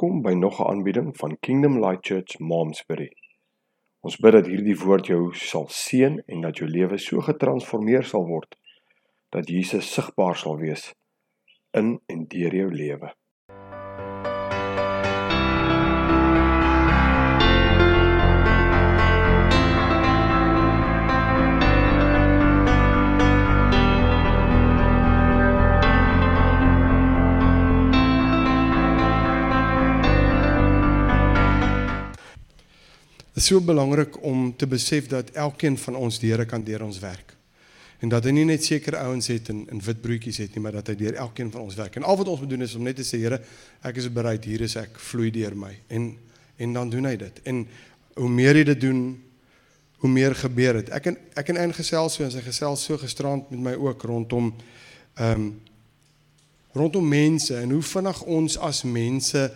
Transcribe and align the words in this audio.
Welkom 0.00 0.22
by 0.22 0.32
nog 0.32 0.58
'n 0.60 0.68
aanbieding 0.70 1.16
van 1.16 1.38
Kingdom 1.40 1.84
Light 1.84 2.06
Church 2.06 2.38
Momsbury. 2.38 3.12
Ons 4.00 4.16
bid 4.16 4.32
dat 4.32 4.46
hierdie 4.46 4.78
woord 4.78 5.06
jou 5.06 5.34
sal 5.34 5.66
seën 5.68 6.22
en 6.26 6.40
dat 6.40 6.56
jou 6.56 6.70
lewe 6.70 6.98
so 6.98 7.20
getransformeer 7.20 8.04
sal 8.04 8.24
word 8.26 8.56
dat 9.28 9.48
Jesus 9.48 9.92
sigbaar 9.92 10.36
sal 10.36 10.56
wees 10.56 10.94
in 11.70 12.00
en 12.06 12.24
deur 12.28 12.54
jou 12.54 12.70
lewe. 12.72 13.12
Dit 33.40 33.48
is 33.48 33.54
so 33.54 33.64
belangrik 33.64 34.18
om 34.22 34.56
te 34.56 34.66
besef 34.66 35.06
dat 35.08 35.30
elkeen 35.32 35.78
van 35.80 35.94
ons 35.96 36.18
die 36.20 36.28
Here 36.28 36.44
kan 36.44 36.60
deur 36.60 36.82
ons 36.84 36.98
werk. 37.00 37.30
En 38.04 38.10
dat 38.12 38.26
hy 38.28 38.34
nie 38.36 38.44
net 38.44 38.66
sekere 38.68 38.98
ouens 39.00 39.30
het 39.32 39.46
in 39.48 39.62
in 39.72 39.80
wit 39.80 40.00
broodjies 40.04 40.42
het 40.42 40.52
nie, 40.52 40.60
maar 40.60 40.74
dat 40.76 40.90
hy 40.92 40.94
deur 41.00 41.14
elkeen 41.22 41.48
van 41.48 41.62
ons 41.62 41.78
werk. 41.78 41.94
En 41.96 42.04
al 42.04 42.18
wat 42.20 42.28
ons 42.28 42.42
moet 42.42 42.50
doen 42.50 42.66
is 42.66 42.74
om 42.76 42.84
net 42.84 42.98
te 43.00 43.06
sê 43.08 43.16
Here, 43.22 43.38
ek 43.80 43.96
is 43.96 44.10
bereid, 44.12 44.44
hier 44.44 44.60
is 44.60 44.74
ek, 44.76 44.98
vloei 45.00 45.30
deur 45.32 45.56
my. 45.56 45.70
En 45.88 46.10
en 46.60 46.74
dan 46.76 46.92
doen 46.92 47.08
hy 47.08 47.14
dit. 47.16 47.38
En 47.48 47.62
hoe 48.18 48.28
meer 48.28 48.60
jy 48.60 48.64
dit 48.68 48.80
doen, 48.82 49.00
hoe 50.04 50.10
meer 50.12 50.36
gebeur 50.36 50.76
dit. 50.82 50.90
Ek 50.98 51.08
en 51.08 51.16
ek 51.40 51.52
en 51.54 51.60
een 51.62 51.72
gesels 51.78 52.18
so 52.18 52.26
en 52.26 52.34
sy 52.34 52.42
gesels 52.44 52.84
so 52.84 53.00
gisterand 53.00 53.48
met 53.54 53.62
my 53.70 53.72
ook 53.86 54.04
rondom 54.10 54.50
ehm 55.14 55.46
um, 55.46 55.46
rondom 56.76 57.08
mense 57.08 57.56
en 57.56 57.72
hoe 57.72 57.80
vinnig 57.82 58.20
ons 58.36 58.58
as 58.68 58.82
mense 58.84 59.46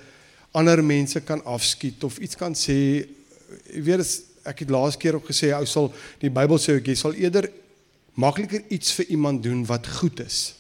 ander 0.57 0.81
mense 0.81 1.21
kan 1.21 1.45
afskiet 1.45 2.09
of 2.09 2.17
iets 2.25 2.41
kan 2.41 2.57
sê 2.57 3.05
ek 3.71 3.85
weet 3.85 4.05
as 4.05 4.15
ek 4.45 4.65
het 4.65 4.73
laas 4.73 4.99
keer 5.01 5.17
ook 5.19 5.31
gesê 5.31 5.53
ou 5.57 5.65
sal 5.69 5.93
die 6.21 6.33
Bybel 6.33 6.61
sê 6.61 6.77
jy 6.79 6.97
sal 6.99 7.17
eerder 7.17 7.49
makliker 8.15 8.63
iets 8.73 8.93
vir 8.99 9.11
iemand 9.17 9.43
doen 9.43 9.65
wat 9.67 9.89
goed 10.01 10.21
is 10.25 10.55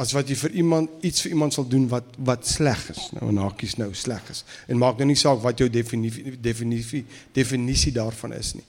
as 0.00 0.14
wat 0.16 0.30
jy 0.30 0.36
vir 0.46 0.56
iemand 0.62 1.04
iets 1.04 1.24
vir 1.24 1.34
iemand 1.34 1.54
sal 1.54 1.66
doen 1.68 1.84
wat 1.90 2.06
wat 2.24 2.46
sleg 2.48 2.80
is. 2.92 3.02
Nou 3.16 3.28
en 3.28 3.40
hakies 3.44 3.76
nou 3.80 3.90
sleg 3.96 4.22
is. 4.32 4.44
En 4.70 4.80
maak 4.80 5.00
nou 5.00 5.10
nie 5.10 5.18
saak 5.18 5.42
wat 5.44 5.60
jou 5.60 5.68
definisie 5.72 6.36
definisie 6.40 7.02
definisie 7.36 7.92
daarvan 7.92 8.32
is 8.38 8.54
nie. 8.56 8.64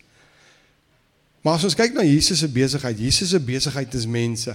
Maar 1.42 1.58
as 1.58 1.66
ons 1.70 1.78
kyk 1.78 1.96
na 1.96 2.04
Jesus 2.06 2.44
se 2.44 2.50
besigheid, 2.52 3.00
Jesus 3.00 3.32
se 3.34 3.40
besigheid 3.42 3.96
is 3.98 4.06
mense. 4.06 4.54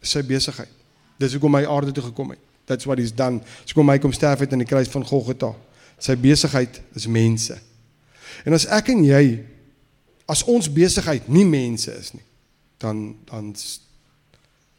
Sy 0.00 0.22
besigheid. 0.26 0.72
Dis 1.20 1.36
hoekom 1.36 1.60
hy 1.60 1.66
aarde 1.68 1.92
toe 1.94 2.08
gekom 2.08 2.32
het. 2.32 2.40
That's 2.66 2.88
what 2.88 2.98
he's 2.98 3.12
done. 3.14 3.42
Dis 3.62 3.74
hoekom 3.74 3.92
hy 3.92 3.98
kom 4.02 4.14
sterf 4.16 4.40
het 4.42 4.56
aan 4.56 4.64
die 4.64 4.68
kruis 4.68 4.88
van 4.90 5.04
Golgotha. 5.06 5.52
Sy 6.00 6.16
besigheid 6.16 6.80
is 6.96 7.06
mense. 7.06 7.56
En 8.46 8.56
as 8.56 8.66
ek 8.72 8.92
en 8.94 9.04
jy 9.04 9.24
as 10.30 10.44
ons 10.48 10.70
besigheid 10.72 11.26
nie 11.28 11.44
mense 11.44 11.92
is 11.92 12.12
nie, 12.14 12.24
dan 12.80 13.18
dan 13.28 13.52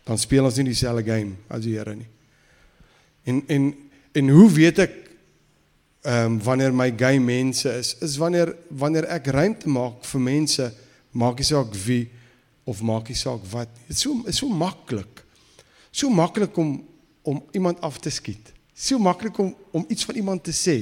dan 0.08 0.18
speel 0.18 0.48
ons 0.48 0.58
nie 0.58 0.72
dieselfde 0.72 1.04
game 1.06 1.36
as 1.52 1.64
die 1.66 1.76
Here 1.76 1.96
nie. 1.96 2.10
En 3.30 3.44
en 3.48 3.74
en 4.18 4.30
hoe 4.34 4.50
weet 4.52 4.82
ek 4.88 4.98
ehm 6.02 6.26
um, 6.26 6.40
wanneer 6.42 6.74
my 6.74 6.90
game 6.98 7.26
mense 7.26 7.70
is? 7.70 7.94
Is 8.02 8.18
wanneer 8.18 8.56
wanneer 8.68 9.06
ek 9.14 9.30
ruimte 9.30 9.70
maak 9.70 10.02
vir 10.10 10.22
mense, 10.22 10.72
maak 11.14 11.38
nie 11.38 11.46
saak 11.46 11.76
wie 11.86 12.08
of 12.66 12.82
maak 12.82 13.12
nie 13.12 13.20
saak 13.20 13.44
wat. 13.52 13.70
Dit 13.86 13.96
is 13.98 14.02
so 14.02 14.18
is 14.26 14.42
so 14.42 14.50
maklik. 14.50 15.22
So 15.92 16.10
maklik 16.10 16.58
om 16.58 16.80
om 17.22 17.44
iemand 17.54 17.82
af 17.86 18.00
te 18.00 18.10
skiet. 18.10 18.50
So 18.74 18.98
maklik 18.98 19.38
om 19.38 19.54
om 19.72 19.86
iets 19.88 20.06
van 20.06 20.16
iemand 20.16 20.44
te 20.44 20.56
sê 20.56 20.80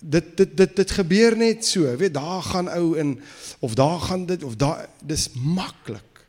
dit 0.00 0.36
dit 0.36 0.56
dit 0.56 0.76
dit 0.76 0.90
gebeur 0.90 1.36
net 1.36 1.64
so. 1.64 1.96
Weet 1.96 2.14
daar 2.14 2.42
gaan 2.42 2.68
ou 2.68 2.98
in 2.98 3.20
of 3.58 3.74
daar 3.74 4.00
gaan 4.00 4.26
dit 4.26 4.44
of 4.44 4.56
daar 4.56 4.88
dis 5.04 5.28
maklik. 5.34 6.24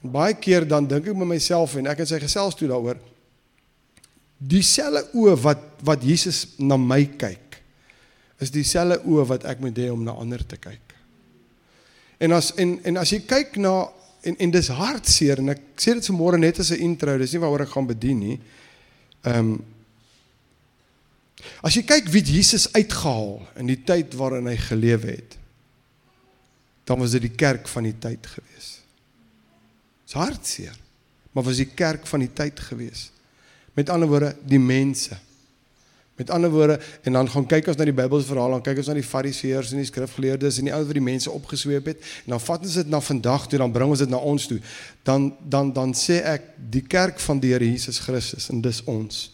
Baie 0.00 0.34
keer 0.34 0.66
dan 0.68 0.86
dink 0.86 1.06
ek 1.06 1.16
met 1.16 1.28
myself 1.36 1.76
en 1.76 1.86
ek 1.90 2.04
en 2.04 2.08
sy 2.08 2.20
gesels 2.22 2.56
toe 2.56 2.68
daaroor. 2.70 2.98
Dieselfde 4.36 5.06
oë 5.16 5.36
wat 5.44 5.64
wat 5.84 6.04
Jesus 6.04 6.46
na 6.58 6.76
my 6.80 7.04
kyk 7.18 7.60
is 8.40 8.52
dieselfde 8.52 9.00
oë 9.08 9.24
wat 9.32 9.46
ek 9.48 9.62
moet 9.64 9.78
hê 9.80 9.88
om 9.92 10.02
na 10.04 10.12
ander 10.12 10.44
te 10.46 10.58
kyk. 10.60 10.92
En 12.20 12.32
as 12.36 12.52
en 12.60 12.76
en 12.84 13.00
as 13.00 13.12
jy 13.12 13.22
kyk 13.28 13.56
na 13.60 13.78
en 14.26 14.36
en 14.42 14.52
dis 14.52 14.68
hartseer 14.68 15.40
en 15.40 15.54
ek 15.54 15.64
sê 15.80 15.94
dit 15.96 16.10
vanmôre 16.10 16.40
net 16.40 16.60
as 16.60 16.72
'n 16.72 16.80
intro, 16.80 17.16
dis 17.18 17.32
nie 17.32 17.40
waaroor 17.40 17.66
ek 17.66 17.74
gaan 17.74 17.86
bedien 17.86 18.18
nie. 18.18 18.40
Ehm 19.24 19.38
um, 19.38 19.64
As 21.60 21.76
jy 21.76 21.82
kyk 21.84 22.08
wie 22.12 22.24
Jesus 22.24 22.68
uitgehaal 22.72 23.42
in 23.60 23.68
die 23.68 23.80
tyd 23.84 24.14
waarin 24.16 24.48
hy 24.48 24.56
geleef 24.60 25.04
het, 25.08 25.36
dan 26.86 27.02
was 27.02 27.16
dit 27.16 27.26
die 27.26 27.34
kerk 27.34 27.68
van 27.68 27.88
die 27.88 27.96
tyd 27.98 28.26
gewees. 28.30 28.68
Dis 30.06 30.16
hartseer, 30.16 30.76
maar 31.34 31.44
was 31.44 31.60
die 31.60 31.68
kerk 31.68 32.06
van 32.06 32.22
die 32.22 32.32
tyd 32.32 32.60
gewees. 32.68 33.10
Met 33.76 33.90
ander 33.92 34.08
woorde, 34.08 34.36
die 34.46 34.62
mense. 34.62 35.18
Met 36.16 36.30
ander 36.30 36.50
woorde, 36.50 36.78
en 37.02 37.18
dan 37.18 37.28
gaan 37.28 37.44
kyk 37.50 37.66
ons 37.68 37.76
na 37.76 37.84
die 37.84 37.96
Bybelse 37.96 38.30
verhaal, 38.30 38.54
dan 38.56 38.62
kyk 38.64 38.78
ons 38.80 38.88
na 38.88 38.96
die 38.96 39.04
Fariseërs 39.04 39.74
en 39.74 39.82
die 39.82 39.90
skrifgeleerdes 39.90 40.62
en 40.62 40.70
die 40.70 40.72
ouens 40.72 40.88
wat 40.88 40.96
die 40.96 41.04
mense 41.04 41.32
opgesweep 41.34 41.90
het, 41.90 42.06
en 42.24 42.36
dan 42.36 42.44
vat 42.46 42.64
ons 42.64 42.78
dit 42.80 42.92
na 42.94 43.02
vandag 43.04 43.50
toe, 43.50 43.60
dan 43.60 43.74
bring 43.74 43.92
ons 43.92 44.04
dit 44.06 44.14
na 44.14 44.22
ons 44.32 44.48
toe. 44.48 44.60
Dan 45.04 45.34
dan 45.44 45.74
dan 45.76 45.92
sê 45.92 46.22
ek 46.24 46.54
die 46.56 46.86
kerk 46.86 47.20
van 47.20 47.42
die 47.42 47.52
Here 47.52 47.68
Jesus 47.68 48.00
Christus 48.06 48.48
en 48.54 48.64
dis 48.64 48.80
ons. 48.88 49.26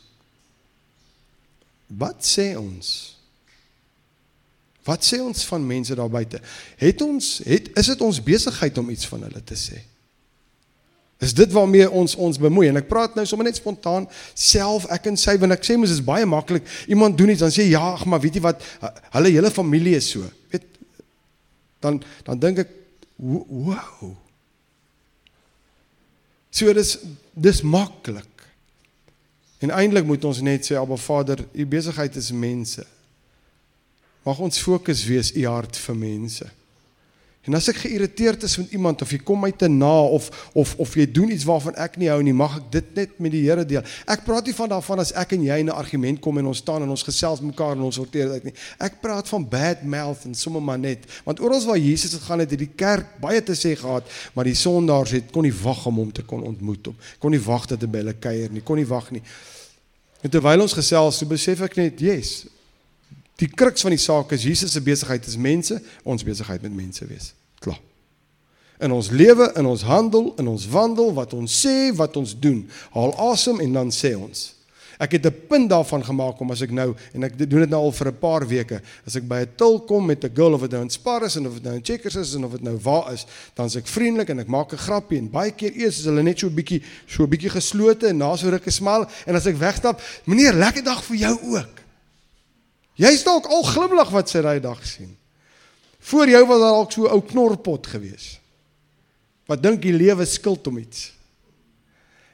Wat 1.98 2.24
sê 2.24 2.52
ons? 2.56 2.88
Wat 4.86 5.04
sê 5.06 5.20
ons 5.22 5.44
van 5.46 5.66
mense 5.66 5.94
daar 5.94 6.10
buite? 6.10 6.40
Het 6.80 7.02
ons 7.04 7.32
het 7.46 7.70
is 7.78 7.90
dit 7.92 8.00
ons 8.02 8.22
besigheid 8.22 8.78
om 8.78 8.90
iets 8.90 9.06
van 9.10 9.26
hulle 9.28 9.42
te 9.46 9.58
sê? 9.58 9.78
Is 11.22 11.34
dit 11.38 11.52
waarmee 11.54 11.86
ons 11.90 12.16
ons 12.18 12.38
bemoei? 12.38 12.66
En 12.68 12.80
ek 12.80 12.88
praat 12.90 13.14
nou 13.14 13.22
sommer 13.28 13.46
net 13.46 13.60
spontaan 13.60 14.08
self 14.34 14.88
ek 14.90 15.06
en 15.12 15.18
sy 15.20 15.36
want 15.38 15.54
ek 15.54 15.68
sê 15.68 15.76
mos 15.78 15.92
is 15.94 16.02
baie 16.02 16.26
maklik. 16.26 16.66
Iemand 16.90 17.14
doen 17.18 17.30
iets 17.30 17.44
dan 17.44 17.54
sê 17.54 17.68
ja, 17.70 17.82
ag 17.94 18.02
maar 18.10 18.22
weet 18.24 18.40
jy 18.40 18.42
wat? 18.42 18.64
Hulle 19.14 19.30
hele 19.30 19.52
familie 19.54 19.94
is 20.00 20.10
so. 20.16 20.26
Weet 20.50 20.66
dan 21.82 22.02
dan 22.26 22.42
dink 22.42 22.64
ek 22.64 22.74
wow. 23.22 24.10
So 26.50 26.74
dis 26.74 26.96
dis 27.38 27.62
maklik. 27.62 28.31
En 29.62 29.70
eintlik 29.70 30.04
moet 30.04 30.24
ons 30.26 30.40
net 30.42 30.66
sê 30.66 30.74
Abba 30.74 30.96
Vader, 30.98 31.44
u 31.52 31.66
besigheid 31.66 32.16
is 32.18 32.32
mense. 32.34 32.82
Mag 34.26 34.40
ons 34.42 34.58
fokus 34.58 35.04
wees 35.06 35.30
u 35.38 35.44
hart 35.46 35.78
vir 35.78 35.98
mense. 35.98 36.48
En 37.42 37.56
as 37.58 37.66
ek 37.72 37.80
geïrriteerd 37.82 38.44
is 38.46 38.52
met 38.60 38.70
iemand 38.70 39.02
of 39.02 39.10
jy 39.10 39.18
kom 39.18 39.40
my 39.42 39.50
te 39.50 39.66
na 39.66 39.90
of 40.14 40.28
of 40.54 40.76
of 40.78 40.92
jy 40.94 41.08
doen 41.10 41.32
iets 41.34 41.42
waarvan 41.42 41.74
ek 41.74 41.96
nie 41.98 42.06
hou 42.06 42.20
nie, 42.22 42.34
mag 42.38 42.54
ek 42.60 42.68
dit 42.70 42.92
net 42.94 43.16
met 43.18 43.34
die 43.34 43.40
Here 43.42 43.64
deel. 43.66 43.82
Ek 44.06 44.22
praat 44.22 44.46
nie 44.46 44.54
van 44.54 44.70
daarvan 44.70 45.02
as 45.02 45.10
ek 45.18 45.34
en 45.34 45.42
jy 45.48 45.56
in 45.64 45.66
'n 45.66 45.74
argument 45.74 46.20
kom 46.22 46.38
en 46.38 46.46
ons 46.52 46.62
staan 46.62 46.86
en 46.86 46.94
ons 46.94 47.02
gesels 47.02 47.42
mekaar 47.42 47.74
en 47.74 47.82
ons 47.90 47.98
sorteer 47.98 48.30
dit 48.30 48.32
uit 48.32 48.44
nie. 48.44 48.54
Ek 48.78 49.00
praat 49.02 49.26
van 49.28 49.48
bad 49.48 49.82
mouth 49.82 50.24
en 50.24 50.34
sommer 50.34 50.62
maar 50.62 50.78
net. 50.78 51.02
Want 51.24 51.40
oral 51.40 51.66
waar 51.66 51.78
Jesus 51.78 52.14
gegaan 52.14 52.38
het, 52.38 52.50
het 52.50 52.58
die 52.58 52.76
kerk 52.76 53.18
baie 53.20 53.42
te 53.42 53.54
sê 53.58 53.74
gehad, 53.74 54.06
maar 54.34 54.44
die 54.44 54.54
sondaars 54.54 55.10
het 55.10 55.32
kon 55.32 55.42
nie 55.42 55.54
wag 55.62 55.86
om 55.86 55.96
hom 55.96 56.12
te 56.12 56.22
kon 56.22 56.42
ontmoet 56.42 56.86
om. 56.86 56.96
Kon 57.18 57.30
nie 57.30 57.42
wag 57.42 57.66
dat 57.66 57.80
hy 57.80 57.88
by 57.88 57.98
hulle 57.98 58.14
kuier 58.14 58.50
nie. 58.52 58.62
Kon 58.62 58.76
nie 58.76 58.86
wag 58.86 59.10
nie. 59.10 59.22
En 60.22 60.30
terwyl 60.30 60.60
ons 60.62 60.72
gesels, 60.72 61.18
so 61.18 61.26
besef 61.26 61.60
ek 61.60 61.76
net, 61.76 62.00
yes. 62.00 62.46
Die 63.42 63.50
kruks 63.50 63.82
van 63.82 63.90
die 63.90 63.98
saak 63.98 64.30
is 64.36 64.44
Jesus 64.46 64.72
se 64.72 64.80
besigheid 64.80 65.26
is 65.26 65.36
mense, 65.36 65.82
ons 66.06 66.22
besigheid 66.22 66.62
met 66.62 66.74
mense 66.74 67.06
wees. 67.06 67.32
In 68.82 68.92
ons 68.92 69.10
lewe, 69.14 69.46
in 69.58 69.66
ons 69.66 69.84
handel, 69.86 70.32
in 70.42 70.48
ons 70.50 70.66
wandel, 70.72 71.12
wat 71.14 71.32
ons 71.38 71.60
sê, 71.64 71.92
wat 71.94 72.16
ons 72.18 72.34
doen, 72.34 72.64
haal 72.96 73.14
asem 73.30 73.60
en 73.62 73.78
dan 73.78 73.94
sê 73.94 74.16
ons. 74.18 74.50
Ek 75.02 75.16
het 75.16 75.26
'n 75.26 75.46
punt 75.48 75.70
daarvan 75.70 76.04
gemaak 76.04 76.40
om 76.40 76.50
as 76.50 76.62
ek 76.62 76.70
nou 76.70 76.94
en 77.14 77.24
ek 77.24 77.38
doen 77.38 77.60
dit 77.60 77.70
nou 77.70 77.82
al 77.82 77.92
vir 77.92 78.08
'n 78.08 78.18
paar 78.18 78.46
weke, 78.46 78.80
as 79.06 79.16
ek 79.16 79.26
by 79.28 79.40
'n 79.42 79.48
til 79.56 79.80
kom 79.80 80.06
met 80.06 80.24
'n 80.24 80.34
girl 80.34 80.54
of 80.54 80.60
dit 80.60 80.70
nou 80.70 80.82
in 80.82 80.90
Spar 80.90 81.24
is 81.24 81.36
en 81.36 81.46
of 81.46 81.54
dit 81.54 81.62
nou 81.62 81.74
in 81.74 81.84
Checkers 81.84 82.16
is 82.16 82.34
en 82.34 82.44
of 82.44 82.52
dit 82.52 82.62
nou 82.62 82.76
waar 82.76 83.12
is, 83.12 83.26
dan 83.54 83.66
is 83.66 83.76
ek 83.76 83.86
vriendelik 83.86 84.28
en 84.28 84.38
ek 84.38 84.46
maak 84.46 84.72
'n 84.72 84.76
grappie 84.76 85.18
en 85.18 85.30
baie 85.30 85.50
keer 85.50 85.72
eers 85.72 85.98
is 85.98 86.04
hulle 86.04 86.22
net 86.22 86.38
so 86.38 86.46
'n 86.46 86.54
bietjie 86.54 86.82
so 87.06 87.22
'n 87.22 87.30
bietjie 87.30 87.50
geslote 87.50 88.06
en 88.08 88.18
na 88.18 88.36
so 88.36 88.48
ruk 88.48 88.66
'n 88.66 88.70
smaal 88.70 89.08
en 89.26 89.34
as 89.34 89.46
ek 89.46 89.56
wegstap, 89.56 90.00
meneer, 90.24 90.52
lekker 90.52 90.84
dag 90.84 91.02
vir 91.04 91.16
jou 91.16 91.38
ook. 91.42 91.82
Jy's 92.94 93.24
dalk 93.24 93.46
al 93.46 93.62
glimlag 93.62 94.10
wat 94.10 94.28
sy 94.28 94.42
daai 94.42 94.60
dag 94.60 94.86
sien. 94.86 95.16
Voor 96.00 96.28
jou 96.28 96.46
was 96.46 96.60
daar 96.60 96.72
dalk 96.72 96.92
so 96.92 97.04
'n 97.06 97.12
ou 97.12 97.22
knorpot 97.22 97.86
gewees. 97.86 98.41
Wat 99.46 99.62
dink 99.62 99.82
die 99.82 99.92
lewe 99.92 100.24
skuld 100.24 100.66
om 100.66 100.78
iets? 100.78 101.10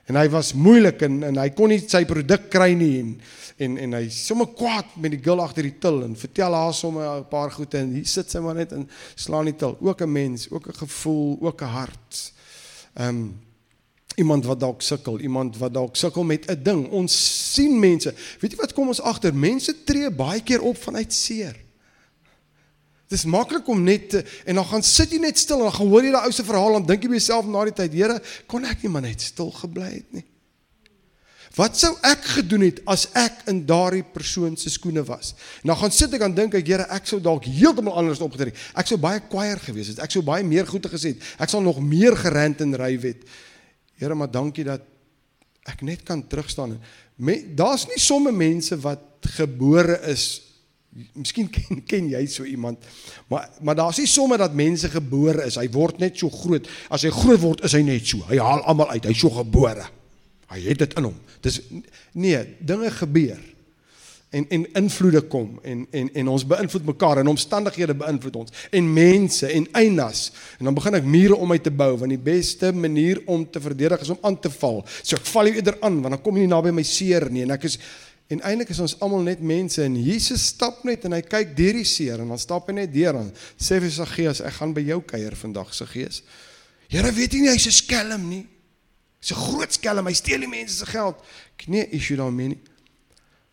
En 0.08 0.16
hy 0.16 0.28
was 0.32 0.54
moeilik 0.56 1.02
en 1.04 1.22
en 1.28 1.36
hy 1.36 1.50
kon 1.56 1.68
nie 1.68 1.82
sy 1.84 2.04
produk 2.08 2.48
kry 2.52 2.72
nie 2.78 2.94
en 3.02 3.10
en 3.58 3.74
en 3.84 3.96
hy 3.98 4.06
sommer 4.14 4.48
kwaad 4.56 4.94
met 4.96 5.12
die 5.12 5.20
girl 5.20 5.42
agter 5.44 5.66
die 5.66 5.74
til 5.82 6.00
en 6.06 6.14
vertel 6.16 6.54
haar 6.54 6.72
sommer 6.74 7.18
'n 7.18 7.28
paar 7.28 7.50
goeie 7.50 7.80
en 7.80 7.92
hier 7.92 8.06
sit 8.06 8.30
sy 8.30 8.38
maar 8.38 8.54
net 8.54 8.72
en 8.72 8.88
slaan 9.16 9.44
die 9.44 9.56
til. 9.56 9.76
Ook 9.80 10.00
'n 10.02 10.12
mens, 10.12 10.50
ook 10.50 10.68
'n 10.68 10.78
gevoel, 10.86 11.38
ook 11.40 11.62
'n 11.62 11.74
hart. 11.76 12.32
Ehm 12.94 13.08
um, 13.08 13.40
Iemand 14.18 14.44
wat 14.44 14.60
dalk 14.60 14.82
sukkel, 14.82 15.20
iemand 15.20 15.56
wat 15.56 15.74
dalk 15.74 15.96
sukkel 15.96 16.24
met 16.24 16.50
'n 16.50 16.62
ding. 16.62 16.88
Ons 16.90 17.14
sien 17.54 17.78
mense. 17.78 18.14
Weet 18.40 18.50
jy 18.50 18.56
wat 18.56 18.72
kom 18.72 18.88
ons 18.88 19.00
agter? 19.00 19.34
Mense 19.34 19.84
tree 19.84 20.10
baie 20.10 20.42
keer 20.42 20.60
op 20.60 20.76
vanuit 20.76 21.12
seer. 21.12 21.56
Dis 23.08 23.24
maklik 23.24 23.68
om 23.72 23.80
net 23.82 24.10
te, 24.12 24.24
en 24.44 24.58
dan 24.60 24.66
gaan 24.68 24.82
sit 24.84 25.14
jy 25.14 25.20
net 25.22 25.38
stil 25.40 25.62
en 25.62 25.70
dan 25.70 25.76
gaan 25.78 25.88
hoor 25.88 26.04
jy 26.04 26.10
daai 26.12 26.26
ou 26.28 26.32
se 26.36 26.44
verhaal 26.44 26.76
en 26.76 26.88
dink 26.88 27.04
jy 27.06 27.12
by 27.12 27.20
jouself 27.20 27.46
na 27.48 27.62
die 27.68 27.76
tyd, 27.78 27.94
Here, 27.96 28.18
kon 28.50 28.66
ek 28.68 28.84
nie 28.84 28.90
maar 28.92 29.06
net 29.06 29.24
stil 29.24 29.48
gebly 29.56 29.88
het 29.94 30.10
nie. 30.16 30.24
Wat 31.56 31.78
sou 31.80 31.90
ek 32.06 32.26
gedoen 32.36 32.66
het 32.66 32.82
as 32.86 33.06
ek 33.18 33.40
in 33.50 33.62
daardie 33.66 34.04
persoon 34.04 34.58
se 34.60 34.70
skoene 34.70 35.02
was? 35.08 35.32
En 35.64 35.72
dan 35.72 35.78
gaan 35.80 35.94
sit 35.96 36.12
ek 36.14 36.26
en 36.26 36.36
dink 36.36 36.58
ek, 36.60 36.68
Here, 36.68 36.84
ek 36.94 37.08
sou 37.08 37.18
dalk 37.24 37.48
heeltemal 37.48 37.96
anders 37.98 38.20
opgetree 38.22 38.52
het. 38.52 38.66
Ek 38.78 38.90
sou 38.90 38.98
baie 39.00 39.22
kwaier 39.24 39.60
gewees 39.64 39.94
het. 39.94 40.02
Ek 40.04 40.12
sou 40.12 40.22
baie 40.26 40.44
meer 40.46 40.68
goeie 40.68 40.92
gesê 40.92 41.14
het. 41.16 41.24
Ek 41.40 41.50
sal 41.50 41.64
nog 41.64 41.80
meer 41.82 42.16
gerant 42.20 42.60
en 42.62 42.76
ry 42.78 42.92
het. 43.08 43.24
Here, 43.98 44.14
maar 44.14 44.30
dankie 44.30 44.68
dat 44.68 44.84
ek 45.68 45.80
net 45.82 46.04
kan 46.06 46.20
terugstaan. 46.28 46.76
Daar's 47.56 47.88
nie 47.88 47.98
somme 48.00 48.30
mense 48.36 48.76
wat 48.84 49.32
gebore 49.38 49.96
is 50.12 50.47
Miskien 51.12 51.50
ken 51.54 51.82
ken 51.86 52.08
jy 52.12 52.24
so 52.30 52.44
iemand. 52.44 52.84
Maar 53.28 53.50
maar 53.62 53.78
daar's 53.78 54.00
nie 54.02 54.08
somme 54.10 54.38
dat 54.40 54.54
mense 54.54 54.90
gebore 54.90 55.46
is. 55.46 55.58
Hy 55.60 55.68
word 55.74 55.98
net 56.02 56.18
so 56.18 56.30
groot. 56.30 56.68
As 56.90 57.06
hy 57.06 57.12
groot 57.14 57.40
word, 57.42 57.64
is 57.68 57.76
hy 57.76 57.84
net 57.86 58.06
so. 58.06 58.24
Hy 58.30 58.40
haal 58.42 58.64
almal 58.64 58.90
uit. 58.96 59.10
Hy's 59.10 59.22
so 59.22 59.30
gebore. 59.34 59.86
Hy 60.48 60.64
het 60.64 60.80
dit 60.80 60.98
in 60.98 61.10
hom. 61.10 61.16
Dis 61.44 61.60
nee, 62.16 62.40
dinge 62.64 62.90
gebeur. 62.90 63.38
En 64.30 64.44
en 64.52 64.66
invloede 64.72 65.20
kom 65.20 65.58
en 65.62 65.86
en 65.90 66.10
en 66.12 66.28
ons 66.28 66.46
beïnvloed 66.46 66.84
mekaar 66.84 67.18
en 67.18 67.30
omstandighede 67.32 67.94
beïnvloed 67.96 68.34
ons 68.36 68.66
en 68.76 68.90
mense 68.92 69.46
en 69.48 69.68
einas 69.72 70.26
en 70.58 70.68
dan 70.68 70.76
begin 70.76 70.98
ek 70.98 71.06
mure 71.08 71.36
om 71.36 71.48
my 71.48 71.56
te 71.64 71.72
bou 71.72 71.94
want 71.96 72.12
die 72.12 72.20
beste 72.20 72.68
manier 72.76 73.22
om 73.24 73.46
te 73.50 73.60
verdedig 73.60 74.04
is 74.04 74.12
om 74.12 74.20
aan 74.20 74.36
te 74.36 74.52
val. 74.52 74.82
So 75.00 75.16
ek 75.16 75.24
val 75.32 75.48
jou 75.48 75.54
eerder 75.56 75.78
aan 75.80 75.96
want 76.04 76.12
dan 76.12 76.22
kom 76.26 76.36
jy 76.36 76.44
nie 76.44 76.52
naby 76.52 76.74
my 76.76 76.84
seer 76.84 77.30
nie 77.32 77.46
en 77.46 77.56
ek 77.56 77.64
is 77.70 77.78
en 78.28 78.42
eintlik 78.44 78.68
is 78.74 78.80
ons 78.84 78.96
almal 79.04 79.24
net 79.24 79.40
mense 79.40 79.80
en 79.82 79.94
Jesus 79.96 80.50
stap 80.52 80.82
net 80.84 81.06
en 81.08 81.16
hy 81.16 81.22
kyk 81.24 81.54
deur 81.56 81.78
die 81.80 81.88
seer 81.88 82.20
en 82.20 82.28
dan 82.34 82.40
stap 82.40 82.68
hy 82.68 82.76
net 82.76 82.92
deur 82.92 83.16
en 83.22 83.30
sê 83.56 83.80
vir 83.80 83.92
Saggeus 83.94 84.42
ek 84.44 84.58
gaan 84.58 84.74
by 84.76 84.84
jou 84.84 85.00
kuier 85.08 85.36
vandag 85.38 85.72
Saggeus. 85.76 86.22
Here 86.92 87.12
weet 87.12 87.36
jy 87.36 87.40
nie 87.44 87.52
hy's 87.52 87.66
'n 87.66 87.78
skelm 87.78 88.28
nie. 88.28 88.46
Hy's 89.20 89.32
'n 89.32 89.40
groot 89.48 89.72
skelm, 89.72 90.06
hy 90.06 90.12
steel 90.12 90.40
die 90.40 90.48
mense 90.48 90.76
se 90.76 90.86
geld. 90.86 91.16
Ek 91.58 91.68
nee 91.68 91.88
issue 91.92 92.16
daarmee 92.16 92.48
nie. 92.48 92.60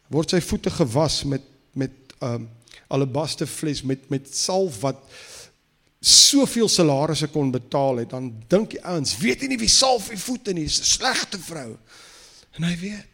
Word 0.09 0.29
sy 0.29 0.41
voete 0.41 0.69
gewas 0.69 1.23
met 1.23 1.41
met 1.73 1.91
um 2.21 2.49
alabaster 2.87 3.47
fles 3.47 3.81
met 3.83 4.09
met 4.09 4.27
salf 4.35 4.81
wat 4.81 4.99
soveel 6.05 6.69
salarisse 6.69 7.27
kon 7.27 7.51
betaal 7.51 8.03
het, 8.03 8.09
dan 8.09 8.29
dink 8.47 8.75
die 8.75 8.83
ouens, 8.85 9.15
weet 9.17 9.41
jy 9.41 9.47
nie 9.47 9.57
wie 9.57 9.71
salf 9.71 10.09
die 10.09 10.19
voete 10.21 10.53
nie, 10.53 10.65
'n 10.65 10.69
slegte 10.69 11.39
vrou. 11.39 11.77
En 12.55 12.63
hy 12.63 12.75
weet, 12.77 13.05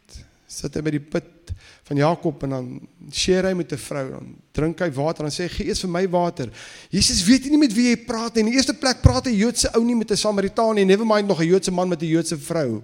sit 0.52 0.76
hy 0.76 0.82
by 0.84 0.92
die 0.98 1.04
put 1.04 1.54
van 1.88 2.00
Jakob 2.00 2.44
en 2.44 2.56
dan 2.56 2.68
share 3.12 3.48
hy 3.48 3.56
met 3.56 3.72
'n 3.72 3.78
vrou 3.78 4.10
dan 4.10 4.36
drink 4.52 4.80
hy 4.80 4.90
water 4.92 5.26
en 5.26 5.32
sê 5.32 5.48
gee 5.50 5.68
eers 5.68 5.82
vir 5.82 5.90
my 5.90 6.08
water. 6.10 6.52
Jesus 6.90 7.24
weet 7.24 7.50
nie 7.50 7.58
met 7.58 7.74
wie 7.74 7.90
jy 7.90 8.06
praat 8.06 8.36
nie. 8.36 8.44
In 8.44 8.52
die 8.52 8.58
eerste 8.58 8.74
plek 8.74 9.02
praat 9.02 9.28
'n 9.28 9.36
Joodse 9.36 9.72
ou 9.76 9.84
nie 9.84 9.96
met 9.96 10.12
'n 10.12 10.18
Samaritaan 10.18 10.76
nie. 10.76 10.86
Never 10.86 11.06
mind 11.06 11.28
nog 11.28 11.40
'n 11.40 11.48
Joodse 11.48 11.72
man 11.72 11.90
met 11.90 12.02
'n 12.02 12.08
Joodse 12.08 12.38
vrou. 12.38 12.82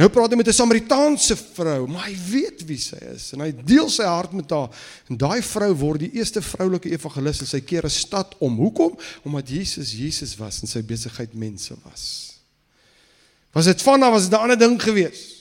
Nou 0.00 0.08
praat 0.08 0.30
hy 0.30 0.36
met 0.36 0.48
'n 0.48 0.52
Samaritaanse 0.52 1.36
vrou, 1.36 1.86
maar 1.86 2.06
hy 2.06 2.16
weet 2.30 2.64
wie 2.64 2.78
sy 2.78 2.96
is 3.14 3.32
en 3.32 3.40
hy 3.40 3.52
deel 3.52 3.88
sy 3.88 4.04
hart 4.04 4.32
met 4.32 4.50
haar. 4.50 4.70
En 5.08 5.16
daai 5.16 5.42
vrou 5.42 5.74
word 5.74 6.00
die 6.00 6.12
eerste 6.12 6.42
vroulike 6.42 6.90
evangelis 6.90 7.40
en 7.40 7.46
sy 7.46 7.60
keer 7.60 7.84
'n 7.84 7.90
stad 7.90 8.34
om. 8.38 8.56
Hoekom? 8.56 8.98
Omdat 9.24 9.48
Jesus 9.48 9.92
Jesus 9.92 10.36
was 10.36 10.62
en 10.62 10.68
sy 10.68 10.82
besigheid 10.82 11.34
mense 11.34 11.74
was. 11.84 12.34
Was 13.52 13.64
dit 13.64 13.82
van 13.82 14.04
of 14.04 14.10
was 14.10 14.28
dit 14.28 14.32
'n 14.32 14.42
ander 14.42 14.58
ding 14.58 14.82
geweest? 14.82 15.39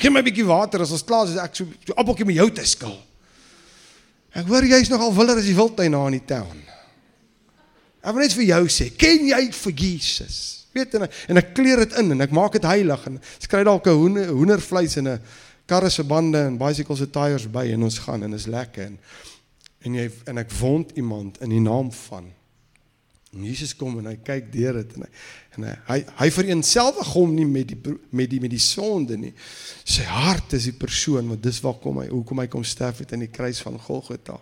Geen 0.00 0.12
my 0.12 0.20
'n 0.20 0.24
bietjie 0.24 0.46
water 0.48 0.80
as 0.80 0.90
ons 0.90 1.04
klaar 1.04 1.28
is 1.28 1.36
ek 1.36 1.56
so, 1.56 1.66
so 1.84 1.92
appeltjie 1.92 2.24
met 2.24 2.36
jou 2.36 2.50
te 2.50 2.64
skil. 2.64 2.96
Ek 4.32 4.46
hoor 4.46 4.64
jy's 4.64 4.88
nogal 4.88 5.12
willer 5.14 5.36
as 5.36 5.44
die 5.44 5.56
wildtuin 5.56 5.90
na 5.90 6.06
in 6.06 6.16
die 6.16 6.24
town. 6.26 6.62
Ek 8.00 8.14
wil 8.14 8.22
net 8.22 8.32
vir 8.32 8.44
jou 8.44 8.64
sê, 8.72 8.88
ken 8.96 9.26
jy 9.28 9.52
vir 9.52 9.72
Jesus? 9.72 10.66
Weet 10.72 10.94
en 10.94 11.04
en 11.04 11.36
ek 11.36 11.52
kleer 11.54 11.82
dit 11.84 11.98
in 11.98 12.14
en 12.14 12.20
ek 12.24 12.32
maak 12.32 12.52
dit 12.56 12.64
heilig 12.64 13.06
en 13.06 13.20
skry 13.38 13.64
dalk 13.66 13.86
'n 13.86 13.98
hoender 13.98 14.28
hoendervleis 14.30 14.96
en 14.96 15.08
'n 15.08 15.20
karre 15.66 15.90
se 15.90 16.04
bande 16.04 16.38
en 16.38 16.58
bicycle 16.58 16.96
se 16.96 17.10
tyres 17.10 17.46
by 17.46 17.66
en 17.72 17.82
ons 17.82 17.98
gaan 17.98 18.22
en 18.22 18.32
is 18.32 18.46
lekker 18.46 18.86
en 18.86 18.98
en 19.84 19.94
jy 19.94 20.10
en 20.26 20.38
ek 20.38 20.50
wond 20.60 20.90
iemand 20.96 21.40
in 21.40 21.50
die 21.50 21.60
naam 21.60 21.92
van 21.92 22.32
En 23.30 23.44
Jesus 23.46 23.76
kom 23.78 23.98
en 24.00 24.08
hy 24.10 24.16
kyk 24.26 24.48
deur 24.50 24.80
dit 24.80 24.96
en 24.96 25.04
hy 25.06 25.10
en 25.54 25.66
hy 25.66 25.74
hy, 25.86 25.98
hy 26.18 26.28
vereenselwig 26.34 27.12
hom 27.14 27.34
nie 27.34 27.46
met 27.46 27.70
die 27.70 27.94
met 28.16 28.30
die 28.30 28.40
met 28.42 28.50
die 28.50 28.62
sonde 28.62 29.18
nie. 29.20 29.30
Sy 29.86 30.06
hart 30.08 30.56
is 30.58 30.66
die 30.70 30.74
persoon 30.74 31.30
want 31.30 31.44
dis 31.44 31.60
waar 31.62 31.78
kom 31.82 32.02
hy 32.02 32.08
hoekom 32.10 32.42
hy 32.42 32.48
kom 32.50 32.66
sterf 32.66 33.04
het 33.04 33.14
in 33.14 33.26
die 33.26 33.30
kruis 33.30 33.62
van 33.62 33.78
Golgotha. 33.78 34.40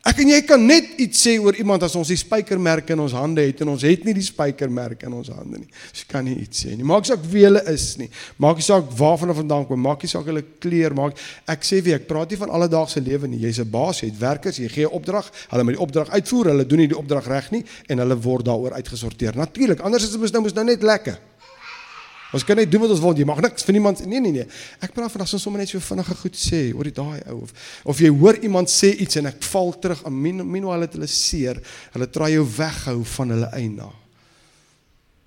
Ek 0.00 0.22
en 0.22 0.30
jy 0.32 0.38
kan 0.48 0.62
net 0.64 0.94
iets 1.04 1.20
sê 1.26 1.34
oor 1.36 1.52
iemand 1.60 1.82
as 1.84 1.92
ons 1.98 2.08
die 2.08 2.16
spykermerke 2.16 2.94
in 2.94 3.02
ons 3.04 3.12
hande 3.12 3.42
het 3.44 3.58
en 3.60 3.68
ons 3.74 3.82
het 3.84 4.06
nie 4.06 4.14
die 4.16 4.24
spykermerke 4.24 5.04
in 5.04 5.16
ons 5.18 5.28
hande 5.28 5.60
nie. 5.60 5.68
Ons 5.68 6.06
kan 6.08 6.24
nie 6.24 6.38
iets 6.40 6.62
sê 6.64 6.72
nie. 6.72 6.86
Maak 6.88 7.04
saak 7.04 7.26
wie 7.28 7.42
hulle 7.44 7.60
is 7.68 7.84
nie. 8.00 8.08
Maak 8.40 8.62
nie 8.62 8.64
saak 8.64 8.88
waarvan 8.96 9.28
hulle 9.28 9.36
vandaan 9.42 9.66
kom. 9.68 9.82
Maak 9.84 10.06
nie 10.06 10.12
saak 10.12 10.30
hulle 10.32 10.40
kleur 10.64 10.96
maak. 10.96 11.20
Ek 11.52 11.68
sê 11.68 11.82
vir 11.84 11.98
ek 11.98 12.08
praat 12.08 12.32
nie 12.32 12.40
van 12.40 12.54
alledaagse 12.56 13.04
lewe 13.04 13.28
nie. 13.28 13.42
Jy's 13.44 13.60
'n 13.60 13.68
baas, 13.68 14.00
jy 14.00 14.08
het 14.08 14.20
werkers, 14.20 14.56
jy 14.56 14.68
gee 14.72 14.88
'n 14.88 14.96
opdrag, 14.96 15.30
hulle 15.50 15.64
moet 15.64 15.76
die 15.76 15.84
opdrag 15.84 16.08
uitvoer, 16.08 16.46
hulle 16.46 16.66
doen 16.66 16.78
nie 16.78 16.88
die 16.88 16.98
opdrag 16.98 17.26
reg 17.28 17.50
nie 17.50 17.64
en 17.88 17.98
hulle 17.98 18.16
word 18.16 18.44
daaroor 18.46 18.72
uitgesorteer. 18.72 19.36
Natuurlik, 19.36 19.80
anders 19.80 20.04
is 20.04 20.16
dit 20.16 20.32
nou 20.32 20.42
mos 20.42 20.54
nou 20.54 20.64
net 20.64 20.82
lekker. 20.82 21.18
Ons 22.30 22.44
kan 22.46 22.58
net 22.58 22.70
doen 22.70 22.84
wat 22.84 22.92
ons 22.94 23.02
wil. 23.02 23.16
Jy 23.18 23.26
mag 23.26 23.40
niks 23.42 23.64
vir 23.66 23.74
niemand 23.74 24.02
nee 24.06 24.20
nee 24.22 24.34
nee. 24.34 24.46
Ek 24.84 24.92
praat 24.94 25.10
vandag 25.10 25.30
soms 25.32 25.58
net 25.58 25.70
so 25.72 25.82
vinnige 25.82 26.14
goed 26.20 26.36
sê 26.38 26.60
oor 26.76 26.86
die 26.86 26.94
daai 26.94 27.18
ou 27.32 27.40
of 27.42 27.54
of 27.90 28.02
jy 28.02 28.10
hoor 28.14 28.38
iemand 28.46 28.70
sê 28.70 28.92
iets 29.02 29.18
en 29.18 29.30
ek 29.32 29.42
val 29.50 29.72
terug 29.82 30.04
aan 30.06 30.20
het 30.86 30.94
hulle 30.94 31.10
seer. 31.10 31.58
Hulle 31.94 32.10
try 32.10 32.30
jou 32.36 32.44
weghou 32.46 33.00
van 33.16 33.34
hulle 33.34 33.50
eina. 33.58 33.88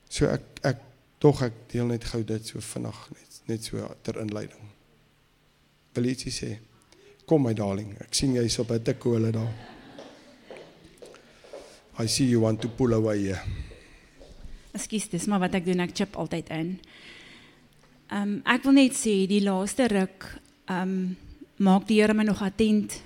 So 0.07 0.31
ek 0.31 0.63
ek 0.63 0.79
tog 1.19 1.43
ek 1.43 1.59
deel 1.73 1.91
net 1.91 2.07
gou 2.07 2.23
dit 2.23 2.53
so 2.53 2.63
vinnig 2.73 3.03
net 3.17 3.41
net 3.51 3.67
so 3.67 3.83
ter 4.03 4.21
inleiding. 4.23 4.71
Wil 5.93 6.07
jy 6.07 6.15
iets 6.15 6.39
sê? 6.39 6.53
Kom 7.27 7.43
my 7.43 7.53
darling. 7.53 7.91
Ek 7.99 8.15
sien 8.15 8.35
jy's 8.35 8.59
op 8.59 8.71
'n 8.71 8.83
tikkole 8.83 9.31
daar. 9.31 9.51
I 11.99 12.07
see 12.07 12.25
you 12.25 12.39
want 12.39 12.61
to 12.61 12.67
pull 12.67 12.93
away. 12.93 13.19
Yeah. 13.19 13.43
Ekskuus, 14.73 15.05
dis 15.11 15.27
maar 15.29 15.43
wat 15.43 15.53
ek 15.59 15.67
doen, 15.67 15.83
ek 15.85 15.93
chip 15.93 16.15
altyd 16.17 16.49
in. 16.53 16.71
Ehm 18.09 18.21
um, 18.21 18.33
ek 18.49 18.65
wil 18.65 18.75
net 18.77 18.97
sê 18.97 19.23
die 19.29 19.43
laaste 19.45 19.85
ruk 19.91 20.25
ehm 20.65 20.81
um, 20.81 20.97
maak 21.63 21.85
die 21.87 21.99
Here 22.01 22.15
my 22.17 22.25
nog 22.25 22.41
attent 22.41 22.97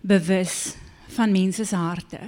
bewus 0.00 0.76
van 1.16 1.34
mense 1.34 1.66
se 1.66 1.76
harte. 1.76 2.20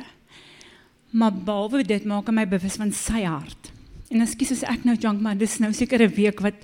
Maar 1.10 1.32
behalwe 1.32 1.84
dit 1.86 2.04
maak 2.04 2.26
hy 2.26 2.34
my 2.34 2.46
bewus 2.50 2.76
van 2.82 2.90
sy 2.92 3.22
hart. 3.22 3.70
En 4.10 4.26
ekskuus 4.26 4.52
as 4.58 4.66
ek 4.66 4.84
nou 4.84 4.96
junk 4.98 5.22
maar 5.22 5.38
dis 5.38 5.58
nou 5.62 5.72
seker 5.72 6.02
'n 6.02 6.14
week 6.18 6.42
wat 6.42 6.58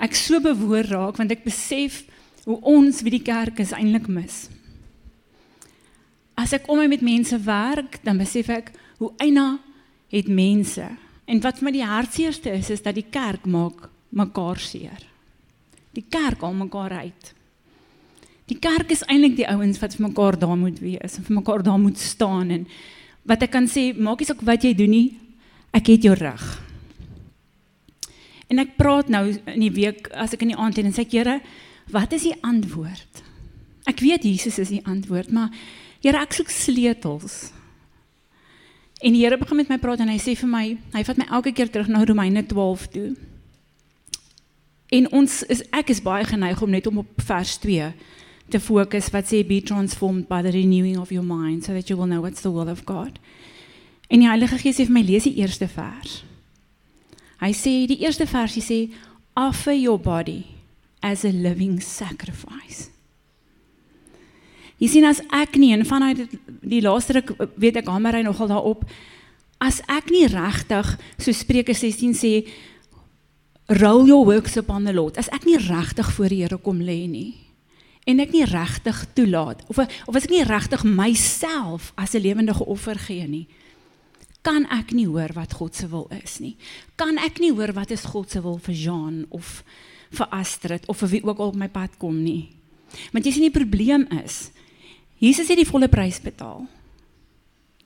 ek 0.00 0.14
so 0.14 0.40
bewoor 0.40 0.88
raak 0.88 1.16
want 1.16 1.30
ek 1.30 1.44
besef 1.44 2.04
hoe 2.44 2.60
ons 2.62 3.02
wie 3.02 3.10
die 3.10 3.22
kerk 3.24 3.60
is 3.60 3.72
eintlik 3.72 4.08
mis. 4.08 4.48
As 6.36 6.52
ek 6.52 6.68
om 6.68 6.78
my 6.78 6.86
met 6.86 7.02
mense 7.02 7.38
werk, 7.44 8.04
dan 8.04 8.18
besef 8.18 8.48
ek 8.48 8.72
hoe 8.98 9.12
eina 9.18 9.58
het 10.08 10.28
mense 10.28 10.96
En 11.26 11.42
wat 11.42 11.58
vir 11.58 11.66
my 11.66 11.72
die 11.74 11.86
hartseerste 11.86 12.52
is, 12.54 12.70
is 12.70 12.84
dat 12.84 12.94
die 12.94 13.06
kerk 13.10 13.46
maak 13.50 13.88
mekaar 14.14 14.60
seer. 14.62 15.02
Die 15.96 16.04
kerk 16.08 16.44
al 16.46 16.54
mekaar 16.54 16.92
uit. 17.02 17.32
Die 18.46 18.58
kerk 18.62 18.92
is 18.94 19.02
eintlik 19.10 19.34
die 19.40 19.48
ouens 19.50 19.80
wat 19.82 19.96
vir 19.96 20.06
mekaar 20.06 20.38
daar 20.38 20.58
moet 20.58 20.78
wees 20.78 21.18
en 21.18 21.26
vir 21.26 21.38
mekaar 21.40 21.64
daar 21.66 21.80
moet 21.82 21.98
staan 21.98 22.52
en 22.54 22.66
wat 23.26 23.42
ek 23.42 23.50
kan 23.56 23.66
sê, 23.66 23.90
maak 23.90 24.22
nie 24.22 24.28
saak 24.28 24.44
wat 24.46 24.62
jy 24.62 24.70
doen 24.78 24.92
nie, 24.92 25.06
ek 25.74 25.90
het 25.90 26.06
jou 26.06 26.14
rug. 26.14 26.44
En 28.46 28.62
ek 28.62 28.76
praat 28.78 29.10
nou 29.10 29.24
in 29.34 29.64
die 29.64 29.72
week 29.74 30.12
as 30.14 30.36
ek 30.36 30.44
in 30.46 30.52
die 30.54 30.60
aand 30.62 30.78
en 30.78 30.94
sê 30.94 31.02
ek 31.02 31.16
Here, 31.16 31.40
wat 31.90 32.14
is 32.14 32.28
die 32.28 32.36
antwoord? 32.46 33.22
Ek 33.90 33.98
weet 34.02 34.26
Jesus 34.26 34.60
is 34.62 34.70
die 34.70 34.84
antwoord, 34.86 35.34
maar 35.34 35.50
Here, 36.04 36.22
ek 36.22 36.38
soek 36.38 36.52
sleutels. 36.54 37.48
En 39.00 39.12
die 39.12 39.22
Here 39.22 39.38
begin 39.38 39.56
met 39.56 39.68
my 39.68 39.78
praat 39.78 40.00
en 40.00 40.08
hy 40.08 40.18
sê 40.20 40.32
vir 40.38 40.48
my, 40.48 40.66
hy 40.94 41.02
vat 41.04 41.18
my 41.20 41.26
elke 41.36 41.52
keer 41.52 41.68
terug 41.72 41.88
na 41.92 42.04
Romeine 42.04 42.46
12 42.48 42.86
toe. 42.94 43.08
En 44.96 45.08
ons 45.18 45.40
is 45.52 45.62
ek 45.74 45.90
is 45.92 46.00
baie 46.00 46.24
geneig 46.24 46.62
om 46.62 46.70
net 46.70 46.86
om 46.86 47.02
op 47.02 47.26
vers 47.28 47.56
2 47.60 47.90
te 48.48 48.60
fokus 48.62 49.10
wat 49.12 49.28
sê 49.28 49.42
be 49.44 49.58
transformed 49.60 50.28
by 50.30 50.40
the 50.46 50.54
renewing 50.54 50.96
of 50.98 51.10
your 51.10 51.26
mind 51.26 51.66
so 51.66 51.74
that 51.74 51.90
you 51.90 51.98
will 51.98 52.08
know 52.08 52.22
what's 52.22 52.46
the 52.46 52.52
will 52.52 52.70
of 52.70 52.86
God. 52.86 53.18
En 54.08 54.22
die 54.22 54.30
Heilige 54.30 54.60
Gees 54.62 54.78
sê 54.78 54.86
vir 54.86 54.94
my 54.94 55.04
lees 55.04 55.26
die 55.26 55.36
eerste 55.42 55.68
vers. 55.68 56.22
Hy 57.42 57.52
sê 57.52 57.74
die 57.90 58.00
eerste 58.06 58.24
versie 58.30 58.64
sê 58.64 58.80
offer 59.36 59.74
your 59.74 59.98
body 59.98 60.46
as 61.02 61.26
a 61.26 61.32
living 61.34 61.82
sacrifice. 61.82 62.88
Jy 64.78 64.88
sien 64.92 65.06
as 65.08 65.22
ek 65.32 65.56
nie 65.56 65.72
en 65.72 65.86
vanuit 65.88 66.26
die 66.60 66.82
laaste 66.84 67.16
ruk 67.16 67.32
weet 67.56 67.80
ek 67.80 67.88
hamer 67.88 68.18
hy 68.18 68.24
nogal 68.26 68.50
daarop 68.50 68.84
as 69.62 69.80
ek 69.88 70.10
nie 70.12 70.26
regtig 70.28 70.90
so 71.16 71.32
Spreuke 71.32 71.72
16 71.72 72.12
sê 72.12 72.32
roll 73.80 74.04
your 74.06 74.26
works 74.28 74.56
upon 74.60 74.84
the 74.84 74.92
Lord. 74.92 75.16
As 75.16 75.30
ek 75.32 75.46
nie 75.48 75.56
regtig 75.58 76.10
voor 76.12 76.30
die 76.30 76.42
Here 76.44 76.58
kom 76.60 76.82
lê 76.84 77.06
nie 77.08 77.32
en 78.06 78.20
ek 78.22 78.30
nie 78.36 78.44
regtig 78.46 79.00
toelaat 79.16 79.64
of 79.66 79.80
of 79.80 80.14
as 80.14 80.28
ek 80.28 80.34
nie 80.36 80.44
regtig 80.46 80.84
myself 80.84 81.90
as 81.96 82.14
'n 82.14 82.22
lewendige 82.22 82.64
offer 82.66 82.94
gee 82.94 83.26
nie, 83.26 83.46
kan 84.42 84.66
ek 84.70 84.92
nie 84.92 85.06
hoor 85.06 85.32
wat 85.34 85.52
God 85.58 85.74
se 85.74 85.88
wil 85.88 86.06
is 86.22 86.38
nie. 86.38 86.56
Kan 86.96 87.18
ek 87.18 87.40
nie 87.40 87.50
hoor 87.50 87.72
wat 87.72 87.90
is 87.90 88.04
God 88.04 88.30
se 88.30 88.40
wil 88.40 88.58
vir 88.58 88.74
Jean 88.74 89.26
of 89.30 89.64
vir 90.10 90.28
Astrid 90.30 90.86
of 90.86 90.98
vir 90.98 91.08
wie 91.08 91.24
ook 91.24 91.38
al 91.38 91.48
op 91.48 91.56
my 91.56 91.68
pad 91.68 91.98
kom 91.98 92.22
nie. 92.22 92.48
Want 93.12 93.24
jy 93.24 93.32
sien 93.32 93.50
die 93.50 93.58
probleem 93.58 94.06
is 94.22 94.52
Jesus 95.22 95.48
het 95.48 95.60
die 95.60 95.68
volle 95.68 95.88
prys 95.88 96.18
betaal. 96.20 96.66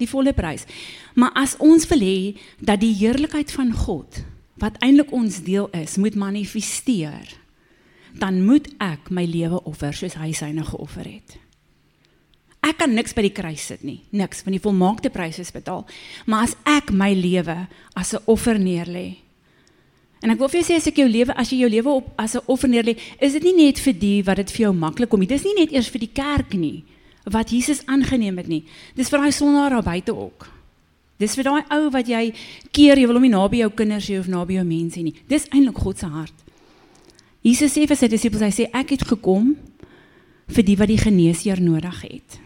Die 0.01 0.09
volle 0.09 0.33
prys. 0.35 0.65
Maar 1.15 1.35
as 1.39 1.57
ons 1.63 1.87
wil 1.91 2.03
hê 2.03 2.19
dat 2.59 2.81
die 2.83 2.95
heerlikheid 2.97 3.53
van 3.55 3.73
God 3.77 4.23
wat 4.61 4.77
eintlik 4.85 5.13
ons 5.17 5.39
deel 5.47 5.71
is, 5.73 5.97
moet 5.97 6.19
manifesteer, 6.21 7.31
dan 8.21 8.43
moet 8.45 8.67
ek 8.83 9.09
my 9.15 9.25
lewe 9.25 9.63
offer 9.65 9.95
soos 9.97 10.19
hy 10.21 10.35
syne 10.37 10.67
geoffer 10.69 11.07
het. 11.07 11.39
Ek 12.61 12.77
kan 12.83 12.93
niks 12.93 13.15
by 13.17 13.25
die 13.25 13.33
kruis 13.33 13.63
sit 13.71 13.87
nie, 13.87 14.03
niks, 14.13 14.43
want 14.45 14.53
die 14.53 14.61
volmaakte 14.61 15.09
prys 15.13 15.39
is 15.41 15.53
betaal. 15.55 15.87
Maar 16.29 16.51
as 16.51 16.57
ek 16.69 16.93
my 16.93 17.15
lewe 17.17 17.57
as 17.97 18.13
'n 18.13 18.21
offer 18.27 18.59
neerlê. 18.59 19.17
En 20.21 20.31
ek 20.31 20.39
wil 20.39 20.49
vir 20.49 20.61
jou 20.61 20.69
sê 20.69 20.77
as 20.77 20.87
ek 20.87 20.97
jou 20.97 21.09
lewe 21.09 21.33
as 21.33 21.49
jy 21.49 21.61
jou 21.61 21.71
lewe 21.71 21.89
op 21.89 22.13
as 22.19 22.37
'n 22.37 22.45
offer 22.47 22.69
neerlê, 22.69 22.99
is 23.19 23.33
dit 23.33 23.43
nie 23.43 23.65
net 23.65 23.79
vir 23.79 23.95
die 23.95 24.23
wat 24.23 24.37
dit 24.37 24.51
vir 24.51 24.67
jou 24.67 24.75
maklik 24.75 25.09
kom 25.09 25.21
nie. 25.21 25.27
Dis 25.27 25.45
nie 25.45 25.55
net 25.55 25.73
eers 25.73 25.89
vir 25.89 26.01
die 26.01 26.13
kerk 26.13 26.53
nie 26.53 26.85
wat 27.25 27.51
Jesus 27.51 27.83
aangeneem 27.87 28.39
het 28.41 28.49
nie. 28.49 28.65
Dis 28.97 29.11
vir 29.13 29.21
daai 29.21 29.33
sondaar 29.33 29.71
daar 29.71 29.85
buite 29.85 30.17
ook. 30.17 30.49
Dis 31.21 31.35
vir 31.37 31.45
daai 31.45 31.65
ou 31.77 31.91
wat 31.93 32.09
jy 32.09 32.31
keer 32.73 32.97
jy 32.97 33.07
wil 33.07 33.19
hom 33.19 33.27
nie 33.29 33.35
naby 33.35 33.61
jou 33.61 33.71
kinders 33.77 34.09
hê 34.09 34.19
of 34.21 34.29
naby 34.31 34.57
jou 34.57 34.65
mense 34.65 35.03
nie. 35.05 35.15
Dis 35.29 35.49
eintlik 35.53 35.79
God 35.79 36.01
se 36.01 36.09
hart. 36.09 36.37
Jesus 37.45 37.73
sê 37.73 37.87
vir 37.89 37.97
sy 37.97 38.09
disippels, 38.09 38.45
hy 38.45 38.53
sê 38.53 38.69
ek 38.77 38.95
het 38.97 39.05
gekom 39.09 39.55
vir 40.51 40.65
die 40.65 40.77
wat 40.81 40.89
die 40.89 41.01
geneesheer 41.01 41.61
nodig 41.61 42.01
het. 42.05 42.39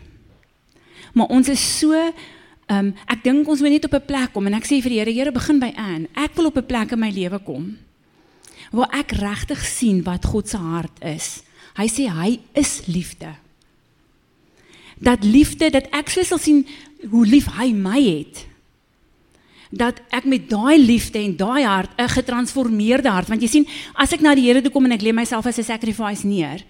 Maar 1.15 1.31
ons 1.35 1.51
is 1.53 1.63
so 1.63 1.95
ehm 1.95 2.79
um, 2.89 2.93
ek 3.13 3.21
dink 3.27 3.49
ons 3.49 3.61
moet 3.61 3.77
net 3.77 3.85
op 3.85 3.95
'n 3.95 4.07
plek 4.07 4.33
kom 4.33 4.47
en 4.47 4.55
ek 4.55 4.65
sê 4.65 4.81
vir 4.81 4.91
die 4.91 4.99
Here, 4.99 5.13
Here 5.13 5.33
begin 5.33 5.61
by 5.61 5.73
aan. 5.77 6.09
Ek 6.17 6.35
wil 6.35 6.47
op 6.47 6.57
'n 6.57 6.67
plek 6.67 6.93
in 6.93 6.99
my 6.99 7.11
lewe 7.11 7.39
kom 7.39 7.77
waar 8.73 8.91
ek 8.93 9.13
regtig 9.13 9.63
sien 9.65 10.03
wat 10.03 10.25
God 10.25 10.49
se 10.49 10.57
hart 10.57 11.03
is. 11.03 11.43
Hy 11.77 11.87
sê 11.87 12.09
hy 12.11 12.41
is 12.55 12.87
liefde. 12.87 13.35
Dat 15.05 15.25
liefde 15.25 15.71
dat 15.71 15.91
ek 15.93 16.11
so 16.13 16.25
sal 16.25 16.41
sien 16.41 16.65
hoe 17.11 17.27
lief 17.29 17.51
hy 17.59 17.71
my 17.77 18.01
het. 18.01 18.45
Dat 19.75 20.01
ek 20.15 20.29
met 20.31 20.47
daai 20.49 20.79
liefde 20.81 21.21
en 21.21 21.37
daai 21.37 21.65
hart 21.65 21.91
'n 21.99 22.09
getransformeerde 22.09 23.11
hart 23.11 23.29
want 23.29 23.43
jy 23.43 23.49
sien 23.49 23.67
as 23.95 24.13
ek 24.13 24.21
na 24.21 24.35
die 24.35 24.47
Here 24.47 24.63
toe 24.63 24.71
kom 24.71 24.85
en 24.85 24.93
ek 24.93 25.03
lê 25.03 25.13
myself 25.13 25.47
as 25.47 25.59
'n 25.59 25.65
sacrifice 25.65 26.27
neer 26.27 26.65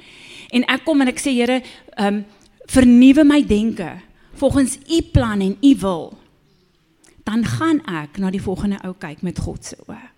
en 0.51 0.65
ek 0.69 0.85
kom 0.85 1.01
en 1.01 1.09
ek 1.09 1.21
sê 1.21 1.31
Here 1.31 1.63
ehm 1.97 2.07
um, 2.07 2.25
vernuwe 2.67 3.25
my 3.25 3.43
denke 3.45 4.01
volgens 4.35 4.79
u 4.89 5.03
plan 5.13 5.41
en 5.41 5.57
u 5.61 5.75
wil 5.79 6.19
dan 7.25 7.45
gaan 7.45 7.81
ek 7.85 8.19
na 8.19 8.31
die 8.31 8.43
volgende 8.43 8.79
ou 8.85 8.95
kyk 8.99 9.23
met 9.23 9.39
God 9.39 9.65
se 9.65 9.77
oë. 9.87 10.11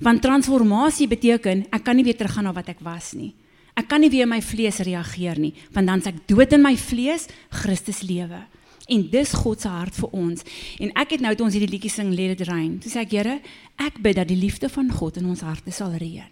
Want 0.00 0.22
transformasie 0.22 1.08
beteken 1.08 1.66
ek 1.70 1.84
kan 1.84 1.96
nie 1.96 2.04
weer 2.04 2.16
teruggaan 2.16 2.44
na 2.44 2.52
wat 2.52 2.68
ek 2.68 2.80
was 2.80 3.12
nie 3.12 3.34
ek 3.80 3.88
kan 3.88 4.04
nie 4.04 4.12
weer 4.12 4.28
my 4.28 4.40
vlees 4.44 4.80
reageer 4.84 5.40
nie 5.40 5.54
want 5.74 5.88
dan's 5.88 6.08
ek 6.10 6.26
dood 6.30 6.52
in 6.52 6.62
my 6.62 6.76
vlees 6.76 7.28
Christus 7.62 8.04
lewe 8.06 8.44
en 8.90 9.06
dis 9.10 9.32
God 9.38 9.62
se 9.62 9.70
hart 9.70 9.94
vir 9.94 10.10
ons. 10.16 10.44
En 10.82 10.92
ek 10.98 11.16
het 11.16 11.24
nou 11.24 11.32
toe 11.36 11.46
ons 11.46 11.56
hierdie 11.56 11.70
liedjie 11.70 11.92
sing 11.92 12.10
Let 12.16 12.40
It 12.40 12.48
Rain, 12.50 12.78
toe 12.82 12.90
sê 12.90 13.04
ek 13.04 13.14
Here, 13.14 13.38
ek 13.78 14.00
bid 14.02 14.18
dat 14.18 14.30
die 14.30 14.38
liefde 14.38 14.70
van 14.72 14.90
God 14.90 15.20
in 15.20 15.28
ons 15.30 15.44
harte 15.46 15.72
sal 15.74 15.94
reën. 16.00 16.28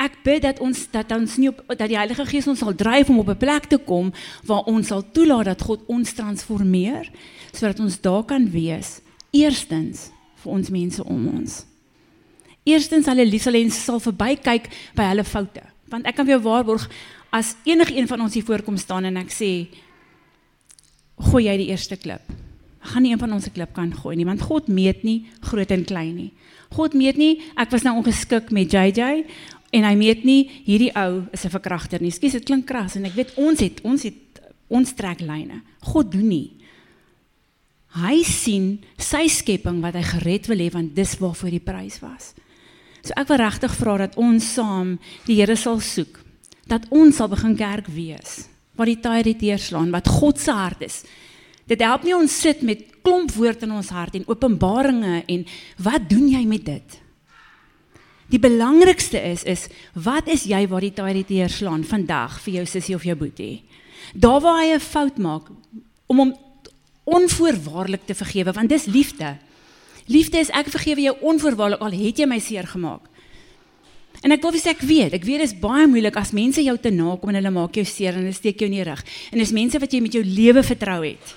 Ek 0.00 0.16
bid 0.24 0.42
dat 0.46 0.62
ons 0.64 0.86
dat 0.94 1.10
ons 1.12 1.34
nie 1.36 1.50
op 1.50 1.60
dat 1.68 1.90
die 1.90 1.98
Heilige 1.98 2.24
Gees 2.24 2.48
ons 2.48 2.62
sal 2.62 2.72
dryf 2.72 3.10
om 3.12 3.20
op 3.20 3.28
'n 3.28 3.36
plek 3.36 3.68
te 3.68 3.78
kom 3.78 4.12
waar 4.48 4.64
ons 4.64 4.88
sal 4.88 5.02
toelaat 5.02 5.52
dat 5.52 5.62
God 5.62 5.84
ons 5.86 6.12
transformeer 6.12 7.10
sodat 7.52 7.80
ons 7.80 8.00
daar 8.00 8.24
kan 8.24 8.50
wees. 8.50 9.00
Eerstens 9.30 10.10
vir 10.42 10.52
ons 10.52 10.70
mense 10.70 11.04
om 11.04 11.28
ons. 11.28 11.64
Eerstens 12.64 13.06
hulle 13.06 13.26
liefsalens 13.26 13.84
sal 13.84 14.00
verbykyk 14.00 14.70
by 14.94 15.02
hulle 15.02 15.24
foute. 15.24 15.69
Want 15.90 16.06
ek 16.06 16.16
kan 16.16 16.26
vir 16.26 16.38
jou 16.38 16.42
waarborg 16.46 16.88
as 17.30 17.54
enige 17.64 17.94
een 17.96 18.08
van 18.10 18.20
ons 18.20 18.34
hier 18.34 18.46
voorkom 18.46 18.76
staan 18.80 19.04
en 19.04 19.16
ek 19.20 19.30
sê 19.34 19.50
gooi 21.30 21.44
jy 21.46 21.56
die 21.60 21.70
eerste 21.70 21.98
klip. 22.00 22.24
Gaan 22.80 23.04
nie 23.04 23.12
een 23.12 23.20
van 23.20 23.32
ons 23.36 23.44
se 23.44 23.52
klip 23.52 23.74
kan 23.76 23.92
gooi 23.92 24.16
nie, 24.16 24.26
want 24.26 24.42
God 24.42 24.70
meet 24.72 25.04
nie 25.04 25.28
groot 25.44 25.70
en 25.70 25.84
klein 25.84 26.14
nie. 26.16 26.30
God 26.74 26.94
meet 26.94 27.18
nie 27.20 27.40
ek 27.60 27.72
was 27.74 27.84
nou 27.86 27.96
ongeskik 28.00 28.50
met 28.54 28.72
JJ 28.72 29.26
en 29.76 29.86
hy 29.86 29.94
meet 29.98 30.24
nie 30.26 30.40
hierdie 30.66 30.90
ou 30.98 31.26
is 31.32 31.44
'n 31.44 31.50
verkragter 31.50 32.00
nie. 32.00 32.10
Skus, 32.10 32.32
dit 32.32 32.44
klink 32.44 32.66
kras 32.66 32.96
en 32.96 33.04
ek 33.04 33.14
weet 33.14 33.34
ons 33.36 33.60
het 33.60 33.80
ons 33.84 34.02
het 34.02 34.14
ons 34.68 34.92
trek 34.94 35.20
lyne. 35.20 35.62
God 35.82 36.12
doen 36.12 36.28
nie. 36.28 36.52
Hy 37.90 38.22
sien 38.22 38.78
sy 38.98 39.26
skepping 39.28 39.80
wat 39.82 39.94
hy 39.94 40.02
gered 40.02 40.46
wil 40.46 40.58
hê 40.58 40.70
want 40.70 40.94
dis 40.94 41.18
waarvoor 41.18 41.50
die 41.50 41.60
prys 41.64 42.00
was. 42.00 42.34
So 43.02 43.16
ek 43.16 43.28
wil 43.28 43.40
regtig 43.40 43.74
vra 43.74 43.96
dat 43.98 44.16
ons 44.20 44.54
saam 44.54 44.98
die 45.26 45.40
Here 45.40 45.56
sal 45.56 45.80
soek. 45.80 46.20
Dat 46.66 46.86
ons 46.90 47.16
sal 47.16 47.28
begin 47.28 47.56
kerk 47.56 47.86
wees 47.86 48.46
wat 48.80 48.88
die 48.88 49.00
tyd 49.02 49.26
het 49.28 49.42
deurslaan 49.42 49.90
wat 49.92 50.08
God 50.08 50.38
se 50.40 50.52
hart 50.56 50.80
is. 50.86 51.02
Dit 51.68 51.82
help 51.84 52.06
nie 52.06 52.14
ons 52.16 52.32
sit 52.32 52.62
met 52.64 52.80
klomp 53.04 53.32
woord 53.36 53.66
in 53.66 53.74
ons 53.76 53.90
hart 53.92 54.16
en 54.16 54.24
openbaringe 54.30 55.20
en 55.28 55.44
wat 55.84 56.08
doen 56.08 56.30
jy 56.32 56.40
met 56.48 56.64
dit? 56.64 56.96
Die 58.30 58.40
belangrikste 58.40 59.20
is 59.20 59.44
is 59.44 59.66
wat 59.94 60.30
is 60.30 60.46
jy 60.48 60.62
waar 60.70 60.86
die 60.86 60.94
tyd 60.94 61.18
het 61.18 61.28
deurslaan 61.28 61.84
vandag 61.84 62.38
vir 62.44 62.60
jou 62.60 62.66
sussie 62.72 62.96
of 62.96 63.04
jou 63.04 63.16
boetie? 63.18 63.64
Daar 64.14 64.40
waar 64.40 64.62
hy 64.62 64.74
'n 64.74 64.80
fout 64.80 65.18
maak 65.18 65.50
om 66.06 66.18
hom 66.18 66.32
onvoorwaardelik 67.04 68.06
te 68.06 68.14
vergewe 68.14 68.52
want 68.52 68.68
dis 68.68 68.84
liefde. 68.84 69.36
Liefde 70.10 70.40
is 70.42 70.50
ek 70.50 70.72
vergewe 70.72 71.04
jou 71.04 71.14
onvoorwaardelik 71.30 71.82
al 71.86 71.94
het 71.94 72.18
jy 72.18 72.26
my 72.26 72.40
seer 72.42 72.66
gemaak. 72.66 73.06
En 74.20 74.34
ek 74.34 74.42
wil 74.42 74.58
sê 74.58 74.74
ek 74.74 74.82
weet, 74.84 75.14
ek 75.16 75.24
weet 75.24 75.44
dit 75.44 75.48
is 75.48 75.56
baie 75.56 75.86
moeilik 75.88 76.16
as 76.18 76.34
mense 76.36 76.60
jou 76.60 76.74
te 76.82 76.90
nakom 76.92 77.30
en 77.30 77.38
hulle 77.38 77.52
maak 77.54 77.78
jou 77.78 77.86
seer 77.86 78.18
en 78.18 78.24
hulle 78.24 78.36
steek 78.36 78.58
jou 78.60 78.68
in 78.68 78.76
die 78.80 78.84
rug. 78.84 79.00
En 79.30 79.38
dis 79.40 79.54
mense 79.54 79.78
wat 79.80 79.94
jy 79.94 80.02
met 80.02 80.18
jou 80.18 80.24
lewe 80.26 80.64
vertrou 80.66 80.98
het. 81.06 81.34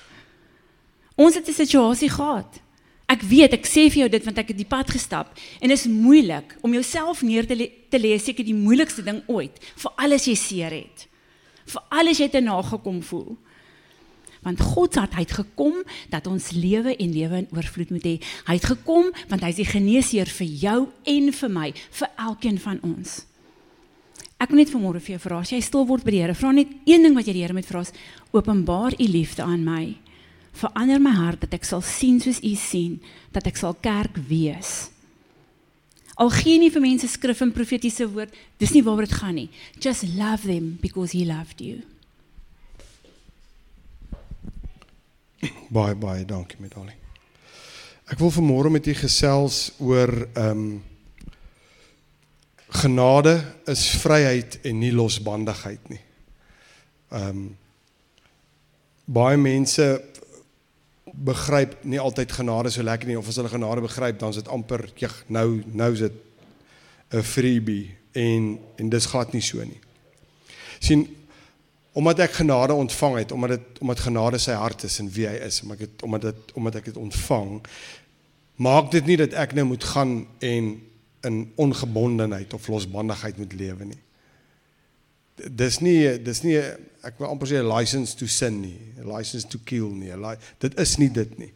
Ons 1.16 1.38
het 1.38 1.48
'n 1.48 1.54
situasie 1.54 2.10
gehad. 2.10 2.60
Ek 3.08 3.22
weet, 3.22 3.54
ek 3.54 3.66
sê 3.68 3.92
vir 3.92 4.00
jou 4.04 4.10
dit 4.10 4.26
want 4.26 4.38
ek 4.38 4.48
het 4.48 4.58
die 4.58 4.66
pad 4.66 4.90
gestap 4.90 5.38
en 5.62 5.70
dit 5.70 5.78
is 5.78 5.88
moeilik 5.88 6.58
om 6.62 6.74
jouself 6.74 7.22
neer 7.22 7.46
te 7.46 7.56
le 7.56 7.70
te 7.90 8.00
lê 8.00 8.18
seker 8.18 8.44
die 8.44 8.56
moeilikste 8.56 9.04
ding 9.04 9.22
ooit 9.28 9.60
vir 9.76 9.92
alles 9.98 10.26
jy 10.26 10.36
seer 10.36 10.72
het. 10.72 11.08
Vir 11.66 11.82
alles 11.90 12.18
jy 12.18 12.30
te 12.30 12.42
nagekom 12.42 13.04
voel 13.04 13.38
want 14.44 14.62
God 14.62 14.96
het 15.00 15.18
hy 15.18 15.26
gekom 15.30 15.82
dat 16.12 16.28
ons 16.28 16.52
lewe 16.56 16.96
en 16.96 17.14
lewe 17.16 17.44
in 17.44 17.52
oorvloed 17.56 17.94
moet 17.96 18.08
hê. 18.08 18.16
Hy 18.48 18.58
het 18.60 18.72
gekom 18.74 19.12
want 19.32 19.44
hy 19.44 19.52
is 19.54 19.62
die 19.62 19.70
geneesheer 19.70 20.32
vir 20.40 20.50
jou 20.64 20.80
en 21.16 21.30
vir 21.34 21.54
my, 21.54 21.70
vir 22.00 22.12
elkeen 22.30 22.60
van 22.62 22.82
ons. 22.84 23.22
Ek 24.44 24.52
wil 24.52 24.60
net 24.60 24.72
vanmôre 24.74 25.00
vir 25.00 25.16
jou 25.16 25.22
vra, 25.24 25.40
as 25.40 25.54
jy 25.54 25.62
stil 25.64 25.86
word 25.88 26.04
by 26.04 26.12
die 26.12 26.24
Here, 26.24 26.36
vra 26.36 26.52
net 26.52 26.72
een 26.90 27.06
ding 27.06 27.14
wat 27.16 27.30
jy 27.30 27.38
die 27.38 27.44
Here 27.46 27.56
moet 27.56 27.70
vra, 27.70 27.84
openbaar 28.36 28.98
u 29.00 29.06
liefde 29.08 29.46
aan 29.46 29.64
my. 29.64 29.94
Verander 30.54 31.00
my 31.00 31.14
hart 31.16 31.46
dat 31.46 31.56
ek 31.56 31.66
sal 31.66 31.82
sien 31.86 32.20
soos 32.22 32.42
u 32.44 32.52
sien, 32.60 32.98
dat 33.32 33.48
ek 33.48 33.58
sal 33.62 33.78
kerk 33.80 34.20
wees. 34.28 34.90
Al 36.20 36.30
gee 36.30 36.60
nie 36.62 36.70
vir 36.74 36.84
mense 36.84 37.08
skrif 37.10 37.42
en 37.42 37.54
profetiese 37.56 38.06
woord, 38.12 38.36
dis 38.62 38.76
nie 38.76 38.84
waaroor 38.86 39.08
dit 39.08 39.18
gaan 39.18 39.38
nie. 39.40 39.50
Just 39.82 40.06
love 40.14 40.46
them 40.46 40.78
because 40.82 41.16
he 41.16 41.26
loved 41.26 41.64
you. 41.64 41.82
Baie 45.70 45.96
baie 45.96 46.26
dankie 46.26 46.60
met 46.62 46.72
Dolly. 46.76 46.96
Ek 48.12 48.20
wil 48.20 48.32
vanmôre 48.32 48.72
met 48.72 48.88
u 48.88 48.96
gesels 48.96 49.72
oor 49.80 50.12
ehm 50.34 50.50
um, 50.50 50.82
genade 52.74 53.36
is 53.70 53.84
vryheid 54.02 54.56
en 54.66 54.80
nie 54.82 54.92
losbandigheid 54.94 55.90
nie. 55.92 56.02
Ehm 57.12 57.30
um, 57.30 57.44
baie 59.06 59.38
mense 59.38 59.86
begryp 61.14 61.76
nie 61.84 62.00
altyd 62.00 62.32
genade 62.32 62.72
so 62.72 62.84
lekker 62.84 63.08
nie 63.08 63.18
of 63.20 63.28
as 63.28 63.36
hulle 63.38 63.52
genade 63.52 63.84
begryp 63.84 64.20
dan 64.20 64.32
is 64.32 64.40
dit 64.40 64.48
amper 64.48 64.88
ja 64.98 65.10
nou 65.28 65.62
nou 65.66 65.92
is 65.94 66.00
dit 66.08 66.16
'n 67.12 67.22
freebie 67.22 67.96
en 68.12 68.60
en 68.78 68.90
dis 68.90 69.06
glad 69.06 69.34
nie 69.34 69.42
so 69.42 69.64
nie. 69.64 69.82
sien 70.80 71.08
omdat 71.94 72.20
ek 72.26 72.40
genade 72.42 72.74
ontvang 72.74 73.18
het, 73.18 73.32
omdat 73.32 73.50
dit 73.50 73.80
omdat 73.80 74.00
genade 74.00 74.40
sy 74.42 74.56
hart 74.58 74.84
is 74.84 75.00
en 75.00 75.12
wie 75.14 75.28
hy 75.30 75.36
is, 75.46 75.62
omdat 75.62 75.78
ek 75.78 75.86
het, 75.86 76.06
omdat 76.08 76.22
dit 76.22 76.56
omdat 76.58 76.80
ek 76.80 76.90
dit 76.90 76.98
ontvang, 76.98 77.52
maak 78.56 78.90
dit 78.92 79.06
nie 79.06 79.18
dat 79.22 79.36
ek 79.38 79.54
nou 79.58 79.68
moet 79.74 79.84
gaan 79.94 80.16
en 80.40 80.74
in 81.24 81.38
ongebondenheid 81.56 82.54
of 82.54 82.68
losbandigheid 82.68 83.38
moet 83.38 83.54
lewe 83.54 83.86
nie. 83.86 84.02
Dis 85.50 85.80
nie 85.80 86.18
dis 86.22 86.44
nie 86.44 86.58
ek 87.04 87.18
wil 87.20 87.30
amper 87.30 87.48
sê 87.48 87.62
'n 87.62 87.70
license 87.70 88.16
to 88.18 88.28
sin 88.28 88.62
nie, 88.62 88.80
'n 88.98 89.08
license 89.08 89.48
to 89.48 89.60
kill 89.66 89.90
nie. 89.94 90.12
Dit 90.60 90.80
is 90.80 90.98
nie 90.98 91.10
dit 91.10 91.38
nie. 91.38 91.52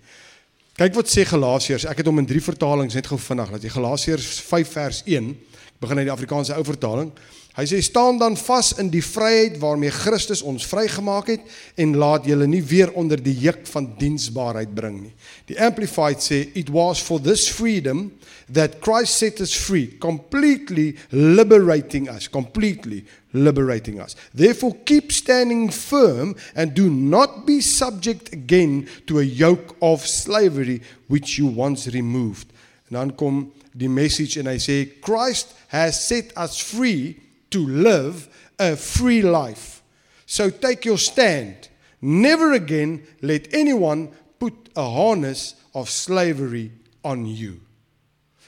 Kyk 0.77 0.93
wat 0.93 1.09
sê 1.09 1.25
Galasiërs. 1.25 1.85
Ek 1.89 1.97
het 1.97 2.05
hom 2.05 2.19
in 2.19 2.25
drie 2.25 2.41
vertalings 2.41 2.93
net 2.93 3.07
gou 3.07 3.17
vinnig 3.17 3.49
dat 3.49 3.63
jy 3.63 3.69
Galasiërs 3.69 4.41
5 4.45 4.71
vers 4.71 5.01
1 5.05 5.29
ek 5.29 5.79
begin 5.79 5.97
uit 5.97 6.05
die 6.05 6.13
Afrikaanse 6.13 6.53
ou 6.53 6.63
vertaling. 6.63 7.11
Hy 7.57 7.65
sê 7.65 7.79
staan 7.81 8.19
dan 8.21 8.35
vas 8.37 8.67
in 8.77 8.91
die 8.93 9.01
vryheid 9.01 9.55
waarmee 9.57 9.89
Christus 9.89 10.43
ons 10.45 10.65
vrygemaak 10.69 11.31
het 11.31 11.47
en 11.81 11.95
laat 11.97 12.27
julle 12.29 12.45
nie 12.45 12.61
weer 12.61 12.91
onder 12.93 13.17
die 13.17 13.33
juk 13.33 13.63
van 13.71 13.87
diensbaarheid 13.97 14.75
bring 14.77 14.99
nie. 15.07 15.15
Die 15.49 15.57
Amplified 15.57 16.21
sê 16.21 16.43
it 16.53 16.69
was 16.69 17.01
for 17.01 17.17
this 17.17 17.47
freedom 17.49 18.11
that 18.53 18.77
Christ 18.85 19.17
set 19.17 19.41
us 19.41 19.57
free, 19.57 19.97
completely 19.97 20.93
liberating 21.09 22.05
us, 22.13 22.29
completely 22.29 23.01
liberating 23.33 23.97
us. 24.05 24.13
Therefore 24.37 24.77
keep 24.85 25.11
standing 25.11 25.71
firm 25.73 26.35
and 26.53 26.77
do 26.77 26.91
not 26.91 27.47
be 27.49 27.61
subject 27.61 28.33
again 28.37 28.85
to 29.09 29.17
a 29.17 29.25
yoke 29.25 29.73
of 29.81 30.05
slavery 30.05 30.83
which 31.07 31.39
you 31.41 31.49
once 31.49 31.89
removed. 31.89 32.53
En 32.93 33.01
dan 33.01 33.15
kom 33.17 33.47
die 33.73 33.89
message 33.89 34.37
en 34.37 34.45
hy 34.45 34.59
sê 34.61 34.83
Christ 35.01 35.57
has 35.73 36.05
set 36.05 36.37
us 36.37 36.61
free 36.61 37.17
to 37.49 37.67
live 37.67 38.27
a 38.59 38.75
free 38.75 39.21
life. 39.21 39.81
So 40.25 40.49
take 40.49 40.85
your 40.85 40.97
stand. 40.97 41.69
Never 42.01 42.53
again 42.53 43.03
let 43.21 43.53
anyone 43.53 44.09
put 44.39 44.53
a 44.75 44.83
harness 44.83 45.55
of 45.73 45.89
slavery 45.89 46.71
on 47.03 47.25
you. 47.25 47.61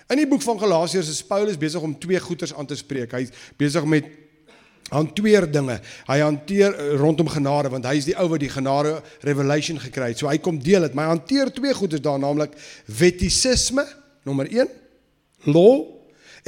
In 0.10 0.18
die 0.18 0.28
boek 0.28 0.42
van 0.42 0.58
Galasiërs 0.58 1.10
is 1.12 1.22
Paulus 1.26 1.58
besig 1.58 1.82
om 1.86 1.94
twee 2.02 2.20
goeters 2.20 2.54
aan 2.54 2.66
te 2.66 2.76
spreek. 2.78 3.12
Hy's 3.14 3.30
besig 3.58 3.86
met 3.86 4.08
hanteer 4.90 5.46
dinge. 5.52 5.76
Hy 6.08 6.18
hanteer 6.24 6.74
eh, 6.74 6.94
rondom 6.98 7.30
genade 7.30 7.70
want 7.70 7.86
hy 7.86 7.96
is 8.00 8.08
die 8.10 8.18
ou 8.18 8.26
wat 8.32 8.42
die 8.42 8.52
genade 8.52 8.96
revelation 9.28 9.78
gekry 9.82 10.12
het. 10.14 10.22
So 10.22 10.30
hy 10.30 10.40
kom 10.42 10.58
deel 10.62 10.88
dit, 10.88 10.96
maar 10.98 11.10
hy 11.10 11.18
hanteer 11.18 11.54
twee 11.54 11.74
goeters 11.78 12.04
daar 12.06 12.18
naamlik 12.22 12.56
wettisisme, 13.00 13.86
nommer 14.26 14.50
1, 14.50 14.72
law 15.54 15.86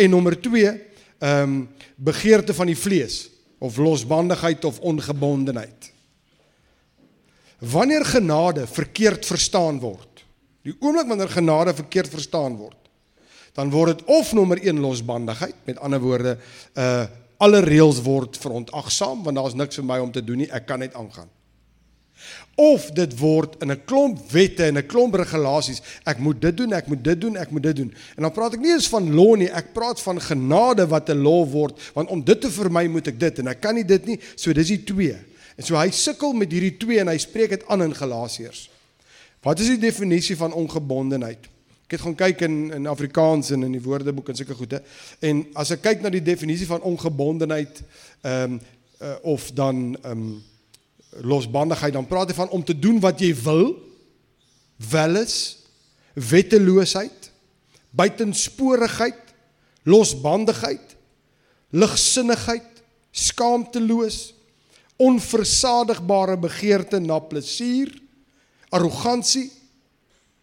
en 0.01 0.13
nommer 0.13 0.37
2, 0.41 0.73
ehm 1.21 1.43
um, 1.43 1.69
begeerte 2.01 2.53
van 2.53 2.65
die 2.65 2.77
vlees 2.77 3.29
of 3.61 3.77
losbandigheid 3.77 4.65
of 4.65 4.79
ongebondenheid. 4.79 5.91
Wanneer 7.61 8.05
genade 8.05 8.67
verkeerd 8.67 9.25
verstaan 9.25 9.79
word, 9.79 10.23
die 10.65 10.73
oomblik 10.79 11.07
wanneer 11.07 11.29
genade 11.29 11.73
verkeerd 11.77 12.09
verstaan 12.09 12.55
word, 12.57 12.77
dan 13.53 13.69
word 13.69 13.99
dit 13.99 14.07
of 14.09 14.33
nommer 14.33 14.57
1 14.57 14.79
losbandigheid, 14.81 15.55
met 15.69 15.79
ander 15.79 16.01
woorde, 16.01 16.37
uh 16.73 17.05
alle 17.41 17.57
reëls 17.65 17.97
word 18.05 18.37
verontagsaam 18.37 19.23
want 19.25 19.37
daar's 19.39 19.55
niks 19.57 19.79
vir 19.79 19.85
my 19.85 19.95
om 19.99 20.11
te 20.13 20.21
doen 20.21 20.43
nie, 20.43 20.49
ek 20.53 20.67
kan 20.69 20.77
net 20.79 20.93
aangaan. 20.93 21.29
Of 22.55 22.91
dit 22.91 23.13
word 23.17 23.55
in 23.63 23.71
'n 23.71 23.81
klomp 23.85 24.31
wette 24.31 24.63
en 24.63 24.77
'n 24.77 24.85
klomp 24.85 25.15
regulasies. 25.15 25.81
Ek 26.03 26.17
moet 26.17 26.41
dit 26.41 26.57
doen, 26.57 26.73
ek 26.73 26.87
moet 26.87 27.03
dit 27.03 27.21
doen, 27.21 27.37
ek 27.37 27.51
moet 27.51 27.63
dit 27.63 27.75
doen. 27.75 27.93
En 28.15 28.21
dan 28.21 28.31
praat 28.31 28.53
ek 28.53 28.59
nie 28.59 28.73
eens 28.73 28.87
van 28.87 29.13
law 29.13 29.35
nie, 29.35 29.49
ek 29.49 29.73
praat 29.73 30.01
van 30.01 30.21
genade 30.21 30.87
wat 30.87 31.09
'n 31.09 31.21
law 31.21 31.49
word, 31.49 31.79
want 31.93 32.09
om 32.09 32.23
dit 32.23 32.41
te 32.41 32.51
vermy 32.51 32.87
moet 32.87 33.07
ek 33.07 33.19
dit 33.19 33.39
en 33.39 33.47
ek 33.47 33.61
kan 33.61 33.75
nie 33.75 33.85
dit 33.85 34.05
nie, 34.05 34.19
so 34.35 34.53
dis 34.53 34.67
die 34.67 34.83
twee. 34.83 35.15
En 35.57 35.63
so 35.63 35.75
hy 35.75 35.89
sukkel 35.89 36.33
met 36.33 36.51
hierdie 36.51 36.77
twee 36.77 36.99
en 36.99 37.07
hy 37.07 37.17
spreek 37.17 37.49
dit 37.49 37.67
aan 37.67 37.83
in 37.83 37.95
Galasiërs. 37.95 38.69
Wat 39.41 39.59
is 39.59 39.67
die 39.67 39.77
definisie 39.77 40.37
van 40.37 40.53
ongebondenheid? 40.53 41.49
Ek 41.85 41.97
het 41.97 42.01
gaan 42.01 42.15
kyk 42.15 42.41
in 42.41 42.71
in 42.71 42.87
Afrikaans 42.87 43.49
en 43.51 43.63
in 43.63 43.71
die 43.71 43.81
Woordeboek 43.81 44.29
en 44.29 44.35
sulke 44.35 44.55
goede. 44.55 44.81
En 45.19 45.41
as 45.59 45.71
ek 45.71 45.81
kyk 45.81 46.01
na 46.01 46.09
die 46.09 46.23
definisie 46.23 46.67
van 46.69 46.81
ongebondenheid, 46.81 47.81
ehm 48.21 48.53
um, 48.53 48.61
uh, 49.01 49.15
of 49.21 49.51
dan 49.51 49.97
ehm 50.01 50.11
um, 50.11 50.43
losbandigheid 51.19 51.93
dan 51.93 52.07
praat 52.07 52.31
hy 52.31 52.35
van 52.35 52.49
om 52.49 52.63
te 52.63 52.79
doen 52.79 52.99
wat 52.99 53.19
jy 53.19 53.33
wil. 53.43 53.75
Wel 54.89 55.15
is 55.15 55.57
wetteloosheid 56.13 57.31
buitensporigheid 57.91 59.19
losbandigheid 59.83 60.95
ligsinnigheid 61.69 62.83
skaamteloos 63.11 64.33
onversadigbare 65.01 66.37
begeerte 66.39 66.99
na 66.99 67.19
plesier 67.19 67.91
arrogansie 68.69 69.49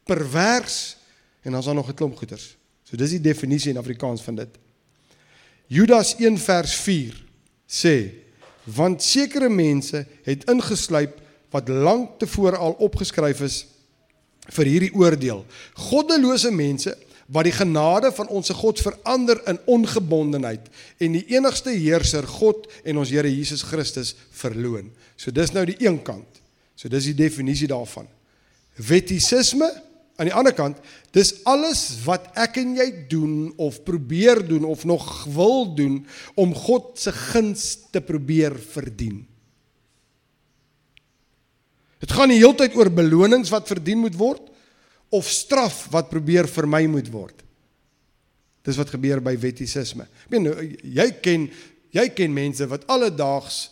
pervers 0.08 0.96
en 1.44 1.52
dan's 1.52 1.64
daar 1.64 1.74
nog 1.74 1.88
'n 1.88 1.94
klomp 1.94 2.16
goeters 2.16 2.56
so 2.84 2.96
dis 2.96 3.10
die 3.10 3.20
definisie 3.20 3.70
in 3.70 3.76
Afrikaans 3.76 4.22
van 4.22 4.34
dit. 4.34 4.48
Judas 5.66 6.14
1 6.16 6.38
vers 6.38 6.74
4 6.74 7.24
sê 7.68 7.94
want 8.74 9.02
sekere 9.02 9.48
mense 9.48 10.04
het 10.26 10.44
ingesluip 10.50 11.20
wat 11.54 11.68
lank 11.68 12.18
tevore 12.20 12.56
al 12.56 12.76
opgeskryf 12.84 13.40
is 13.46 13.58
vir 14.52 14.68
hierdie 14.68 14.94
oordeel. 14.96 15.44
Goddelose 15.88 16.50
mense 16.52 16.94
wat 17.28 17.44
die 17.44 17.52
genade 17.52 18.10
van 18.16 18.28
ons 18.32 18.48
God 18.56 18.80
verander 18.80 19.40
in 19.50 19.58
ongebondenheid 19.68 20.68
en 21.04 21.16
die 21.16 21.24
enigste 21.36 21.74
heerser 21.76 22.24
God 22.28 22.68
en 22.84 23.00
ons 23.00 23.12
Here 23.12 23.28
Jesus 23.28 23.62
Christus 23.68 24.14
verloon. 24.40 24.88
So 25.16 25.32
dis 25.34 25.52
nou 25.52 25.66
die 25.68 25.76
een 25.84 26.00
kant. 26.02 26.40
So 26.78 26.88
dis 26.88 27.10
die 27.10 27.16
definisie 27.18 27.68
daarvan. 27.68 28.08
Wettisisme 28.76 29.68
Aan 30.18 30.26
die 30.26 30.34
ander 30.34 30.54
kant, 30.54 30.78
dis 31.14 31.30
alles 31.46 32.00
wat 32.02 32.26
ek 32.38 32.56
en 32.58 32.74
jy 32.80 32.88
doen 33.10 33.52
of 33.54 33.84
probeer 33.86 34.40
doen 34.42 34.64
of 34.66 34.82
nog 34.88 35.06
wil 35.30 35.68
doen 35.78 36.00
om 36.34 36.54
God 36.58 36.96
se 36.98 37.12
guns 37.14 37.68
te 37.94 38.02
probeer 38.02 38.56
verdien. 38.58 39.20
Dit 42.02 42.14
gaan 42.14 42.30
die 42.30 42.40
hele 42.40 42.56
tyd 42.58 42.74
oor 42.78 42.90
belonings 42.90 43.50
wat 43.54 43.70
verdien 43.70 44.02
moet 44.02 44.16
word 44.18 44.42
of 45.14 45.30
straf 45.30 45.86
wat 45.94 46.10
probeer 46.10 46.50
vermy 46.50 46.84
moet 46.90 47.10
word. 47.14 47.46
Dis 48.66 48.78
wat 48.78 48.90
gebeur 48.92 49.22
by 49.24 49.36
wettisisme. 49.38 50.04
Ek 50.26 50.34
meen 50.34 50.48
nou, 50.50 50.54
jy 50.82 51.08
ken 51.22 51.46
jy 51.94 52.04
ken 52.12 52.34
mense 52.34 52.66
wat 52.68 52.84
alledaags 52.90 53.68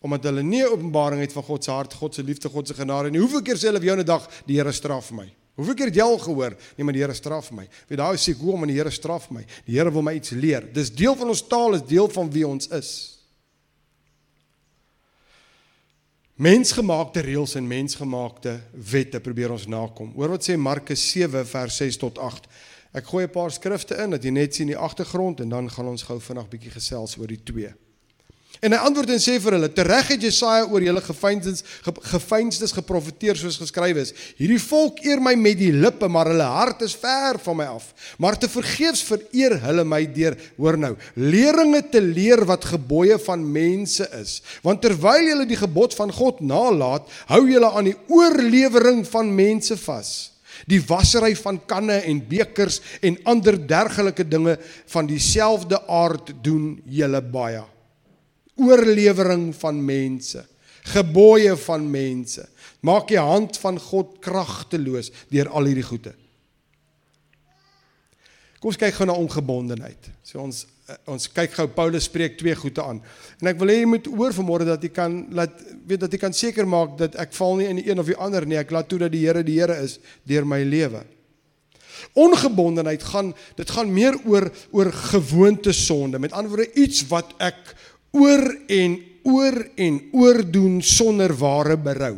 omdat 0.00 0.30
hulle 0.30 0.42
nie 0.42 0.64
openbaring 0.64 1.20
het 1.20 1.34
van 1.36 1.44
God 1.44 1.64
se 1.64 1.70
hart, 1.70 1.92
God 1.92 2.16
se 2.16 2.24
liefde, 2.24 2.48
God 2.48 2.66
se 2.66 2.74
genade 2.74 3.12
nie. 3.12 3.20
Hoeveel 3.20 3.44
keer 3.44 3.60
sê 3.60 3.68
hulle 3.68 3.84
jou 3.84 3.96
'n 4.00 4.04
dag 4.04 4.24
die 4.48 4.56
Here 4.56 4.72
straf 4.72 5.12
my? 5.12 5.28
Hoeveel 5.60 5.76
keer 5.76 5.90
het 5.90 5.98
jy 6.00 6.04
al 6.08 6.18
gehoor, 6.18 6.54
nee 6.76 6.84
maar 6.88 6.96
die 6.96 7.02
Here 7.02 7.14
straf 7.14 7.50
my. 7.52 7.66
Weet 7.90 8.00
daai 8.00 8.16
sê 8.16 8.32
ek 8.32 8.40
hoekom 8.40 8.64
die 8.70 8.78
Here 8.78 8.90
straf 8.90 9.28
my. 9.34 9.42
Die 9.66 9.76
Here 9.76 9.92
wil 9.92 10.04
my 10.06 10.14
iets 10.16 10.32
leer. 10.32 10.64
Dis 10.72 10.88
deel 10.96 11.12
van 11.20 11.28
ons 11.28 11.42
taal, 11.44 11.76
is 11.76 11.84
deel 11.84 12.08
van 12.08 12.30
wie 12.32 12.46
ons 12.48 12.70
is. 12.72 12.92
Mensgemaakte 16.40 17.20
reëls 17.26 17.58
en 17.60 17.68
mensgemaakte 17.68 18.54
wette 18.72 19.20
probeer 19.20 19.52
ons 19.52 19.68
nakom. 19.68 20.14
Hoor 20.16 20.38
wat 20.38 20.48
sê 20.48 20.56
Markus 20.56 21.02
7 21.12 21.44
vers 21.44 21.82
6 21.82 22.00
tot 22.00 22.16
8. 22.16 22.48
Ek 22.96 23.12
gooi 23.12 23.26
'n 23.26 23.30
paar 23.30 23.52
skrifte 23.52 24.00
in 24.00 24.16
dat 24.16 24.24
jy 24.24 24.32
net 24.32 24.54
sien 24.54 24.72
die 24.72 24.80
agtergrond 24.88 25.40
en 25.40 25.48
dan 25.48 25.68
gaan 25.68 25.92
ons 25.92 26.02
gou 26.02 26.18
vinnig 26.18 26.48
bietjie 26.48 26.72
gesels 26.72 27.18
oor 27.18 27.28
die 27.28 27.42
twee. 27.44 27.74
En 28.60 28.74
hy 28.74 28.78
antwoord 28.84 29.14
en 29.14 29.20
sê 29.22 29.38
vir 29.40 29.54
hulle: 29.56 29.68
"Tereg 29.72 30.10
het 30.12 30.24
Jesaja 30.26 30.66
oor 30.68 30.82
julle 30.84 31.00
gefeinsdes 31.00 31.62
gefeinsdes 32.12 32.74
geprofeteer 32.76 33.38
soos 33.40 33.56
geskryf 33.56 33.96
is. 34.02 34.12
Hierdie 34.36 34.60
volk 34.60 35.00
eer 35.06 35.22
my 35.22 35.32
met 35.34 35.56
die 35.56 35.70
lippe, 35.72 36.08
maar 36.12 36.28
hulle 36.28 36.44
hart 36.44 36.84
is 36.84 36.92
ver 36.92 37.38
van 37.40 37.56
my 37.56 37.68
af. 37.72 37.94
Maar 38.18 38.36
te 38.38 38.48
vergeefs 38.52 39.02
vereer 39.08 39.56
hulle 39.64 39.84
my 39.84 40.02
deur, 40.04 40.36
hoor 40.58 40.76
nou, 40.76 40.92
leringe 41.14 41.82
te 41.88 42.04
leer 42.04 42.44
wat 42.44 42.68
gebooie 42.74 43.18
van 43.18 43.52
mense 43.52 44.04
is. 44.20 44.42
Want 44.62 44.82
terwyl 44.82 45.24
julle 45.24 45.48
die 45.48 45.60
gebod 45.60 45.96
van 45.96 46.12
God 46.12 46.44
nalat, 46.44 47.08
hou 47.32 47.46
julle 47.48 47.72
aan 47.72 47.88
die 47.88 47.98
oorlewering 48.08 49.06
van 49.08 49.34
mense 49.34 49.76
vas." 49.88 50.32
Die 50.68 50.82
wassery 50.84 51.32
van 51.40 51.56
kanne 51.64 52.02
en 52.04 52.20
bekers 52.28 52.82
en 53.00 53.16
ander 53.24 53.56
dergelike 53.56 54.28
dinge 54.28 54.58
van 54.92 55.06
dieselfde 55.08 55.80
aard 55.88 56.34
doen 56.44 56.74
julle 56.84 57.22
baie 57.24 57.64
oorlewering 58.60 59.50
van 59.56 59.84
mense, 59.84 60.44
gebooie 60.94 61.56
van 61.66 61.84
mense. 61.90 62.46
Maak 62.86 63.10
die 63.12 63.20
hand 63.20 63.58
van 63.60 63.78
God 63.80 64.18
kragteloos 64.24 65.12
deur 65.32 65.50
al 65.52 65.68
hierdie 65.68 65.86
goede. 65.86 66.14
Kom 68.60 68.68
ons 68.68 68.80
kyk 68.80 68.92
gou 68.92 69.06
na 69.08 69.16
ongebondenheid. 69.16 70.10
So 70.24 70.42
ons 70.42 70.66
eh, 70.84 70.96
ons 71.08 71.30
kyk 71.32 71.54
gou 71.56 71.64
Paulus 71.72 72.04
spreek 72.10 72.36
twee 72.40 72.52
goede 72.58 72.82
aan. 72.84 72.98
En 73.40 73.48
ek 73.48 73.60
wil 73.60 73.72
hê 73.72 73.78
jy 73.78 73.86
moet 73.88 74.10
hoor 74.12 74.36
vanmôre 74.36 74.66
dat 74.68 74.84
jy 74.84 74.90
kan 74.92 75.14
laat 75.36 75.54
weet 75.88 76.02
dat 76.02 76.12
jy 76.12 76.20
kan 76.20 76.36
seker 76.36 76.68
maak 76.68 76.98
dat 77.00 77.16
ek 77.20 77.32
val 77.38 77.56
nie 77.56 77.70
in 77.70 77.80
die 77.80 77.86
een 77.88 78.02
of 78.02 78.10
die 78.10 78.18
ander 78.20 78.44
nie. 78.44 78.58
Ek 78.60 78.74
laat 78.74 78.90
toe 78.92 79.00
dat 79.00 79.14
die 79.14 79.22
Here 79.24 79.40
die 79.46 79.56
Here 79.56 79.78
is 79.80 79.96
deur 80.28 80.44
my 80.44 80.60
lewe. 80.68 81.00
Ongebondenheid 82.20 83.02
gaan 83.08 83.32
dit 83.56 83.72
gaan 83.72 83.92
meer 83.96 84.18
oor 84.28 84.50
oor 84.76 84.92
gewoonte 85.08 85.72
sonde. 85.72 86.20
Met 86.20 86.36
ander 86.36 86.52
woorde 86.52 86.72
iets 86.76 87.06
wat 87.08 87.32
ek 87.40 87.74
oor 88.12 88.44
en 88.68 88.98
oor 89.22 89.56
en 89.76 90.00
oor 90.16 90.42
doen 90.50 90.80
sonder 90.82 91.32
ware 91.36 91.76
berou. 91.76 92.16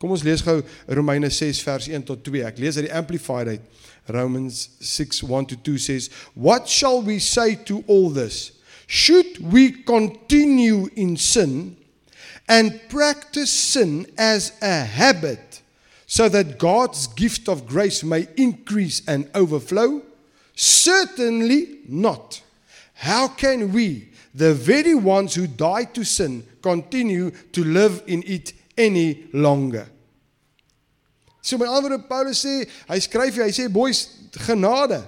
Kom 0.00 0.14
ons 0.14 0.24
lees 0.24 0.40
gou 0.40 0.62
Romeine 0.88 1.28
6 1.30 1.60
vers 1.66 1.90
1 1.90 2.06
tot 2.08 2.22
2. 2.24 2.46
Ek 2.48 2.58
lees 2.58 2.78
uit 2.80 2.88
die 2.88 2.96
Amplified 2.96 3.50
uit. 3.52 3.66
Romans 4.10 4.70
6:1 4.80 5.46
to 5.46 5.56
2 5.56 5.78
says, 5.78 6.10
"What 6.34 6.68
shall 6.68 7.02
we 7.02 7.18
say 7.18 7.54
to 7.66 7.84
all 7.86 8.10
this? 8.10 8.52
Should 8.86 9.52
we 9.52 9.70
continue 9.84 10.88
in 10.96 11.16
sin 11.16 11.76
and 12.48 12.80
practice 12.88 13.52
sin 13.52 14.06
as 14.16 14.52
a 14.60 14.84
habit 14.84 15.62
so 16.06 16.28
that 16.28 16.58
God's 16.58 17.06
gift 17.06 17.48
of 17.48 17.66
grace 17.66 18.02
may 18.02 18.26
increase 18.36 19.02
and 19.06 19.28
overflow? 19.34 20.02
Certainly 20.56 21.78
not. 21.88 22.42
How 22.94 23.28
can 23.28 23.72
we, 23.72 24.09
the 24.34 24.54
very 24.54 24.94
ones 24.94 25.34
who 25.34 25.46
died 25.46 25.94
to 25.94 26.04
sin, 26.04 26.44
continue 26.62 27.30
to 27.52 27.64
live 27.64 28.02
in 28.06 28.22
it 28.26 28.52
any 28.76 29.26
longer? 29.32 29.86
So 31.40 31.56
met 31.56 31.68
ander 31.68 31.90
woorde 31.90 32.06
Paulus 32.06 32.44
sê, 32.44 32.68
hy 32.88 32.98
skryf 33.00 33.40
hy 33.40 33.50
sê 33.54 33.68
boys 33.72 34.06
genade. 34.46 35.00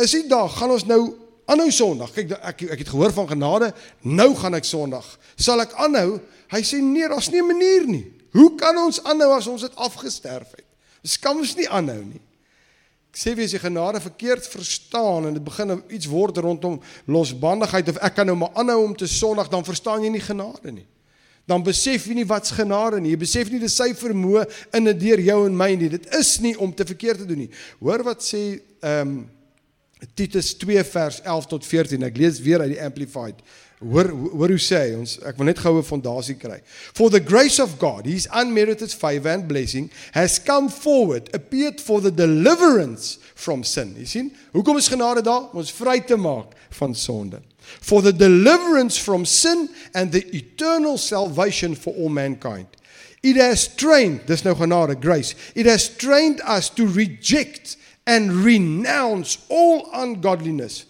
Is 0.00 0.14
dit 0.16 0.28
daar 0.30 0.48
gaan 0.48 0.72
ons 0.74 0.86
nou 0.88 1.02
aanhou 1.50 1.70
Sondag. 1.70 2.12
Kyk 2.14 2.34
ek 2.40 2.64
ek 2.72 2.82
het 2.84 2.92
gehoor 2.92 3.12
van 3.12 3.28
genade, 3.28 3.70
nou 4.02 4.30
gaan 4.38 4.56
ek 4.56 4.68
Sondag. 4.68 5.06
Sal 5.36 5.62
ek 5.64 5.76
aanhou? 5.80 6.18
Hy 6.52 6.62
sê 6.64 6.80
nee, 6.80 7.08
daar's 7.08 7.30
nie 7.30 7.42
'n 7.42 7.46
manier 7.46 7.86
nie. 7.86 8.06
Hoe 8.32 8.54
kan 8.56 8.76
ons 8.78 9.02
aanhou 9.04 9.32
as 9.36 9.46
ons 9.46 9.62
dit 9.62 9.76
afgesterf 9.76 10.56
het? 10.56 10.66
Ons 11.04 11.18
kan 11.18 11.36
ons 11.36 11.56
nie 11.56 11.68
aanhou 11.68 12.02
nie. 12.04 12.20
Sê 13.14 13.34
wie 13.38 13.46
as 13.46 13.54
jy 13.54 13.60
genade 13.62 14.00
verkeerd 14.02 14.46
verstaan 14.50 15.28
en 15.28 15.36
dit 15.36 15.44
begin 15.44 15.70
nou 15.70 15.78
iets 15.88 16.08
word 16.10 16.40
rondom 16.42 16.80
losbandigheid 17.06 17.92
of 17.92 18.00
ek 18.02 18.18
kan 18.18 18.26
nou 18.26 18.36
maar 18.36 18.52
aanhou 18.58 18.80
om 18.88 18.96
te 18.96 19.06
Sondag, 19.06 19.48
dan 19.52 19.64
verstaan 19.64 20.02
jy 20.02 20.10
nie 20.10 20.24
genade 20.24 20.72
nie 20.74 20.88
dan 21.46 21.64
besef 21.64 22.06
jy 22.08 22.16
nie 22.16 22.26
wat's 22.28 22.54
genade 22.56 23.00
nie. 23.02 23.12
Jy 23.12 23.20
besef 23.20 23.50
nie 23.52 23.60
dis 23.60 23.76
sy 23.76 23.90
vermoë 23.96 24.46
in 24.78 24.88
en 24.88 24.98
deur 24.98 25.20
jou 25.20 25.38
en 25.44 25.56
my 25.56 25.70
nie. 25.76 25.90
Dit 25.92 26.08
is 26.16 26.38
nie 26.40 26.54
om 26.56 26.72
te 26.72 26.86
verkeerd 26.88 27.20
te 27.22 27.28
doen 27.28 27.44
nie. 27.44 27.50
Hoor 27.84 28.04
wat 28.06 28.24
sê 28.24 28.44
ehm 28.80 29.16
um, 29.16 29.16
Titus 30.12 30.50
2 30.60 30.82
vers 30.84 31.20
11 31.22 31.46
tot 31.48 31.64
14. 31.64 32.02
Ek 32.04 32.18
lees 32.20 32.40
weer 32.44 32.60
uit 32.60 32.74
die 32.74 32.82
amplified. 32.82 33.38
Hoor 33.82 34.08
hoor 34.08 34.54
hoe 34.54 34.60
sê 34.62 34.94
ons 34.96 35.16
ek 35.26 35.38
wil 35.38 35.50
net 35.50 35.60
goue 35.60 35.82
fondasie 35.84 36.36
kry. 36.40 36.60
For 36.66 37.10
the 37.10 37.20
grace 37.20 37.58
of 37.58 37.78
God, 37.78 38.06
his 38.06 38.28
unmerited 38.32 38.92
favor 38.92 39.30
and 39.30 39.48
blessing 39.48 39.90
has 40.12 40.38
come 40.38 40.68
forward, 40.68 41.28
appeared 41.34 41.80
for 41.80 42.00
the 42.00 42.10
deliverance 42.10 43.18
from 43.34 43.64
sin. 43.64 43.96
Jy 43.98 44.06
sien? 44.06 44.30
Hoekom 44.54 44.78
is 44.78 44.88
genade 44.88 45.24
daar? 45.26 45.50
Om 45.50 45.64
ons 45.64 45.74
vry 45.74 45.98
te 46.06 46.16
maak 46.16 46.54
van 46.78 46.94
sonde 46.94 47.42
for 47.80 48.02
the 48.02 48.12
deliverance 48.12 48.98
from 48.98 49.24
sin 49.24 49.68
and 49.94 50.12
the 50.12 50.24
eternal 50.36 50.98
salvation 50.98 51.74
for 51.74 51.94
all 51.94 52.08
mankind. 52.08 52.66
It 53.22 53.36
has 53.36 53.68
trained, 53.68 54.20
there's 54.26 54.44
no 54.44 54.54
genade, 54.54 55.00
grace. 55.00 55.34
It 55.54 55.66
has 55.66 55.88
trained 55.88 56.40
us 56.44 56.68
to 56.70 56.86
reject 56.86 57.76
and 58.06 58.30
renounce 58.32 59.46
all 59.48 59.88
ungodliness, 59.94 60.84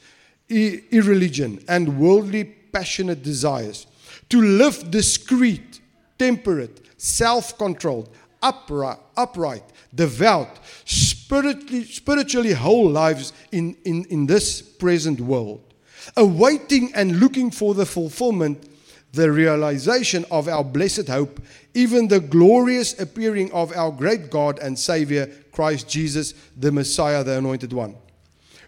irreligion, 0.49 1.65
and 1.69 2.01
worldly 2.01 2.57
passionate 2.75 3.23
desires, 3.23 3.87
to 4.29 4.43
live 4.43 4.91
discreet, 4.91 5.81
temperate, 6.19 6.81
self 6.99 7.57
controlled, 7.57 8.11
upright, 8.43 8.99
upright, 9.17 9.65
devout, 9.95 10.59
spiritually, 10.85 11.85
spiritually 11.85 12.53
whole 12.53 12.91
lives 12.91 13.33
in, 13.53 13.75
in, 13.85 14.05
in 14.11 14.27
this 14.27 14.61
present 14.61 15.21
world 15.21 15.75
awaiting 16.17 16.93
and 16.95 17.21
looking 17.21 17.51
for 17.51 17.75
the 17.75 17.87
fulfillment, 17.87 18.69
the 19.13 19.31
realization 19.31 20.25
of 20.31 20.49
our 20.49 20.65
blessed 20.65 21.09
hope, 21.09 21.41
even 21.75 22.09
the 22.09 22.21
glorious 22.21 22.99
appearing 23.01 23.51
of 23.53 23.73
our 23.77 23.91
great 23.91 24.31
God 24.31 24.59
and 24.59 24.79
Savior, 24.79 25.27
Christ 25.53 25.89
Jesus, 25.89 26.35
the 26.57 26.73
Messiah, 26.73 27.23
the 27.23 27.39
Anointed 27.39 27.73
One, 27.73 27.95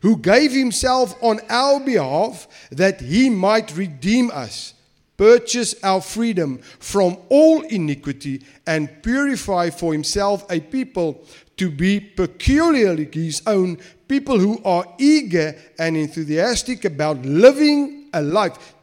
who 0.03 0.17
gave 0.17 0.53
himself 0.53 1.15
on 1.23 1.41
our 1.49 1.81
behalf 1.81 2.47
that 2.71 3.01
he 3.01 3.31
might 3.31 3.77
redeem 3.77 4.31
us, 4.31 4.75
purchase 5.17 5.75
our 5.83 6.01
freedom 6.01 6.59
from 6.79 7.17
all 7.29 7.63
iniquity, 7.63 8.43
and 8.67 9.03
purify 9.03 9.71
for 9.71 9.93
himself 9.93 10.45
a 10.51 10.61
people 10.61 11.25
to 11.57 11.71
be 11.71 12.01
peculiarly 12.01 13.09
his 13.13 13.43
own 13.47 13.79
people 14.09 14.39
who 14.39 14.61
are 14.65 14.85
eager 14.99 15.55
and 15.79 15.97
enthusiastic 15.97 16.85
about 16.85 17.25
living 17.25 18.09
a 18.13 18.23
life. 18.23 18.75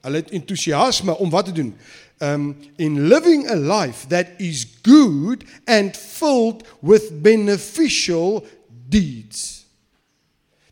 Hulle 0.00 0.22
het 0.22 0.30
entoesiasme 0.30 1.18
om 1.18 1.30
wat 1.30 1.44
te 1.44 1.52
doen? 1.52 1.74
Um 2.18 2.56
in 2.76 3.08
living 3.08 3.48
a 3.48 3.56
life 3.56 4.06
that 4.08 4.26
is 4.38 4.66
good 4.82 5.44
and 5.64 5.96
filled 5.96 6.64
with 6.80 7.22
beneficial 7.22 8.46
deeds. 8.88 9.59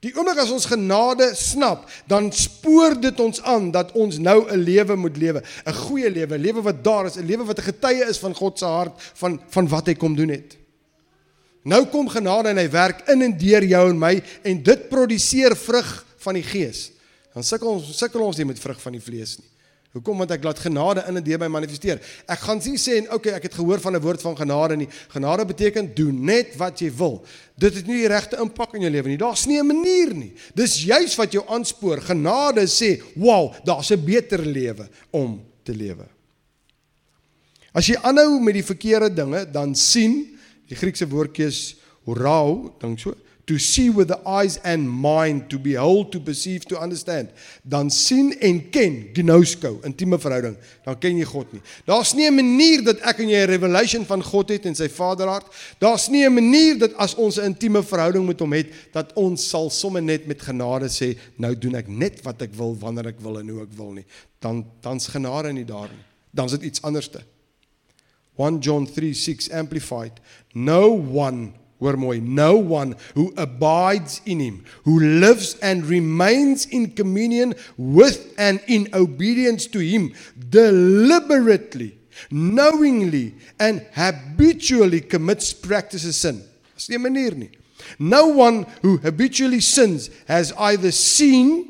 Die 0.05 0.13
oomblik 0.15 0.39
as 0.39 0.53
ons 0.55 0.69
genade 0.71 1.33
snap, 1.35 1.89
dan 2.07 2.31
spoor 2.35 2.95
dit 3.03 3.21
ons 3.21 3.41
aan 3.43 3.73
dat 3.75 3.91
ons 3.99 4.19
nou 4.19 4.47
'n 4.47 4.63
lewe 4.63 4.97
moet 4.97 5.17
lewe, 5.17 5.43
'n 5.67 5.75
goeie 5.75 6.11
lewe, 6.11 6.39
'n 6.39 6.41
lewe 6.41 6.63
wat 6.63 6.85
daar 6.85 7.07
is, 7.07 7.17
'n 7.17 7.27
lewe 7.27 7.45
wat 7.45 7.59
'n 7.59 7.73
getuie 7.73 8.05
is 8.09 8.19
van 8.19 8.35
God 8.35 8.59
se 8.59 8.65
hart 8.65 8.95
van 9.15 9.41
van 9.49 9.69
wat 9.69 9.87
hy 9.87 9.95
kom 9.95 10.15
doen 10.15 10.29
het. 10.29 10.57
Nou 11.65 11.87
kom 11.87 12.09
genade 12.09 12.49
en 12.49 12.57
hy 12.57 12.71
werk 12.71 13.09
in 13.09 13.23
en 13.23 13.39
deur 13.39 13.65
jou 13.65 13.91
en 13.91 13.99
my 13.99 14.23
en 14.43 14.63
dit 14.63 14.89
produseer 14.89 15.57
vrug 15.57 16.07
van 16.17 16.35
die 16.35 16.43
gees. 16.43 16.91
Dan 17.35 17.43
sukkel 17.43 17.69
ons 17.69 17.99
sukkel 17.99 18.21
ons 18.21 18.37
nie 18.37 18.47
met 18.47 18.59
vrug 18.59 18.81
van 18.81 18.93
die 18.93 19.03
vlees 19.03 19.39
nie. 19.39 19.48
Hoekom 19.99 20.23
want 20.23 20.33
ek 20.35 20.47
laat 20.47 20.63
genade 20.63 21.05
in 21.11 21.19
en 21.21 21.25
deur 21.27 21.43
my 21.43 21.51
manifesteer. 21.59 22.01
Ek 22.31 22.41
gaan 22.47 22.63
sien 22.63 22.79
sê 22.81 23.01
en 23.03 23.11
okay, 23.17 23.35
ek 23.37 23.49
het 23.49 23.59
gehoor 23.59 23.83
van 23.83 23.97
'n 23.97 24.03
woord 24.03 24.23
van 24.23 24.37
genade 24.37 24.77
nie. 24.77 24.89
Genade 25.13 25.45
beteken 25.45 25.93
doen 25.95 26.25
net 26.25 26.57
wat 26.57 26.81
jy 26.81 26.91
wil. 26.95 27.25
Dit 27.59 27.75
het 27.75 27.87
nie 27.87 28.03
die 28.03 28.09
regte 28.09 28.39
impak 28.39 28.75
in 28.75 28.83
jou 28.83 28.91
lewe 28.91 29.09
nie. 29.09 29.19
Daar's 29.19 29.47
nie 29.47 29.59
'n 29.59 29.67
manier 29.67 30.15
nie. 30.15 30.33
Dis 30.55 30.85
juis 30.85 31.17
wat 31.17 31.33
jou 31.33 31.45
aanspoor. 31.47 32.01
Genade 32.01 32.67
sê, 32.67 33.03
"Wow, 33.15 33.55
daar's 33.65 33.91
'n 33.91 34.05
beter 34.05 34.39
lewe 34.39 34.89
om 35.11 35.43
te 35.63 35.73
lewe." 35.73 36.07
As 37.75 37.87
jy 37.87 37.97
aanhou 37.97 38.41
met 38.41 38.55
die 38.55 38.65
verkeerde 38.65 39.15
dinge, 39.15 39.51
dan 39.51 39.75
sien 39.75 40.39
Die 40.69 40.77
Griekse 40.77 41.09
woordjie 41.09 41.49
is 41.49 41.61
horao, 42.09 42.75
dink 42.81 43.01
so, 43.01 43.15
to 43.49 43.57
see 43.57 43.89
with 43.89 44.09
the 44.09 44.21
eyes 44.29 44.59
and 44.59 44.85
mind, 44.85 45.49
to 45.49 45.59
behold, 45.59 46.13
to 46.13 46.21
perceive, 46.21 46.67
to 46.69 46.77
understand. 46.77 47.31
Dan 47.65 47.89
sien 47.91 48.35
en 48.45 48.59
ken, 48.71 48.99
gnosko, 49.17 49.79
intieme 49.89 50.19
verhouding. 50.21 50.59
Dan 50.85 50.99
ken 51.01 51.17
jy 51.17 51.25
God 51.31 51.55
nie. 51.57 51.63
Daar's 51.89 52.13
nie 52.13 52.29
'n 52.29 52.35
manier 52.37 52.85
dat 52.85 53.01
ek 53.01 53.21
en 53.21 53.29
jy 53.29 53.41
'n 53.41 53.49
revelation 53.49 54.05
van 54.05 54.23
God 54.23 54.51
het 54.51 54.67
en 54.67 54.75
sy 54.75 54.89
Vaderhart. 54.89 55.47
Daar's 55.81 56.09
nie 56.09 56.27
'n 56.29 56.35
manier 56.35 56.79
dat 56.79 56.95
as 56.97 57.15
ons 57.15 57.39
'n 57.39 57.45
intieme 57.45 57.83
verhouding 57.83 58.27
met 58.27 58.41
hom 58.41 58.53
het, 58.53 58.67
dat 58.93 59.13
ons 59.15 59.49
sal 59.49 59.71
sommer 59.71 60.03
net 60.03 60.27
met 60.27 60.43
genade 60.43 60.89
sê, 60.89 61.17
nou 61.37 61.59
doen 61.59 61.75
ek 61.75 61.89
net 61.89 62.23
wat 62.23 62.43
ek 62.43 62.55
wil 62.55 62.77
wanneer 62.77 63.07
ek 63.07 63.21
wil 63.21 63.39
en 63.39 63.49
hoe 63.49 63.63
ek 63.63 63.73
wil 63.73 63.93
nie. 63.93 64.05
Dan 64.41 64.67
dan's 64.83 65.07
genade 65.07 65.53
nie 65.53 65.65
daar 65.65 65.89
nie. 65.89 66.05
Dan's 66.35 66.53
dit 66.53 66.63
iets 66.63 66.83
anderste. 66.83 67.23
1 68.37 68.59
John 68.61 68.87
3 68.87 69.15
6 69.15 69.51
amplified. 69.51 70.21
No 70.53 70.91
one, 70.91 71.55
hoor 71.81 71.97
mooi, 71.97 72.21
no 72.21 72.57
one 72.57 72.97
who 73.15 73.33
abides 73.37 74.21
in 74.27 74.41
him, 74.41 74.65
who 74.85 75.01
lives 75.01 75.55
and 75.61 75.87
remains 75.87 76.67
in 76.67 76.91
communion 76.91 77.55
with 77.77 78.35
and 78.39 78.61
in 78.67 78.89
obedience 78.93 79.67
to 79.67 79.79
him, 79.79 80.13
deliberately, 80.51 81.99
knowingly, 82.31 83.35
and 83.59 83.87
habitually 83.93 85.01
commits 85.01 85.53
practices 85.53 86.17
sin. 86.17 86.43
Dis 86.75 86.89
nie 86.89 86.97
'n 86.97 87.03
manier 87.03 87.35
nie. 87.37 87.51
No 87.99 88.27
one 88.27 88.67
who 88.83 88.99
habitually 88.99 89.61
sins 89.61 90.11
has 90.27 90.53
either 90.59 90.91
seen 90.91 91.69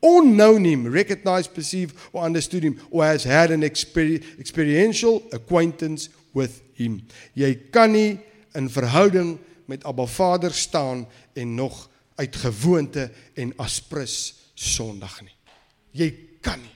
or 0.00 0.22
known 0.22 0.64
him, 0.64 0.86
recognized, 0.86 1.54
perceived, 1.54 1.96
or 2.12 2.22
understood 2.22 2.62
him, 2.62 2.78
or 2.90 3.04
has 3.04 3.24
had 3.24 3.50
an 3.50 3.62
exper 3.62 4.22
experiential 4.38 5.22
acquaintance 5.32 6.08
with 6.32 6.62
him. 6.74 7.02
Jy 7.34 7.54
kan 7.72 7.92
nie 7.92 8.20
in 8.54 8.68
verhouding 8.68 9.38
met 9.66 9.84
Abba 9.84 10.06
Vader 10.06 10.54
staan 10.54 11.06
en 11.32 11.54
nog 11.54 11.88
uit 12.14 12.36
gewoonte 12.36 13.10
en 13.34 13.52
aspris 13.56 14.34
sondig 14.54 15.20
nie. 15.20 15.36
Jy 15.90 16.08
kan 16.40 16.60
nie. 16.60 16.72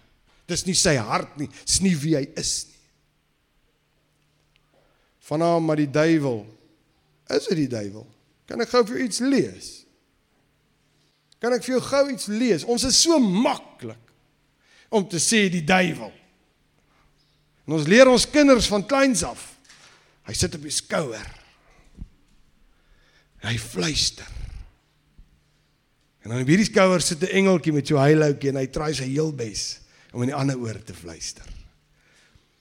Dis 0.50 0.64
nie 0.66 0.74
sy 0.74 0.96
hart 0.98 1.36
nie, 1.38 1.48
dis 1.64 1.80
nie 1.84 1.94
wie 1.96 2.16
hy 2.18 2.26
is 2.40 2.54
nie. 2.66 2.78
Vanaand 5.30 5.66
maar 5.66 5.78
die 5.78 5.90
duiwel. 5.90 6.42
Is 7.30 7.46
dit 7.46 7.62
die 7.64 7.70
duiwel? 7.70 8.06
Kan 8.50 8.62
ek 8.64 8.72
gou 8.72 8.82
vir 8.88 9.04
iets 9.04 9.20
lees? 9.22 9.68
Kan 11.40 11.54
ek 11.54 11.62
vir 11.64 11.76
jou 11.76 11.82
gou 11.86 12.04
iets 12.10 12.26
lees? 12.32 12.66
Ons 12.66 12.88
is 12.88 12.98
so 12.98 13.20
maklik 13.22 14.10
om 14.90 15.06
te 15.06 15.20
sê 15.22 15.44
die 15.52 15.62
duiwel. 15.64 16.10
En 17.68 17.76
ons 17.78 17.86
leer 17.86 18.10
ons 18.10 18.26
kinders 18.26 18.66
van 18.66 18.82
kleins 18.82 19.22
af. 19.22 19.44
Hy 20.26 20.34
sit 20.34 20.56
op 20.58 20.66
die 20.66 20.74
skouer. 20.74 21.28
Hy 23.44 23.56
fluister. 23.58 24.28
En 26.20 26.34
dan 26.34 26.42
op 26.42 26.50
hierdie 26.52 26.68
skouer 26.68 27.00
sit 27.00 27.22
'n 27.22 27.32
engeltjie 27.40 27.72
met 27.72 27.86
so 27.86 27.96
heiloutjie 27.96 28.50
en 28.50 28.56
hy 28.56 28.66
try 28.66 28.92
sy 28.92 29.08
heel 29.08 29.32
bes 29.32 29.80
om 30.12 30.22
in 30.22 30.28
die 30.28 30.36
ander 30.36 30.58
oor 30.58 30.76
te 30.84 30.94
fluister. 30.94 31.44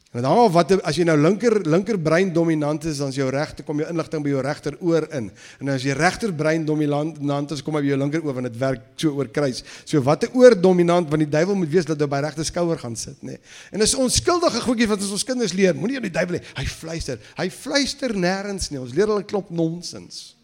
En 0.09 0.23
dan 0.23 0.31
al 0.31 0.47
wat 0.49 0.71
as 0.89 0.97
jy 0.97 1.03
nou 1.05 1.13
linker 1.21 1.59
linkerbrein 1.69 2.31
dominant 2.33 2.85
is, 2.89 2.97
dan 2.97 3.11
is 3.13 3.19
jou 3.19 3.27
regter 3.29 3.65
kom 3.65 3.77
jou 3.77 3.89
inligting 3.91 4.23
by 4.25 4.31
jou 4.31 4.41
regteroor 4.41 5.05
in. 5.13 5.27
En 5.61 5.69
as 5.69 5.83
jy 5.85 5.93
regterbrein 5.93 6.65
dominant 6.65 7.51
is, 7.53 7.61
kom 7.61 7.77
hy 7.77 7.83
by 7.83 7.91
jou 7.91 7.99
linkeroor 8.01 8.33
want 8.39 8.49
dit 8.49 8.57
werk 8.57 8.87
so 8.97 9.13
oor 9.19 9.29
kruis. 9.29 9.61
So 9.85 10.01
watter 10.01 10.33
oor 10.33 10.57
dominant 10.57 11.11
want 11.13 11.21
die 11.21 11.29
duiwel 11.29 11.53
moet 11.61 11.69
weet 11.69 11.91
dat 11.93 12.01
hy 12.01 12.07
by 12.07 12.23
regte 12.25 12.43
skouer 12.43 12.81
gaan 12.81 12.97
sit, 12.97 13.21
nê. 13.21 13.37
Nee. 13.37 13.43
En 13.69 13.85
dis 13.85 13.93
onskuldige 13.93 14.65
goedjie 14.65 14.89
wat 14.89 15.05
ons 15.05 15.13
ons 15.19 15.27
kinders 15.29 15.53
leer. 15.53 15.77
Moenie 15.77 16.01
aan 16.01 16.09
die 16.09 16.17
duiwel 16.17 16.39
hê. 16.39 16.43
Hy 16.57 16.65
fluister. 16.65 17.21
Hy 17.37 17.49
fluister 17.53 18.17
nêrens 18.17 18.71
nie. 18.73 18.81
Ons 18.81 18.97
leer 18.97 19.13
hulle 19.13 19.29
klop 19.29 19.53
nonsens. 19.53 20.38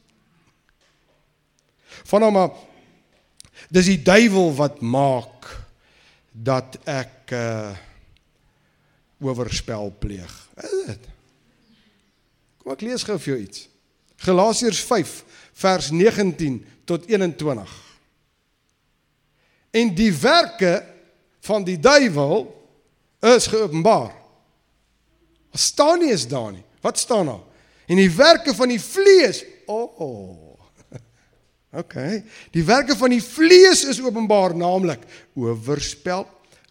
Van 2.03 2.25
hom 2.25 2.33
maar 2.33 2.51
dis 3.69 3.87
die 3.87 4.01
duiwel 4.03 4.53
wat 4.57 4.81
maak 4.81 5.49
dat 6.31 6.79
ek 6.83 7.31
uh 7.31 7.73
oorspel 9.25 9.93
pleeg. 9.99 10.31
Is 10.61 10.73
dit? 10.85 11.05
Kom 12.61 12.73
ek 12.75 12.83
lees 12.85 13.05
gou 13.07 13.15
vir 13.17 13.31
jou 13.31 13.39
iets. 13.41 13.63
Galasiërs 14.21 14.81
5 14.85 15.13
vers 15.63 15.87
19 15.95 16.59
tot 16.85 17.07
21. 17.09 17.71
En 19.75 19.95
die 19.95 20.11
werke 20.13 20.75
van 21.47 21.65
die 21.65 21.79
duiwel 21.79 22.45
is 23.33 23.47
geopenbaar. 23.49 24.13
Wat 25.51 25.63
staan 25.63 25.99
nie 26.03 26.11
is 26.13 26.27
daar 26.27 26.51
nie. 26.51 26.63
Wat 26.81 26.99
staan 26.99 27.31
daar? 27.31 27.43
En 27.85 27.97
die 28.01 28.11
werke 28.11 28.53
van 28.55 28.69
die 28.69 28.81
vlees, 28.81 29.43
o. 29.65 29.81
Oh, 29.97 30.44
OK. 31.75 31.95
Die 32.55 32.63
werke 32.63 32.95
van 32.97 33.11
die 33.13 33.23
vlees 33.23 33.83
is 33.89 34.01
openbaar, 34.03 34.55
naamlik 34.55 35.03
oorspel, 35.35 36.27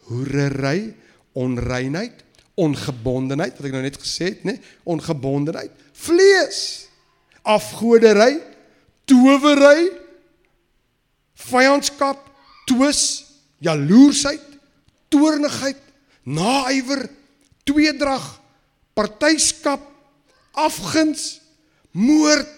hoerery, 0.08 0.94
onreinheid, 1.36 2.22
ongebondenheid 2.60 3.56
wat 3.58 3.68
ek 3.68 3.74
nou 3.74 3.82
net 3.84 3.98
gesê 3.98 4.30
het, 4.30 4.44
nê? 4.46 4.56
Ongebondenheid, 4.88 5.72
vlees, 6.06 6.60
afgodery, 7.42 8.38
towery, 9.10 9.90
vyandskap, 11.50 12.20
twis, 12.70 13.02
jaloersheid, 13.64 14.44
toornigheid, 15.12 15.80
naaiwer, 16.24 17.04
tweedrag, 17.68 18.24
partyskap, 18.96 19.82
afguns, 20.54 21.40
moord. 21.92 22.48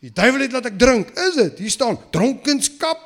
Die 0.00 0.12
duiwel 0.12 0.46
het 0.46 0.54
laat 0.56 0.70
ek 0.70 0.78
drink, 0.80 1.10
is 1.28 1.36
dit? 1.36 1.64
Hier 1.66 1.72
staan 1.72 1.98
dronkenskap, 2.12 3.02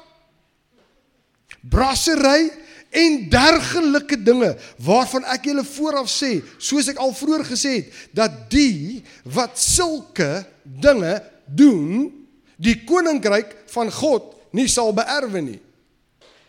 brassery, 1.71 2.53
en 2.95 3.17
dergelike 3.31 4.17
dinge 4.23 4.53
waarvan 4.87 5.25
ek 5.35 5.49
julle 5.51 5.65
vooraf 5.67 6.11
sê, 6.11 6.37
soos 6.63 6.89
ek 6.93 7.01
al 7.03 7.15
vroeër 7.17 7.47
gesê 7.49 7.73
het, 7.81 7.95
dat 8.15 8.37
die 8.53 9.03
wat 9.35 9.59
sulke 9.59 10.45
dinge 10.63 11.17
doen, 11.45 12.07
die 12.55 12.77
koninkryk 12.87 13.57
van 13.75 13.91
God 13.93 14.31
nie 14.55 14.69
sal 14.71 14.95
beerwe 14.95 15.43
nie. 15.43 15.61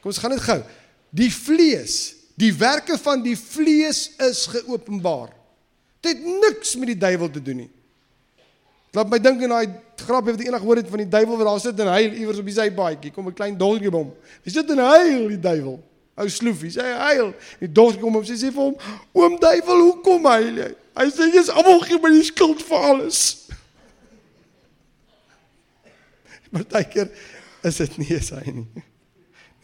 Kom 0.02 0.14
ons 0.14 0.22
gaan 0.22 0.36
dit 0.36 0.46
gou. 0.46 0.60
Die 1.16 1.32
vlees, 1.34 1.96
die 2.38 2.52
werke 2.54 3.00
van 3.02 3.24
die 3.26 3.38
vlees 3.40 4.12
is 4.22 4.46
geopenbaar. 4.52 5.32
Dit 6.06 6.20
het 6.20 6.42
niks 6.46 6.76
met 6.78 6.94
die 6.94 7.02
duiwel 7.02 7.32
te 7.34 7.42
doen 7.42 7.64
nie. 7.64 7.72
Laat 8.96 9.12
my 9.12 9.20
dink 9.20 9.44
aan 9.44 9.52
daai 9.52 9.74
grapjie 10.00 10.36
wat 10.36 10.40
jy 10.40 10.48
eendag 10.48 10.64
hoor 10.64 10.80
het 10.80 10.88
van 10.92 11.02
die 11.04 11.10
duiwel 11.12 11.40
wat 11.40 11.50
daar 11.50 11.60
sit 11.60 11.80
en 11.84 11.92
huil 11.92 12.14
iewers 12.22 12.40
op 12.40 12.48
die 12.48 12.56
sypaadjie. 12.56 13.12
Kom 13.12 13.28
'n 13.28 13.36
klein 13.36 13.58
dolkie 13.58 13.92
by 13.92 13.98
hom. 13.98 14.14
Hy 14.46 14.52
sit 14.52 14.70
en 14.72 14.80
huil 14.80 15.28
die 15.28 15.40
duiwel. 15.40 15.80
Ou 16.16 16.30
sloefie, 16.30 16.72
sê 16.72 16.80
hy 16.80 16.96
huil. 17.12 17.34
Die 17.60 17.72
dogter 17.72 18.00
kom 18.00 18.16
op 18.16 18.24
sê 18.24 18.38
sê 18.40 18.52
vir 18.52 18.62
hom: 18.62 18.76
"Oom 19.14 19.40
duiwel, 19.40 19.82
hoekom 19.92 20.26
huil 20.26 20.56
jy?" 20.64 20.72
Hy 20.96 21.08
sê: 21.12 21.28
"Jy's 21.34 21.50
almal 21.50 21.82
gee 21.84 22.00
my 22.00 22.10
die 22.10 22.24
skuld 22.24 22.64
vir 22.64 22.78
alles." 22.78 23.50
Partykeer 26.56 27.12
is 27.64 27.78
dit 27.78 27.98
nie 27.98 28.14
eens 28.16 28.30
hy 28.30 28.52
nie. 28.52 28.84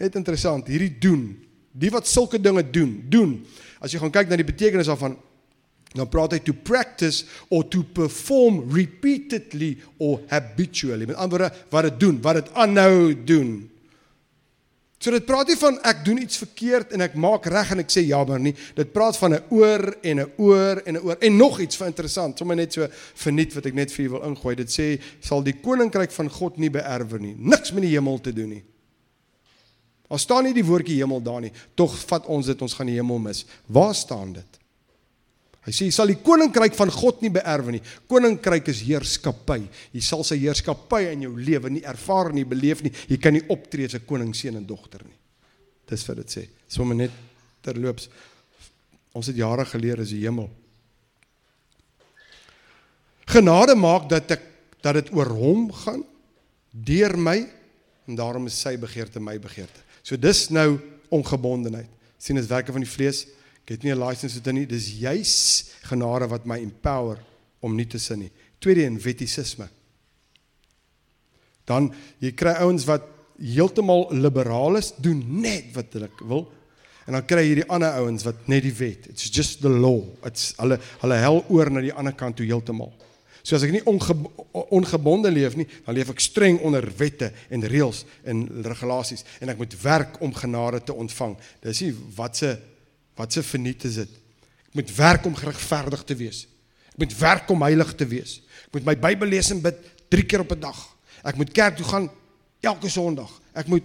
Net 0.01 0.15
interessant, 0.15 0.67
hierdie 0.67 0.99
doen, 0.99 1.39
die 1.71 1.91
wat 1.93 2.07
sulke 2.07 2.41
dinge 2.41 2.63
doen, 2.67 3.03
doen. 3.07 3.45
As 3.79 3.93
jy 3.93 3.99
gaan 4.01 4.11
kyk 4.11 4.27
na 4.27 4.35
die 4.35 4.47
betekenis 4.47 4.89
daarvan, 4.89 5.15
dan 5.93 6.07
praat 6.07 6.37
hy 6.37 6.39
to 6.39 6.53
practice 6.53 7.25
or 7.49 7.65
to 7.67 7.83
perform 7.83 8.63
repeatedly 8.71 9.75
or 9.99 10.21
habitually. 10.31 11.05
Met 11.05 11.19
ander 11.19 11.37
woorde, 11.37 11.65
wat 11.69 11.89
dit 11.89 11.99
doen, 11.99 12.21
wat 12.23 12.39
dit 12.39 12.53
aanhou 12.53 13.11
doen. 13.27 13.51
So 15.01 15.09
dit 15.09 15.25
praat 15.25 15.49
nie 15.49 15.57
van 15.57 15.79
ek 15.89 16.03
doen 16.05 16.19
iets 16.21 16.37
verkeerd 16.37 16.91
en 16.93 17.01
ek 17.01 17.15
maak 17.17 17.47
reg 17.49 17.71
en 17.73 17.81
ek 17.81 17.89
sê 17.89 18.03
jammer 18.05 18.39
nie. 18.39 18.53
Dit 18.77 18.91
praat 18.93 19.17
van 19.17 19.33
'n 19.33 19.43
oor 19.49 19.81
en 20.03 20.19
'n 20.19 20.31
oor 20.37 20.81
en 20.85 20.95
'n 20.95 21.01
oor 21.01 21.17
en 21.19 21.37
nog 21.37 21.59
iets 21.59 21.77
van 21.77 21.87
interessant. 21.87 22.37
Sommige 22.37 22.59
net 22.59 22.73
so 22.73 22.87
verniet 23.15 23.53
wat 23.53 23.65
ek 23.65 23.73
net 23.73 23.91
vir 23.91 24.05
julle 24.05 24.19
wil 24.19 24.29
ingooi. 24.29 24.55
Dit 24.55 24.69
sê 24.69 25.01
sal 25.19 25.41
die 25.41 25.57
koninkryk 25.59 26.11
van 26.11 26.29
God 26.29 26.57
nie 26.57 26.69
beerwe 26.69 27.19
nie. 27.19 27.35
Niks 27.37 27.71
met 27.71 27.81
die 27.81 27.95
hemel 27.97 28.21
te 28.21 28.33
doen 28.33 28.49
nie. 28.49 28.63
Daar 30.07 30.19
staan 30.19 30.43
nie 30.43 30.53
die 30.53 30.65
woordjie 30.65 30.99
hemel 31.01 31.21
daar 31.21 31.41
nie. 31.41 31.51
Tog 31.75 31.97
vat 31.97 32.25
ons 32.25 32.45
dit 32.45 32.61
ons 32.61 32.73
gaan 32.73 32.87
die 32.87 32.95
hemel 32.95 33.19
mis. 33.19 33.45
Waar 33.65 33.95
staan 33.95 34.33
dit? 34.33 34.60
Hy 35.61 35.71
sê 35.75 35.85
jy 35.85 35.93
sal 35.93 36.09
die 36.09 36.17
koninkryk 36.25 36.73
van 36.73 36.89
God 36.89 37.19
nie 37.21 37.29
beerwe 37.33 37.75
nie. 37.75 37.83
Koninkryk 38.09 38.71
is 38.73 38.81
heerskappy. 38.81 39.59
Jy 39.93 40.01
sal 40.01 40.23
sy 40.25 40.39
heerskappy 40.41 41.03
in 41.11 41.27
jou 41.27 41.35
lewe 41.37 41.69
nie 41.69 41.83
ervaar 41.85 42.31
nie, 42.33 42.47
beleef 42.49 42.81
nie. 42.81 42.93
Jy 43.11 43.19
kan 43.21 43.35
nie 43.37 43.43
optree 43.53 43.85
as 43.85 43.93
'n 43.93 44.05
koning 44.07 44.33
seun 44.33 44.57
en 44.57 44.65
dogter 44.65 45.05
nie. 45.05 45.17
Dis 45.87 46.07
wat 46.07 46.17
dit 46.17 46.29
sê. 46.29 46.47
Sommige 46.67 46.97
net 46.97 47.11
terloops 47.61 48.09
ons 49.13 49.27
het 49.27 49.35
jare 49.35 49.65
geleer 49.65 49.99
is 49.99 50.09
die 50.09 50.23
hemel. 50.23 50.49
Genade 53.27 53.75
maak 53.75 54.09
dat 54.09 54.31
ek 54.31 54.41
dat 54.81 54.95
dit 54.95 55.13
oor 55.13 55.29
hom 55.29 55.71
gaan 55.71 56.03
deur 56.71 57.17
my 57.17 57.37
en 58.07 58.15
daarom 58.15 58.47
is 58.47 58.57
sy 58.59 58.77
begeerte 58.77 59.19
my 59.19 59.37
begeerte. 59.37 59.83
So 60.03 60.17
dis 60.17 60.49
nou 60.49 60.79
ongebondenheid. 61.09 61.89
sien 62.17 62.35
dit 62.35 62.47
werke 62.47 62.71
van 62.71 62.81
die 62.81 62.89
vlees 62.89 63.25
Ek 63.63 63.75
het 63.75 63.83
nie 63.83 63.93
'n 63.93 63.99
lisensie 63.99 64.41
vir 64.41 64.43
dit 64.43 64.53
nie. 64.53 64.65
Dis 64.65 64.99
juis 64.99 65.71
genade 65.83 66.27
wat 66.27 66.45
my 66.45 66.57
empower 66.57 67.19
om 67.59 67.75
nie 67.75 67.87
te 67.87 67.99
sin 67.99 68.19
nie. 68.19 68.31
Tweede 68.59 68.83
een 68.83 68.99
wettisisme. 68.99 69.69
Dan 71.65 71.93
jy 72.19 72.31
kry 72.31 72.53
ouens 72.61 72.85
wat 72.85 73.03
heeltemal 73.41 74.07
liberaal 74.11 74.77
is, 74.77 74.93
doen 74.97 75.41
net 75.41 75.73
wat 75.73 75.93
hulle 75.93 76.09
wil. 76.27 76.51
En 77.07 77.13
dan 77.17 77.25
kry 77.25 77.41
jy 77.41 77.47
hierdie 77.47 77.69
ander 77.69 77.95
ouens 78.01 78.23
wat 78.23 78.47
net 78.51 78.63
die 78.63 78.75
wet. 78.77 79.07
It's 79.09 79.29
just 79.29 79.61
the 79.61 79.69
law. 79.69 80.03
It's 80.25 80.53
hulle 80.57 80.77
hulle 81.01 81.21
hel 81.21 81.41
oor 81.49 81.71
na 81.73 81.81
die 81.81 81.93
ander 81.93 82.13
kant 82.13 82.37
toe 82.37 82.45
heeltemal. 82.45 82.93
So 83.41 83.57
as 83.57 83.65
ek 83.65 83.73
nie 83.73 83.81
onge, 83.89 84.13
ongebonde 84.69 85.31
leef 85.33 85.55
nie, 85.57 85.65
dan 85.85 85.97
leef 85.97 86.11
ek 86.13 86.21
streng 86.21 86.59
onder 86.61 86.85
wette 86.99 87.31
en 87.49 87.65
reëls 87.65 88.03
en 88.29 88.43
regulasies 88.67 89.25
en 89.41 89.49
ek 89.49 89.57
moet 89.57 89.77
werk 89.81 90.19
om 90.21 90.35
genade 90.37 90.83
te 90.85 90.93
ontvang. 90.93 91.33
Dis 91.65 91.81
nie 91.81 91.95
wat 92.17 92.37
se 92.37 92.53
Wat 93.15 93.33
se 93.33 93.43
verniet 93.43 93.83
is 93.83 93.95
dit? 93.95 94.09
Ek 94.71 94.79
moet 94.79 94.95
werk 94.95 95.25
om 95.25 95.35
geregverdig 95.35 96.03
te 96.03 96.15
wees. 96.15 96.45
Ek 96.93 96.97
moet 97.03 97.17
werk 97.19 97.49
om 97.49 97.61
heilig 97.61 97.95
te 97.95 98.07
wees. 98.07 98.39
Ek 98.67 98.77
moet 98.77 98.85
my 98.85 98.95
Bybel 98.97 99.33
lees 99.35 99.51
en 99.51 99.61
bid 99.61 99.79
3 100.11 100.25
keer 100.25 100.43
op 100.45 100.51
'n 100.51 100.59
dag. 100.59 100.79
Ek 101.23 101.35
moet 101.35 101.51
kerk 101.51 101.77
toe 101.77 101.85
gaan 101.85 102.09
elke 102.61 102.89
Sondag. 102.89 103.31
Ek 103.53 103.67
moet 103.67 103.83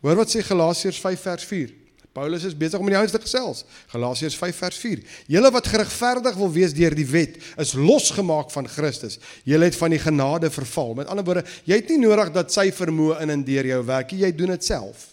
Hoor 0.00 0.16
wat 0.16 0.32
sê 0.32 0.40
Galasiërs 0.44 1.00
5 1.00 1.20
vers 1.28 1.44
4. 1.44 1.72
Paulus 2.16 2.42
is 2.48 2.56
besig 2.58 2.80
om 2.80 2.88
met 2.88 2.96
die 2.96 2.98
ouens 2.98 3.12
te 3.14 3.20
gesels. 3.22 3.62
Galasiërs 3.92 4.34
5 4.40 4.56
vers 4.64 4.78
4. 4.82 5.02
Julle 5.30 5.50
wat 5.54 5.68
geregverdig 5.70 6.38
wil 6.40 6.50
wees 6.50 6.72
deur 6.74 6.96
die 6.96 7.06
wet, 7.06 7.36
is 7.60 7.74
losgemaak 7.78 8.50
van 8.50 8.66
Christus. 8.68 9.20
Julle 9.46 9.68
het 9.68 9.78
van 9.78 9.94
die 9.94 10.00
genade 10.02 10.50
verval. 10.50 10.96
Met 10.98 11.12
ander 11.12 11.26
woorde, 11.26 11.44
jy 11.68 11.78
het 11.78 11.92
nie 11.92 12.00
nodig 12.02 12.32
dat 12.34 12.50
sy 12.52 12.70
vermoë 12.74 13.20
in 13.26 13.36
en 13.36 13.44
deur 13.46 13.68
jou 13.68 13.78
werk 13.92 14.14
nie. 14.14 14.24
Jy 14.24 14.32
doen 14.40 14.54
dit 14.56 14.66
self. 14.66 15.10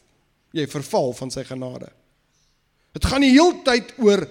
Jy 0.58 0.66
verval 0.72 1.14
van 1.20 1.36
sy 1.36 1.44
genade. 1.46 1.92
Dit 2.96 3.06
gaan 3.06 3.22
die 3.22 3.34
heeltyd 3.36 3.94
oor 3.98 4.28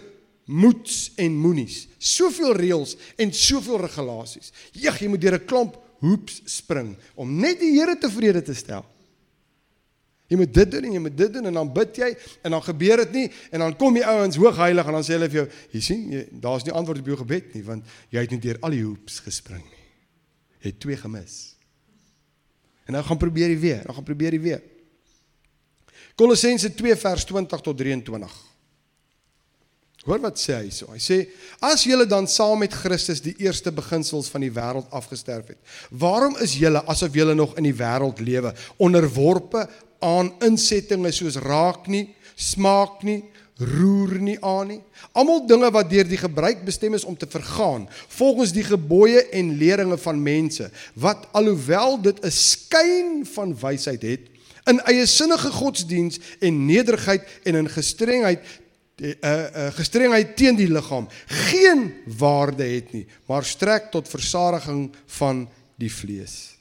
moets 0.46 1.12
en 1.16 1.36
moenies. 1.38 1.86
Soveel 1.98 2.54
reëls 2.56 2.96
en 3.18 3.32
soveel 3.34 3.80
regulasies. 3.82 4.52
Jeg, 4.72 4.94
jy 5.00 5.08
moet 5.10 5.20
deur 5.20 5.38
'n 5.38 5.46
klomp 5.46 5.76
hoeps 5.98 6.42
spring 6.44 6.96
om 7.14 7.40
net 7.40 7.60
die 7.60 7.72
Here 7.78 7.96
tevrede 7.98 8.42
te 8.42 8.54
stel. 8.54 8.84
Jy 10.26 10.36
moet 10.36 10.54
dit 10.54 10.70
doen 10.70 10.84
en 10.84 10.92
jy 10.92 11.00
moet 11.00 11.16
dit 11.16 11.32
doen 11.32 11.46
en 11.46 11.54
dan 11.54 11.68
bid 11.72 11.96
jy 11.96 12.08
en 12.42 12.50
dan 12.56 12.62
gebeur 12.62 12.96
dit 13.04 13.12
nie 13.12 13.26
en 13.54 13.62
dan 13.62 13.76
kom 13.78 13.94
die 13.94 14.06
ouens 14.06 14.36
hoogheilig 14.36 14.86
en 14.86 14.92
dan 14.98 15.04
sê 15.06 15.14
hulle 15.14 15.28
vir 15.30 15.38
jou, 15.38 15.46
jy 15.70 15.82
sien, 15.86 16.00
daar's 16.42 16.66
nie 16.66 16.74
antwoord 16.74 16.98
op 17.04 17.10
jou 17.12 17.18
gebed 17.22 17.54
nie 17.54 17.62
want 17.62 17.86
jy 18.10 18.24
het 18.24 18.34
nie 18.34 18.42
deur 18.42 18.58
al 18.66 18.74
die 18.74 18.82
hoeps 18.82 19.20
gespring 19.22 19.62
nie. 19.62 19.84
Jy 20.64 20.72
het 20.72 20.80
twee 20.82 20.98
gemis. 20.98 21.36
En 22.86 22.98
nou 22.98 23.04
gaan 23.06 23.18
probeer 23.22 23.54
jy 23.54 23.60
weer, 23.62 23.84
nou 23.86 23.94
gaan 23.94 24.08
probeer 24.08 24.34
jy 24.34 24.42
weer. 24.42 24.64
Kolossense 26.16 26.70
2 26.72 26.96
vers 26.96 27.24
20 27.28 27.60
tot 27.60 27.76
23. 27.76 28.36
Hoor 30.06 30.22
wat 30.22 30.38
sê 30.38 30.54
hy 30.54 30.70
so. 30.70 30.88
Hy 30.94 31.00
sê 31.02 31.18
as 31.66 31.82
julle 31.84 32.06
dan 32.08 32.28
saam 32.30 32.60
met 32.62 32.74
Christus 32.74 33.20
die 33.24 33.34
eerste 33.42 33.72
beginsels 33.74 34.30
van 34.32 34.44
die 34.46 34.52
wêreld 34.54 34.86
afgesterf 34.94 35.50
het, 35.50 35.58
waarom 35.90 36.38
is 36.44 36.54
julle 36.60 36.80
asof 36.88 37.16
julle 37.18 37.34
nog 37.36 37.56
in 37.58 37.66
die 37.66 37.74
wêreld 37.76 38.22
lewe, 38.22 38.54
onderworpe 38.78 39.66
aan 40.04 40.30
insettinge 40.46 41.10
soos 41.12 41.40
raak 41.42 41.90
nie, 41.90 42.06
smaak 42.38 43.02
nie, 43.04 43.24
roer 43.58 44.14
nie 44.20 44.36
aan 44.44 44.70
nie. 44.70 44.80
Almal 45.16 45.42
dinge 45.48 45.72
wat 45.74 45.90
deur 45.90 46.06
die 46.08 46.20
gebruik 46.20 46.62
bestem 46.64 46.94
is 46.94 47.04
om 47.08 47.16
te 47.18 47.28
vergaan, 47.28 47.88
volgens 48.14 48.54
die 48.54 48.64
gebooie 48.64 49.24
en 49.34 49.56
leringe 49.58 49.98
van 50.00 50.22
mense, 50.22 50.70
wat 50.94 51.26
alhoewel 51.36 52.00
dit 52.00 52.24
'n 52.24 52.30
skyn 52.30 53.26
van 53.34 53.56
wysheid 53.58 54.02
het, 54.02 54.35
in 54.66 54.80
eie 54.90 55.06
sinnige 55.06 55.50
godsdiens 55.54 56.20
en 56.40 56.64
nederigheid 56.66 57.26
en 57.44 57.60
in 57.62 57.68
gestrengheid 57.70 58.44
uh, 58.96 59.12
uh, 59.12 59.68
gestrengheid 59.76 60.36
teen 60.36 60.56
die 60.56 60.70
liggaam 60.72 61.08
geen 61.50 61.90
waarde 62.18 62.64
het 62.64 62.92
nie, 62.96 63.04
maar 63.28 63.44
strek 63.44 63.90
tot 63.92 64.08
versadiging 64.08 64.88
van 65.18 65.44
die 65.76 65.92
vlees. 65.92 66.56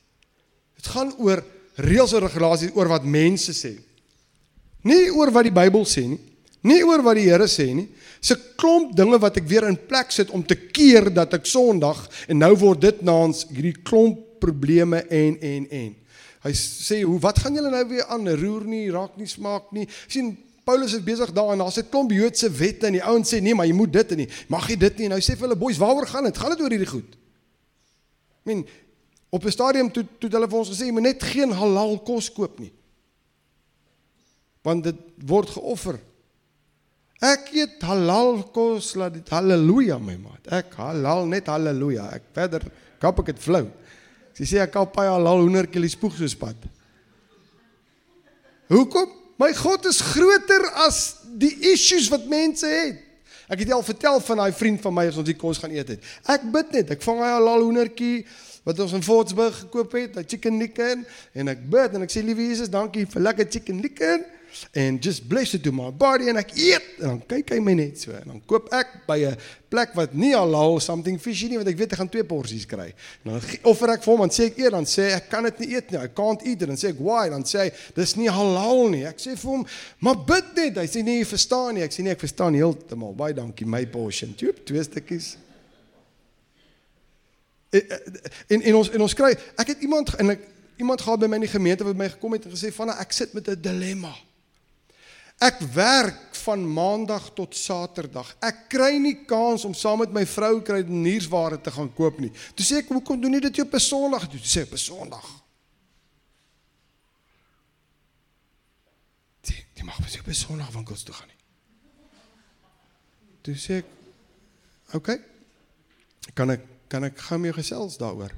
Dit 0.76 0.92
gaan 0.92 1.14
oor 1.18 1.44
reëls 1.80 2.14
en 2.16 2.26
regulasies 2.28 2.76
oor 2.76 2.92
wat 2.92 3.08
mense 3.08 3.56
sê. 3.56 3.74
Nie 4.86 5.10
oor 5.16 5.32
wat 5.34 5.48
die 5.48 5.56
Bybel 5.56 5.86
sê 5.88 6.06
nie. 6.08 6.20
Nie 6.66 6.84
oor 6.86 7.04
wat 7.06 7.18
die 7.18 7.30
Here 7.30 7.48
sê 7.50 7.72
nie. 7.74 7.88
'n 8.26 8.42
klomp 8.58 8.96
dinge 8.98 9.20
wat 9.22 9.38
ek 9.38 9.48
weer 9.48 9.68
in 9.70 9.78
plek 9.78 10.12
sit 10.12 10.30
om 10.34 10.44
te 10.44 10.56
keer 10.56 11.14
dat 11.14 11.34
ek 11.34 11.46
Sondag 11.46 12.10
en 12.28 12.38
nou 12.38 12.56
word 12.58 12.82
dit 12.82 13.02
naans 13.02 13.46
hierdie 13.52 13.84
klomp 13.84 14.40
probleme 14.40 15.06
en 15.10 15.38
en 15.42 15.68
en. 15.70 15.96
Hy 16.46 16.54
sê, 16.54 17.02
"Hoe 17.02 17.20
wat 17.20 17.40
gaan 17.40 17.56
julle 17.58 17.70
nou 17.74 17.88
weer 17.90 18.06
aan? 18.06 18.30
Roer 18.30 18.66
nie, 18.66 18.92
raak 18.92 19.18
nie, 19.18 19.28
smaak 19.28 19.72
nie." 19.72 19.88
sien 20.08 20.38
Paulus 20.66 20.94
is 20.94 21.04
besig 21.04 21.32
daar 21.34 21.52
en 21.52 21.58
daar's 21.58 21.78
'n 21.78 21.90
klomp 21.90 22.12
Joodse 22.12 22.50
wette 22.50 22.86
en 22.86 22.94
die 22.94 23.04
ouens 23.04 23.34
sê, 23.34 23.42
"Nee, 23.42 23.56
maar 23.56 23.66
jy 23.66 23.74
moet 23.74 23.94
dit 23.94 24.12
en 24.12 24.18
nie. 24.18 24.30
Mag 24.48 24.68
jy 24.68 24.78
dit 24.78 24.98
nie." 24.98 25.06
En 25.06 25.12
hy 25.12 25.20
sê 25.20 25.38
vir 25.38 25.48
hulle, 25.48 25.56
"Boys, 25.56 25.78
waaroor 25.78 26.08
gaan 26.08 26.24
dit? 26.24 26.38
Gaan 26.38 26.50
dit 26.50 26.62
oor 26.62 26.70
hierdie 26.70 26.88
goed?" 26.88 27.14
I 27.14 28.44
mean, 28.44 28.68
op 29.30 29.46
'n 29.46 29.52
stadium 29.52 29.92
toe 29.92 30.06
toe 30.20 30.30
hulle 30.30 30.48
vir 30.48 30.58
ons 30.58 30.70
gesê, 30.70 30.86
"Jy 30.86 30.92
moet 30.92 31.02
net 31.02 31.24
geen 31.24 31.52
halal 31.52 32.00
kos 32.00 32.32
koop 32.32 32.60
nie." 32.60 32.74
Want 34.62 34.84
dit 34.84 34.96
word 35.26 35.50
geoffer 35.50 36.00
Ek 37.24 37.48
eet 37.56 37.84
halal 37.88 38.42
kos, 38.54 38.92
laat 39.00 39.16
dit 39.16 39.30
haleluja 39.32 39.98
my 40.04 40.18
maat. 40.20 40.50
Ek 40.52 40.74
halal 40.82 41.26
net 41.32 41.48
haleluja. 41.48 42.10
Ek 42.18 42.28
verder 42.36 42.66
kap 43.00 43.22
ek 43.24 43.32
dit 43.32 43.40
flou. 43.40 43.64
Sy 44.36 44.48
sê 44.50 44.60
ek 44.64 44.74
kap 44.76 44.92
baie 44.96 45.12
halal 45.12 45.44
hoendertjie 45.46 45.90
spoeg 45.94 46.18
soos 46.18 46.36
pad. 46.36 46.58
Hoekom? 48.72 49.12
My 49.40 49.52
God 49.56 49.86
is 49.90 50.00
groter 50.00 50.64
as 50.86 51.22
die 51.36 51.52
issues 51.74 52.08
wat 52.12 52.28
mense 52.32 52.68
het. 52.68 53.02
Ek 53.52 53.62
het 53.62 53.72
al 53.76 53.84
vertel 53.86 54.22
van 54.26 54.40
daai 54.42 54.56
vriend 54.56 54.82
van 54.82 54.96
my 54.96 55.06
as 55.10 55.20
ons 55.22 55.28
die 55.28 55.38
kos 55.38 55.60
gaan 55.62 55.74
eet 55.76 55.92
het. 55.96 56.06
Ek 56.32 56.48
bid 56.54 56.72
net, 56.74 56.94
ek 56.96 57.04
vang 57.06 57.20
hy 57.22 57.34
halal 57.36 57.66
hoendertjie 57.68 58.24
wat 58.66 58.80
ons 58.82 58.96
in 58.98 59.04
Fortsburg 59.06 59.60
gekoop 59.68 59.92
het, 59.94 60.16
'n 60.18 60.26
chicken 60.26 60.58
licken 60.58 61.06
en 61.36 61.48
ek 61.48 61.70
bid 61.70 61.94
en 61.94 62.02
ek 62.02 62.10
sê 62.10 62.24
liewe 62.26 62.48
Jesus, 62.50 62.70
dankie 62.70 63.06
vir 63.06 63.22
lekker 63.22 63.46
chicken 63.52 63.82
licken 63.82 64.26
and 64.74 65.04
just 65.04 65.28
bless 65.30 65.54
it 65.54 65.64
to 65.64 65.72
my 65.72 65.92
body 65.92 66.30
en 66.32 66.40
ek 66.42 66.54
eet 66.56 66.88
en 67.00 67.16
dan 67.16 67.22
kyk 67.28 67.56
hy 67.56 67.60
my 67.64 67.76
net 67.78 68.00
so 68.00 68.16
en 68.16 68.34
dan 68.34 68.42
koop 68.48 68.72
ek 68.76 69.02
by 69.08 69.20
'n 69.26 69.38
plek 69.76 69.96
wat 69.98 70.14
nie 70.16 70.34
halal 70.36 70.80
something 70.84 71.18
fishy 71.20 71.50
nie 71.52 71.60
want 71.60 71.70
ek 71.70 71.78
weet 71.80 71.94
ek 71.96 72.00
gaan 72.00 72.12
twee 72.12 72.26
porsies 72.28 72.66
kry. 72.70 72.88
En 73.26 73.36
dan 73.36 73.42
offer 73.72 73.92
ek 73.96 74.04
vir 74.06 74.14
hom 74.14 74.24
en 74.26 74.34
sê 74.34 74.48
ek 74.52 74.60
eet 74.64 74.76
dan 74.76 74.88
sê 74.90 75.10
ek 75.16 75.30
kan 75.32 75.48
dit 75.50 75.64
nie 75.64 75.70
eet 75.76 75.92
nie. 75.92 76.00
I 76.00 76.12
can't 76.16 76.44
eat 76.46 76.62
it 76.62 76.70
dan 76.72 76.80
sê 76.80 76.92
ek 76.94 77.02
why 77.04 77.28
dan 77.34 77.44
sê 77.48 77.66
hy 77.66 77.70
dis 77.98 78.16
nie 78.20 78.30
halal 78.32 78.86
nie. 78.94 79.04
Ek 79.10 79.20
sê 79.22 79.36
vir 79.36 79.52
hom 79.52 79.66
maar 80.00 80.20
bid 80.28 80.52
net. 80.56 80.80
Hy 80.84 80.88
sê 80.92 81.04
nee 81.04 81.20
jy 81.20 81.30
verstaan 81.30 81.76
nie. 81.76 81.86
Ek 81.86 81.96
sê 81.96 82.06
nee 82.06 82.16
ek 82.16 82.24
verstaan 82.24 82.58
heeltemal. 82.58 83.16
Baie 83.18 83.36
dankie 83.38 83.68
my 83.68 83.84
portion. 83.92 84.36
Tjoep 84.38 84.64
twee 84.68 84.84
stukkies. 84.86 85.36
En, 87.76 87.98
en 88.56 88.62
en 88.72 88.82
ons 88.82 88.92
en 88.96 89.08
ons 89.08 89.18
kry 89.18 89.34
ek 89.34 89.74
het 89.74 89.84
iemand 89.84 90.14
en 90.22 90.38
ek 90.38 90.48
iemand 90.80 91.02
gehad 91.02 91.20
by 91.20 91.28
my 91.32 91.40
in 91.40 91.48
die 91.48 91.52
gemeente 91.52 91.88
wat 91.88 92.00
my 92.00 92.08
gekom 92.14 92.36
het 92.36 92.48
en 92.48 92.56
gesê 92.56 92.72
van 92.76 92.94
ek 92.96 93.12
sit 93.16 93.34
met 93.36 93.48
'n 93.50 93.60
dilemma. 93.62 94.16
Ek 95.44 95.60
werk 95.76 96.36
van 96.46 96.74
maandag 96.74 97.34
tot 97.36 97.56
saterdag. 97.58 98.30
Ek 98.40 98.66
kry 98.72 98.96
nie 99.02 99.18
kans 99.28 99.66
om 99.68 99.74
saam 99.76 100.00
met 100.04 100.14
my 100.16 100.24
vrou 100.30 100.62
kry 100.64 100.80
nuusware 100.88 101.60
te 101.62 101.74
gaan 101.76 101.92
koop 101.98 102.22
nie. 102.24 102.32
Toe 102.56 102.66
sê 102.66 102.78
ek, 102.80 102.88
"Hoekom 102.90 103.20
doen 103.22 103.34
jy 103.34 103.40
dit 103.40 103.60
op 103.60 103.74
'n 103.74 103.80
Sondag?" 103.80 104.30
Toe 104.30 104.40
sê 104.40 104.62
ek, 104.62 104.68
"Op 104.68 104.74
'n 104.74 104.78
Sondag." 104.78 105.28
Jy 109.44 109.66
jy 109.76 109.84
mag 109.84 110.00
mos 110.00 110.20
op 110.20 110.28
'n 110.28 110.34
Sondag 110.34 110.72
winkels 110.72 111.04
toe 111.04 111.14
gaan 111.14 111.28
nie. 111.28 111.36
Toe 113.42 113.56
sê 113.56 113.74
ek, 113.78 113.86
"Oké. 114.94 114.96
Okay, 114.96 115.22
kan 116.34 116.52
ek 116.52 116.62
kan 116.88 117.04
ek 117.04 117.20
gou 117.20 117.40
mee 117.40 117.54
gesels 117.54 117.98
daaroor?" 117.98 118.32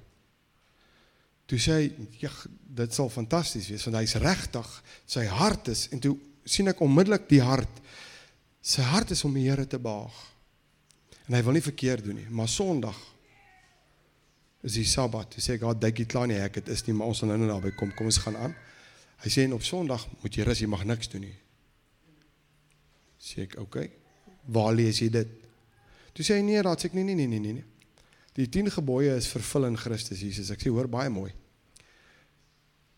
Toe 1.46 1.60
sê 1.60 1.72
hy, 1.72 2.10
"Ja, 2.20 2.32
dit 2.50 2.94
sal 2.94 3.10
fantasties 3.10 3.68
wees 3.68 3.84
want 3.84 3.98
hy's 3.98 4.14
regtig, 4.14 4.84
sy 5.06 5.26
hart 5.26 5.68
is 5.68 5.88
en 5.90 6.00
toe 6.00 6.18
sien 6.48 6.72
ek 6.72 6.82
onmiddellik 6.84 7.28
die 7.30 7.42
hart. 7.44 7.84
Sy 8.64 8.84
hart 8.88 9.12
is 9.16 9.24
om 9.28 9.36
die 9.36 9.46
Here 9.48 9.68
te 9.68 9.80
behaag. 9.80 10.16
En 11.28 11.36
hy 11.36 11.44
wil 11.44 11.58
nie 11.58 11.64
verkeerd 11.64 12.08
doen 12.08 12.22
nie, 12.22 12.28
maar 12.32 12.48
Sondag 12.48 12.98
is 14.68 14.78
die 14.80 14.88
Sabbat. 14.88 15.36
Hy 15.38 15.44
sê 15.44 15.58
God, 15.60 15.80
dink 15.82 16.00
jy 16.02 16.08
klaar 16.10 16.28
nie 16.32 16.40
ek 16.40 16.62
dit 16.62 16.72
is 16.74 16.86
nie, 16.88 16.96
maar 16.96 17.12
ons 17.12 17.22
gaan 17.24 17.34
nou 17.36 17.50
naby 17.50 17.74
kom. 17.78 17.92
Kom 17.96 18.08
ons 18.10 18.20
gaan 18.24 18.40
aan. 18.40 18.56
Hy 19.24 19.32
sê 19.34 19.44
en 19.48 19.56
op 19.58 19.66
Sondag 19.66 20.06
moet 20.22 20.40
jy 20.40 20.46
rus, 20.48 20.62
jy 20.64 20.70
mag 20.72 20.86
niks 20.88 21.12
doen 21.12 21.28
nie. 21.28 21.36
Sê 23.20 23.44
ek, 23.44 23.58
"Oké. 23.58 23.62
Okay. 23.62 23.92
Waar 24.48 24.74
lees 24.74 25.00
jy 25.00 25.10
dit?" 25.10 25.28
Toe 26.14 26.26
sê 26.26 26.36
hy 26.36 26.42
nee, 26.42 26.62
raad 26.62 26.80
sê 26.80 26.86
ek 26.86 26.94
nee 26.94 27.04
nee 27.04 27.16
nee 27.16 27.28
nee 27.28 27.54
nee. 27.54 27.66
Die 28.34 28.50
10 28.50 28.72
gebooie 28.72 29.16
is 29.16 29.28
vervul 29.28 29.66
in 29.66 29.78
Christus 29.78 30.20
Jesus. 30.22 30.52
Ek 30.52 30.60
sê 30.60 30.70
hoor 30.70 30.88
baie 30.88 31.10
mooi. 31.10 31.32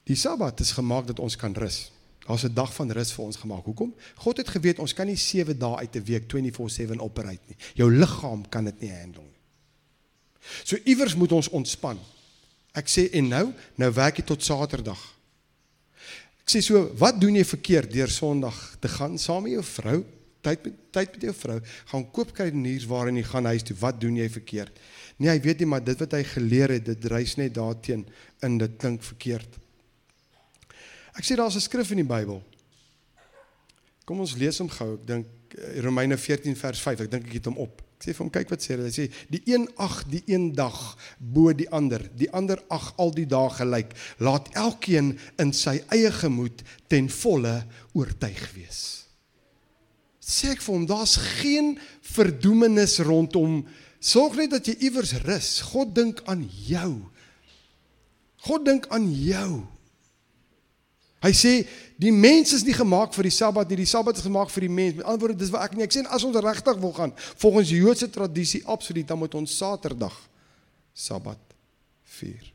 Die 0.04 0.16
Sabbat 0.16 0.60
is 0.60 0.72
gemaak 0.72 1.08
dat 1.08 1.20
ons 1.20 1.36
kan 1.36 1.54
rus. 1.54 1.92
Daar's 2.28 2.44
'n 2.44 2.54
dag 2.54 2.74
van 2.74 2.92
rus 2.92 3.12
vir 3.12 3.26
ons 3.26 3.36
gemaak. 3.36 3.66
Hoekom? 3.66 3.96
God 4.16 4.38
het 4.38 4.48
geweet 4.48 4.80
ons 4.80 4.94
kan 4.94 5.08
nie 5.08 5.16
7 5.16 5.58
dae 5.58 5.76
uit 5.78 5.96
'n 5.96 6.04
week 6.04 6.28
24/7 6.28 7.00
operate 7.00 7.46
nie. 7.48 7.58
Jou 7.74 7.92
liggaam 7.92 8.50
kan 8.50 8.64
dit 8.64 8.80
nie 8.82 8.92
handle 8.92 9.24
nie. 9.24 9.40
So 10.64 10.78
iewers 10.84 11.16
moet 11.16 11.32
ons 11.32 11.50
ontspan. 11.50 12.00
Ek 12.74 12.88
sê 12.88 13.10
en 13.12 13.28
nou, 13.28 13.54
nou 13.76 13.92
werk 13.94 14.18
jy 14.18 14.24
tot 14.24 14.44
Saterdag. 14.44 15.02
Ek 16.46 16.56
sê 16.56 16.62
so, 16.66 16.88
wat 16.98 17.20
doen 17.22 17.36
jy 17.36 17.46
verkeerd 17.46 17.92
deur 17.94 18.10
Sondag 18.10 18.78
te 18.82 18.88
gaan 18.88 19.18
saam 19.18 19.44
met 19.44 19.52
jou 19.52 19.64
vrou? 19.64 20.00
Tyd 20.42 20.64
met 20.64 20.76
tyd 20.96 21.12
met 21.12 21.22
jou 21.28 21.34
vrou, 21.36 21.60
gaan 21.92 22.06
koop 22.16 22.32
kruideniers 22.34 22.88
waarin 22.90 23.20
jy 23.20 23.24
gaan 23.28 23.46
huis 23.46 23.66
toe. 23.68 23.76
Wat 23.78 24.00
doen 24.02 24.16
jy 24.16 24.30
verkeerd? 24.30 24.80
Nee, 25.18 25.30
hy 25.30 25.40
weet 25.44 25.60
nie, 25.60 25.68
maar 25.70 25.84
dit 25.84 26.00
wat 26.00 26.16
hy 26.16 26.24
geleer 26.24 26.74
het, 26.74 26.86
dit 26.88 27.06
reis 27.12 27.36
net 27.38 27.54
daarteen 27.54 28.06
in 28.46 28.58
dit 28.58 28.78
klink 28.80 29.04
verkeerd. 29.04 29.60
Ek 31.18 31.26
sê 31.26 31.36
daar's 31.36 31.56
'n 31.56 31.62
skrif 31.62 31.92
in 31.92 32.04
die 32.04 32.14
Bybel. 32.16 32.44
Kom 34.06 34.20
ons 34.20 34.34
lees 34.36 34.58
hom 34.58 34.70
gou. 34.70 34.94
Ek 34.96 35.06
dink 35.06 35.28
eh, 35.54 35.82
Romeine 35.82 36.18
14 36.18 36.56
vers 36.56 36.80
5. 36.82 37.02
Ek 37.06 37.12
dink 37.12 37.28
ek 37.30 37.34
het 37.34 37.46
hom 37.46 37.58
op. 37.62 37.82
Ek 38.00 38.08
sê 38.08 38.14
vir 38.16 38.24
hom 38.24 38.32
kyk 38.34 38.50
wat 38.50 38.64
sê 38.64 38.74
hy. 38.74 38.88
Hy 38.88 38.94
sê 38.96 39.06
die 39.30 39.42
een 39.46 39.68
ag 39.78 40.00
die 40.10 40.24
een 40.26 40.54
dag 40.58 40.98
bo 41.20 41.54
die 41.54 41.70
ander. 41.70 42.02
Die 42.18 42.30
ander 42.34 42.62
ag 42.74 42.94
al 42.98 43.14
die 43.14 43.28
dae 43.30 43.50
gelyk. 43.54 43.94
Laat 44.18 44.50
elkeen 44.58 45.20
in 45.38 45.54
sy 45.54 45.82
eie 45.94 46.10
gemoed 46.12 46.64
ten 46.90 47.10
volle 47.10 47.66
oortuig 47.94 48.42
wees. 48.56 48.82
Sê 50.18 50.56
ek 50.56 50.66
vir 50.66 50.74
hom 50.74 50.90
daar's 50.90 51.18
geen 51.42 51.76
verdoemenis 52.16 53.00
rondom 53.06 53.64
sorg 54.00 54.38
net 54.40 54.54
dat 54.56 54.66
jy 54.66 54.78
iewers 54.90 55.14
rus. 55.26 55.60
God 55.70 55.94
dink 55.94 56.24
aan 56.26 56.46
jou. 56.66 57.04
God 58.48 58.66
dink 58.66 58.88
aan 58.96 59.10
jou. 59.12 59.68
Hy 61.20 61.32
sê 61.36 61.54
die 62.00 62.14
mens 62.16 62.54
is 62.56 62.64
nie 62.64 62.76
gemaak 62.76 63.12
vir 63.16 63.28
die 63.28 63.36
Sabbat 63.36 63.72
nie, 63.72 63.82
die 63.82 63.90
Sabbat 63.90 64.22
is 64.22 64.24
gemaak 64.24 64.52
vir 64.54 64.68
die 64.68 64.72
mens. 64.72 64.96
Met 65.00 65.06
ander 65.06 65.26
woorde, 65.26 65.40
dis 65.42 65.52
wat 65.52 65.68
ek 65.68 65.76
nie. 65.76 65.84
Ek 65.84 65.96
sê 65.96 66.06
as 66.08 66.24
ons 66.28 66.40
regtig 66.40 66.80
wil 66.80 66.94
gaan 66.96 67.16
volgens 67.42 67.74
Joodse 67.76 68.08
tradisie 68.12 68.64
absoluut, 68.66 69.08
dan 69.08 69.20
moet 69.20 69.36
ons 69.36 69.58
Saterdag 69.60 70.16
Sabbat 70.96 71.42
vier. 72.20 72.54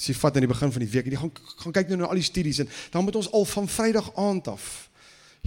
As 0.00 0.08
jy 0.08 0.16
vat 0.16 0.38
aan 0.38 0.46
die 0.46 0.52
begin 0.54 0.72
van 0.72 0.84
die 0.86 0.88
week, 0.88 1.10
jy 1.12 1.20
gaan 1.20 1.32
gaan 1.60 1.76
kyk 1.76 1.92
nou 1.92 2.00
na 2.00 2.08
al 2.08 2.20
die 2.20 2.24
studies 2.24 2.62
en 2.64 2.70
dan 2.94 3.04
moet 3.04 3.20
ons 3.20 3.28
al 3.36 3.44
van 3.52 3.68
Vrydag 3.68 4.08
aand 4.16 4.48
af 4.54 4.68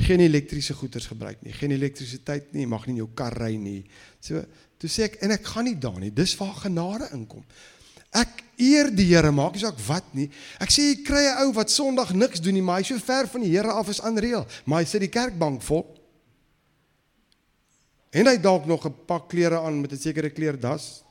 geen 0.06 0.22
elektriese 0.26 0.74
goederes 0.74 1.06
gebruik 1.10 1.42
nie, 1.46 1.54
geen 1.54 1.74
elektrisiteit 1.74 2.54
nie, 2.54 2.66
mag 2.70 2.86
nie 2.88 2.96
in 2.96 3.04
jou 3.04 3.10
kar 3.18 3.34
ry 3.38 3.54
nie. 3.62 3.84
So, 4.22 4.42
toe 4.82 4.90
sê 4.90 5.08
ek 5.08 5.20
en 5.26 5.34
ek 5.36 5.46
gaan 5.50 5.68
nie 5.70 5.78
daar 5.78 6.00
nie. 6.02 6.10
Dis 6.14 6.34
waar 6.40 6.56
genade 6.64 7.12
inkom. 7.14 7.44
Ek 8.14 8.44
eer 8.62 8.92
die 8.94 9.10
Here, 9.10 9.32
maak 9.32 9.56
nie 9.56 9.64
saak 9.64 9.80
wat 9.88 10.06
nie. 10.14 10.30
Ek 10.62 10.70
sê 10.70 10.90
jy 10.92 11.04
kry 11.04 11.26
'n 11.26 11.46
ou 11.46 11.54
wat 11.54 11.70
Sondag 11.70 12.14
niks 12.14 12.40
doen 12.40 12.54
nie, 12.54 12.62
maar 12.62 12.78
hy 12.80 12.84
so 12.84 13.00
ver 13.00 13.28
van 13.28 13.42
die 13.42 13.50
Here 13.50 13.72
af 13.72 13.90
is 13.90 14.02
aanreël, 14.02 14.46
maar 14.66 14.80
hy 14.80 14.86
sit 14.86 15.02
die 15.02 15.10
kerkbank 15.10 15.62
vol. 15.62 15.86
En 18.14 18.28
hy 18.28 18.38
dalk 18.38 18.66
nog 18.66 18.86
'n 18.86 18.94
pak 19.08 19.28
klere 19.30 19.60
aan 19.60 19.82
met 19.82 19.92
'n 19.92 19.98
sekere 19.98 20.30
kleurdas. 20.30 21.04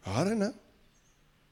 Hare 0.00 0.34
nou. 0.34 0.52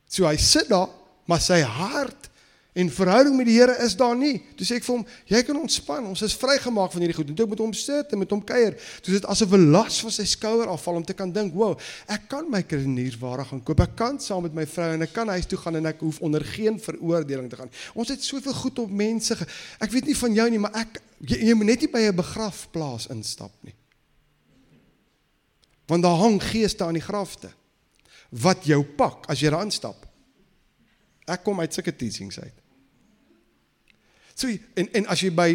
So 0.06 0.26
hy 0.26 0.36
sit 0.36 0.68
daar, 0.68 0.88
maar 1.26 1.40
sy 1.40 1.60
hart 1.60 2.28
En 2.72 2.88
verhouding 2.88 3.36
met 3.36 3.46
die 3.46 3.58
Here 3.58 3.74
is 3.84 3.92
daar 3.96 4.14
nie. 4.16 4.38
Toe 4.56 4.64
sê 4.64 4.78
ek 4.80 4.84
vir 4.86 4.94
hom, 4.94 5.02
jy 5.28 5.42
kan 5.44 5.58
ontspan. 5.60 6.06
Ons 6.08 6.22
is 6.24 6.32
vrygemaak 6.40 6.94
van 6.94 7.02
hierdie 7.04 7.16
goed. 7.18 7.28
En 7.28 7.36
toe 7.36 7.44
ek 7.44 7.50
met 7.52 7.60
hom 7.60 7.74
sit 7.76 8.14
en 8.16 8.20
met 8.22 8.30
hom 8.32 8.40
kuier, 8.48 8.78
toe 9.04 9.12
dit 9.12 9.26
asof 9.28 9.52
'n 9.52 9.66
las 9.74 10.00
van 10.00 10.14
sy 10.16 10.24
skouer 10.24 10.70
afval 10.72 10.96
om 10.96 11.04
te 11.04 11.12
kan 11.12 11.30
dink, 11.30 11.52
"Wow, 11.52 11.78
ek 12.08 12.28
kan 12.28 12.48
my 12.50 12.62
kruiniersware 12.62 13.44
gaan 13.44 13.62
koop. 13.62 13.80
Ek 13.80 13.94
kan 13.96 14.18
saam 14.20 14.42
met 14.42 14.54
my 14.54 14.66
vrou 14.66 14.92
en 14.94 15.02
ek 15.02 15.12
kan 15.12 15.28
huis 15.28 15.46
toe 15.46 15.58
gaan 15.58 15.76
en 15.76 15.86
ek 15.86 16.00
hoef 16.00 16.20
onder 16.20 16.44
geen 16.44 16.80
veroordeling 16.80 17.50
te 17.50 17.56
gaan." 17.56 17.70
Ons 17.94 18.08
het 18.08 18.24
soveel 18.24 18.54
goed 18.54 18.78
op 18.78 18.90
mense. 18.90 19.36
Ge... 19.36 19.46
Ek 19.78 19.90
weet 19.90 20.06
nie 20.06 20.16
van 20.16 20.34
jou 20.34 20.50
nie, 20.50 20.58
maar 20.58 20.74
ek 20.74 21.02
jy, 21.20 21.36
jy 21.36 21.54
moet 21.54 21.66
net 21.66 21.80
nie 21.80 21.90
by 21.90 22.00
'n 22.00 22.16
begrafplaas 22.16 23.06
instap 23.08 23.52
nie. 23.60 23.74
Want 25.86 26.02
daar 26.02 26.16
hang 26.16 26.42
geeste 26.42 26.84
aan 26.84 26.94
die 26.94 27.02
grafte 27.02 27.50
wat 28.30 28.64
jou 28.64 28.82
pak 28.82 29.26
as 29.28 29.40
jy 29.40 29.50
daar 29.50 29.64
instap. 29.64 30.06
Ek 31.26 31.44
kom 31.44 31.60
uit 31.60 31.74
sulke 31.74 31.96
teachings 31.96 32.40
uit. 32.40 32.61
So 34.34 34.48
en 34.48 34.88
en 34.92 35.06
as 35.06 35.20
jy 35.20 35.30
by 35.30 35.50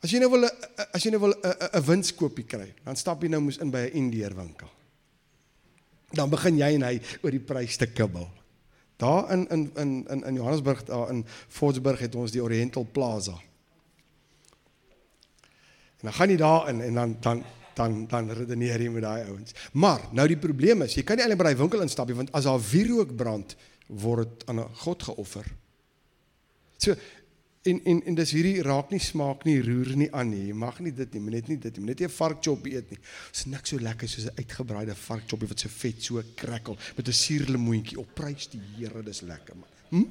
as 0.00 0.12
jy 0.12 0.20
nou 0.22 0.30
wil 0.30 0.48
as 0.92 1.04
jy 1.04 1.10
nou 1.10 1.20
wil 1.20 1.34
'n 1.34 1.84
winskoopie 1.86 2.46
kry, 2.46 2.74
dan 2.84 2.96
stap 2.96 3.22
jy 3.22 3.28
nou 3.28 3.40
moes 3.40 3.58
in 3.58 3.70
by 3.70 3.88
'n 3.88 3.96
Indiër 3.96 4.34
winkel. 4.34 4.70
Dan 6.12 6.30
begin 6.30 6.56
jy 6.56 6.74
en 6.74 6.82
hy 6.82 7.00
oor 7.22 7.30
die 7.30 7.40
prys 7.40 7.76
te 7.76 7.86
kibbel. 7.86 8.28
Daar 8.96 9.32
in 9.32 9.48
in 9.48 9.70
in 9.76 10.06
in 10.08 10.24
in 10.24 10.34
Johannesburg 10.34 10.84
daar 10.84 11.10
in 11.10 11.24
Fortsburg 11.48 11.98
het 11.98 12.14
ons 12.14 12.30
die 12.30 12.42
Oriental 12.42 12.86
Plaza. 12.92 13.38
En 16.00 16.08
dan 16.08 16.12
gaan 16.12 16.30
jy 16.30 16.36
daar 16.36 16.68
in 16.68 16.80
en 16.80 16.94
dan 16.94 17.16
dan 17.20 17.44
dan 17.74 18.06
dan 18.06 18.30
redeneer 18.30 18.80
jy 18.80 18.88
met 18.88 19.02
daai 19.02 19.24
ouens. 19.28 19.54
Maar 19.72 20.00
nou 20.12 20.26
die 20.28 20.38
probleem 20.38 20.82
is, 20.82 20.94
jy 20.94 21.02
kan 21.02 21.16
nie 21.16 21.24
eintlik 21.24 21.40
by 21.42 21.50
daai 21.50 21.60
winkel 21.60 21.84
instap 21.84 22.08
nie 22.08 22.16
want 22.16 22.32
as 22.32 22.44
daar 22.48 22.60
wierook 22.60 23.14
brand, 23.16 23.56
word 23.86 24.28
dit 24.28 24.48
aan 24.48 24.60
'n 24.60 24.74
God 24.84 25.02
geoffer. 25.02 25.46
So 26.80 26.94
En 27.62 27.80
en 27.84 27.98
en 28.04 28.14
dis 28.16 28.30
hierdie 28.32 28.62
raak 28.64 28.88
nie 28.88 29.02
smaak 29.04 29.42
nie, 29.44 29.58
roer 29.60 29.92
nie 30.00 30.08
aan 30.16 30.30
nie. 30.32 30.46
Jy 30.48 30.54
mag 30.56 30.78
nie 30.80 30.94
dit 30.96 31.12
nie, 31.12 31.20
net 31.34 31.48
nie 31.50 31.58
dit 31.60 31.76
nie, 31.76 31.90
net 31.90 32.00
'n 32.00 32.08
varkchop 32.08 32.64
eet 32.64 32.88
nie. 32.90 32.98
Dis 33.32 33.44
niks 33.44 33.68
so 33.68 33.76
lekker 33.76 34.08
soos 34.08 34.24
'n 34.24 34.38
uitgebraaide 34.38 34.94
varkchop 34.94 35.44
wat 35.44 35.60
so 35.60 35.68
vet 35.68 36.02
so 36.02 36.22
krekkel 36.36 36.78
met 36.96 37.08
'n 37.08 37.12
suurlemoentjie 37.12 37.98
op. 37.98 38.14
Prys 38.14 38.48
die 38.48 38.60
Here, 38.76 39.02
dis 39.02 39.20
lekker 39.20 39.56
man. 39.56 39.68
Hm? 39.90 40.04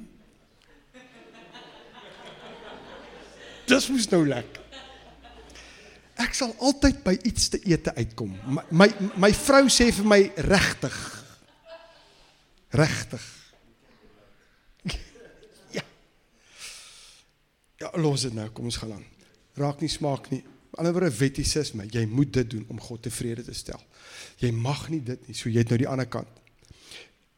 Dis 3.66 3.88
mos 3.88 4.08
nou 4.08 4.26
lekker. 4.26 4.62
Ek 6.14 6.34
sal 6.34 6.54
altyd 6.58 7.02
by 7.02 7.18
iets 7.22 7.48
te 7.48 7.58
ete 7.64 7.94
uitkom. 7.94 8.38
My 8.46 8.62
my, 8.70 8.88
my 9.16 9.32
vrou 9.32 9.66
sê 9.68 9.90
vir 9.92 10.06
my 10.06 10.32
regtig. 10.36 11.24
Regtig. 12.70 13.49
Ja, 17.80 17.90
los 17.96 18.26
dit 18.26 18.34
nou, 18.36 18.44
kom 18.52 18.66
ons 18.68 18.76
gaan 18.76 18.98
aan. 18.98 19.04
Raak 19.56 19.80
nie 19.80 19.88
smaak 19.88 20.26
nie. 20.28 20.42
Anderswoorde 20.76 21.14
wettisisme, 21.16 21.86
jy 21.88 22.02
moet 22.06 22.32
dit 22.36 22.50
doen 22.52 22.66
om 22.68 22.80
God 22.80 23.00
tevrede 23.06 23.42
te 23.46 23.54
stel. 23.56 23.80
Jy 24.42 24.50
mag 24.52 24.84
nie 24.92 25.00
dit 25.04 25.22
nie, 25.26 25.36
so 25.36 25.48
jy 25.48 25.64
het 25.64 25.72
nou 25.72 25.78
die 25.80 25.88
ander 25.88 26.08
kant. 26.08 26.28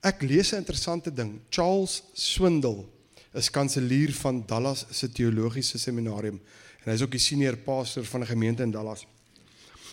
Ek 0.03 0.25
lees 0.27 0.51
'n 0.53 0.65
interessante 0.65 1.15
ding. 1.15 1.41
Charles 1.49 2.03
Swindle 2.15 2.87
is 3.35 3.51
kanselier 3.51 4.13
van 4.13 4.43
Dallas 4.47 4.85
se 4.91 5.09
teologiese 5.09 5.79
seminarium 5.79 6.41
en 6.83 6.91
hy 6.91 6.95
is 6.95 7.03
ook 7.03 7.15
die 7.15 7.21
senior 7.21 7.57
pastor 7.57 8.05
van 8.05 8.21
'n 8.23 8.27
gemeente 8.27 8.63
in 8.63 8.71
Dallas. 8.71 9.07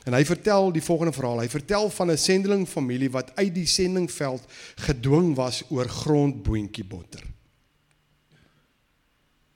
En 0.05 0.13
hy 0.13 0.25
vertel 0.25 0.71
die 0.71 0.81
volgende 0.81 1.13
verhaal. 1.13 1.39
Hy 1.39 1.49
vertel 1.49 1.89
van 1.89 2.11
'n 2.11 2.17
sendeling 2.17 2.67
familie 2.67 3.11
wat 3.11 3.35
uit 3.35 3.53
die 3.53 3.67
sendingveld 3.67 4.41
gedwing 4.75 5.35
was 5.35 5.63
oor 5.69 5.87
grondboontjie 5.89 6.85
botter. 6.85 7.23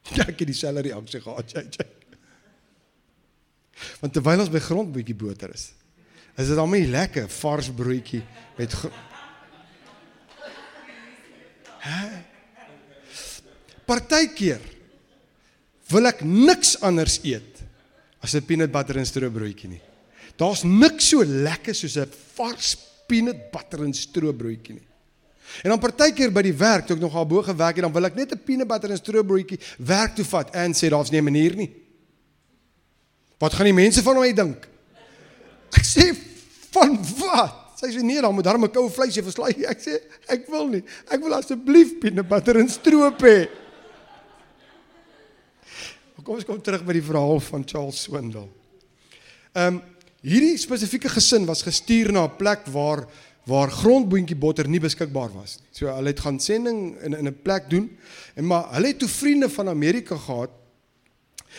Ja, 0.18 0.26
ek 0.28 0.42
het 0.44 0.50
dieselfde 0.50 0.84
reaksie 0.90 1.22
gehad, 1.24 1.54
jy. 1.56 1.64
Want 4.02 4.14
terwyl 4.16 4.44
ons 4.44 4.52
by 4.52 4.62
grondbroodjie 4.64 5.16
boter 5.16 5.54
is, 5.56 5.72
is 6.40 6.50
dit 6.50 6.60
almal 6.60 6.90
lekker 6.92 7.30
vars 7.30 7.70
broodjie 7.76 8.22
met? 8.58 8.76
Partykeer 13.88 14.62
wil 15.92 16.10
ek 16.10 16.24
niks 16.26 16.78
anders 16.86 17.20
eet 17.28 17.62
as 18.24 18.36
'n 18.36 18.46
peanut 18.48 18.72
butter 18.72 18.98
en 18.98 19.06
stroobroodjie 19.06 19.70
nie. 19.70 19.82
Daar's 20.40 20.64
niks 20.64 21.10
so 21.12 21.24
lekker 21.24 21.76
soos 21.76 21.98
'n 21.98 22.10
vars 22.36 22.76
peanut 23.08 23.52
butter 23.52 23.84
en 23.84 23.94
stroobroodjie 23.94 24.76
nie. 24.80 24.88
En 25.64 25.70
dan 25.70 25.80
partykeer 25.80 26.32
by 26.32 26.42
die 26.42 26.56
werk, 26.58 26.88
toe 26.88 26.96
ek 26.96 27.02
nog 27.02 27.16
al 27.16 27.28
bo 27.30 27.42
gewerk 27.42 27.76
het, 27.76 27.86
dan 27.86 27.94
wil 27.94 28.06
ek 28.06 28.16
net 28.16 28.32
'n 28.34 28.44
peanut 28.44 28.68
butter 28.68 28.90
en 28.90 28.98
stroobroodjie 28.98 29.60
werk 29.78 30.16
toe 30.16 30.26
vat 30.26 30.56
en 30.56 30.74
sê 30.74 30.90
daar's 30.90 31.12
nie 31.12 31.22
'n 31.22 31.24
manier 31.24 31.56
nie. 31.56 31.72
Wat 33.38 33.54
gaan 33.54 33.66
die 33.66 33.74
mense 33.74 34.02
van 34.02 34.20
my 34.20 34.34
dink? 34.34 34.68
Ek 35.74 35.86
sê 35.86 36.16
van 36.72 36.98
wat? 37.20 37.60
Sy 37.76 37.90
sê 37.92 38.02
nee, 38.02 38.22
dan 38.22 38.34
moet 38.34 38.44
daar 38.44 38.58
'n 38.58 38.72
koue 38.72 38.90
vleisie 38.90 39.24
verslaai. 39.24 39.66
Ek 39.68 39.80
sê 39.80 40.00
ek 40.28 40.48
wil 40.48 40.68
nie. 40.68 40.84
Ek 41.10 41.20
wil 41.20 41.34
asseblief 41.34 42.00
peanut 42.00 42.28
butter 42.28 42.58
en 42.58 42.70
stroop 42.70 43.20
hê. 43.22 43.50
Kom 46.24 46.36
ons 46.36 46.46
kom 46.46 46.62
terug 46.62 46.86
by 46.88 46.94
die 46.94 47.04
verhaal 47.04 47.42
van 47.44 47.66
Charles 47.68 48.02
Swindle. 48.06 48.48
Ehm 49.54 49.76
um, 49.76 49.82
hierdie 50.24 50.56
spesifieke 50.56 51.10
gesin 51.12 51.44
was 51.46 51.66
gestuur 51.68 52.14
na 52.14 52.24
'n 52.24 52.38
plek 52.38 52.64
waar 52.72 53.04
waar 53.50 53.72
grondboontjie 53.72 54.38
botter 54.40 54.68
nie 54.72 54.80
beskikbaar 54.80 55.32
was 55.36 55.58
nie. 55.60 55.70
So 55.76 55.92
hulle 55.92 56.14
het 56.14 56.22
gaan 56.24 56.40
sending 56.40 56.96
in 57.04 57.18
in 57.18 57.28
'n 57.28 57.42
plek 57.42 57.70
doen 57.70 57.90
en 58.36 58.48
maar 58.48 58.74
hulle 58.74 58.88
het 58.88 59.00
toe 59.00 59.10
vriende 59.10 59.50
van 59.50 59.70
Amerika 59.70 60.18
gehad. 60.18 60.50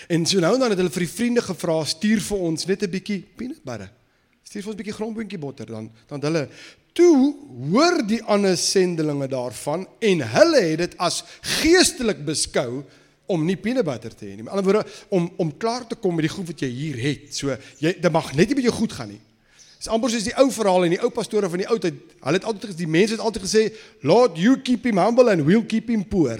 En 0.08 0.26
so 0.26 0.40
nou 0.40 0.58
dan 0.58 0.70
het 0.70 0.78
hulle 0.78 0.90
vir 0.90 1.06
die 1.06 1.16
vriende 1.16 1.42
gevra 1.42 1.84
stuur 1.84 2.20
vir 2.20 2.38
ons 2.38 2.66
net 2.66 2.82
'n 2.82 2.90
bietjie 2.90 3.24
peanut 3.36 3.64
butter. 3.64 3.92
Stuur 4.42 4.62
vir 4.62 4.70
ons 4.70 4.74
'n 4.74 4.82
bietjie 4.82 4.98
grondboontjie 4.98 5.38
botter 5.38 5.66
dan 5.66 5.90
dan 6.06 6.20
hulle 6.20 6.48
toe 6.92 7.34
hoor 7.70 8.06
die 8.06 8.22
ander 8.22 8.56
sendelinge 8.56 9.28
daarvan 9.28 9.86
en 10.00 10.20
hulle 10.20 10.60
het 10.60 10.78
dit 10.78 10.98
as 10.98 11.24
geestelik 11.40 12.24
beskou 12.24 12.84
om 13.26 13.44
nie 13.44 13.56
peanut 13.56 13.84
butter 13.84 14.14
te 14.14 14.26
hê 14.26 14.36
nie. 14.36 14.42
Met 14.42 14.52
ander 14.52 14.64
woorde 14.64 14.86
om 15.08 15.32
om 15.36 15.56
klaar 15.56 15.86
te 15.86 15.94
kom 15.94 16.14
met 16.14 16.28
die 16.28 16.34
goed 16.36 16.46
wat 16.46 16.60
jy 16.60 16.68
hier 16.68 16.96
het. 16.96 17.34
So 17.34 17.56
jy 17.78 17.94
dit 18.00 18.12
mag 18.12 18.34
net 18.34 18.48
nie 18.48 18.54
met 18.54 18.64
jou 18.64 18.74
goed 18.74 18.92
gaan 18.92 19.08
nie. 19.08 19.20
Dis 19.84 19.92
amper 19.92 20.08
soos 20.08 20.24
die 20.24 20.32
ou 20.40 20.46
verhaal 20.48 20.86
en 20.86 20.94
die 20.94 21.00
ou 21.04 21.10
pastore 21.12 21.44
van 21.52 21.60
die 21.60 21.66
ou 21.68 21.74
tyd. 21.76 21.98
Hulle 22.24 22.38
het 22.38 22.46
altyd 22.48 22.70
die 22.78 22.88
mense 22.88 23.18
het 23.18 23.20
altyd 23.20 23.42
gesê, 23.44 23.64
"Lord, 24.00 24.38
you 24.40 24.56
keep 24.56 24.84
him 24.88 24.96
humble 24.96 25.28
and 25.28 25.44
we'll 25.44 25.66
keep 25.66 25.88
him 25.92 26.08
poor." 26.08 26.38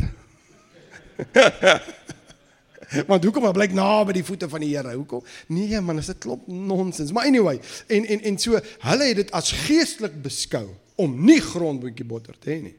Want 3.10 3.24
hoekom 3.24 3.52
bly 3.52 3.66
ek 3.68 3.74
na 3.76 4.04
by 4.04 4.14
die 4.16 4.24
voete 4.24 4.48
van 4.48 4.60
die 4.64 4.70
Here? 4.72 4.94
Hoekom? 4.96 5.20
Nee 5.52 5.80
man, 5.80 6.00
dit 6.00 6.18
klop 6.18 6.46
nonsens. 6.48 7.12
Maar 7.12 7.26
anyway, 7.26 7.60
en 7.86 8.06
en 8.06 8.20
en 8.20 8.38
so, 8.38 8.60
hulle 8.78 9.04
het 9.04 9.16
dit 9.16 9.30
as 9.30 9.52
geestelik 9.66 10.22
beskou 10.22 10.64
om 10.96 11.24
nie 11.26 11.40
grondboetjie 11.40 12.06
botter 12.06 12.38
te 12.40 12.50
hê 12.50 12.62
nie. 12.62 12.76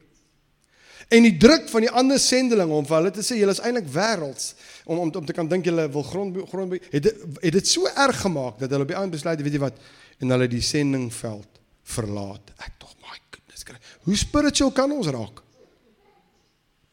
En 1.14 1.22
die 1.22 1.36
druk 1.38 1.68
van 1.70 1.84
die 1.84 1.90
ander 1.90 2.18
sendelinge 2.18 2.74
om 2.74 2.86
vir 2.86 2.96
hulle 2.96 3.12
te 3.14 3.22
sê 3.22 3.36
julle 3.38 3.54
is 3.54 3.62
eintlik 3.62 3.86
wêrelds 3.94 4.56
om 4.84 4.98
om 4.98 5.12
om 5.14 5.26
te 5.26 5.36
kan 5.36 5.46
dink 5.46 5.68
julle 5.68 5.86
wil 5.94 6.02
grond 6.02 6.40
grond 6.50 6.74
het 6.90 7.02
dit 7.06 7.22
het 7.44 7.54
dit 7.54 7.68
so 7.68 7.86
erg 7.86 8.18
gemaak 8.24 8.58
dat 8.58 8.74
hulle 8.74 8.82
op 8.82 8.90
die 8.90 8.98
aand 8.98 9.14
besluit 9.14 9.42
weet 9.46 9.54
jy 9.54 9.62
wat 9.62 9.78
en 10.22 10.32
hulle 10.34 10.48
die 10.50 10.62
sendingveld 10.64 11.60
verlaat. 11.86 12.52
Ek 12.62 12.78
tog 12.80 12.94
my 13.02 13.18
goodness. 13.30 13.64
Hoe 14.06 14.16
spiritual 14.16 14.72
kan 14.74 14.92
ons 14.94 15.10
raak? 15.12 15.42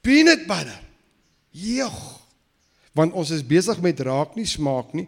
Peanut 0.04 0.48
butter. 0.48 0.80
Jogg. 1.54 2.02
Want 2.94 3.14
ons 3.18 3.32
is 3.34 3.46
besig 3.46 3.80
met 3.82 4.02
raak 4.06 4.36
nie 4.38 4.46
smaak 4.46 4.92
nie, 4.94 5.08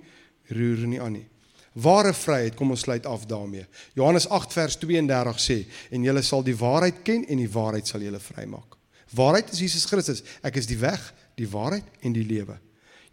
roer 0.50 0.86
nie 0.90 1.02
aan 1.02 1.20
nie. 1.20 1.28
Ware 1.76 2.14
vryheid, 2.16 2.56
kom 2.56 2.72
ons 2.72 2.86
sluit 2.86 3.06
af 3.06 3.26
daarmee. 3.28 3.66
Johannes 3.98 4.30
8 4.32 4.54
vers 4.56 4.78
32 4.80 5.42
sê 5.44 5.58
en 5.92 6.06
julle 6.08 6.24
sal 6.24 6.46
die 6.46 6.56
waarheid 6.56 7.02
ken 7.04 7.26
en 7.28 7.42
die 7.42 7.52
waarheid 7.52 7.90
sal 7.90 8.06
julle 8.06 8.22
vrymaak. 8.24 8.78
Waarheid 9.16 9.52
is 9.52 9.60
Jesus 9.60 9.86
Christus. 9.90 10.24
Ek 10.46 10.56
is 10.56 10.70
die 10.70 10.80
weg, 10.80 11.02
die 11.36 11.50
waarheid 11.52 11.86
en 12.02 12.16
die 12.16 12.24
lewe. 12.26 12.56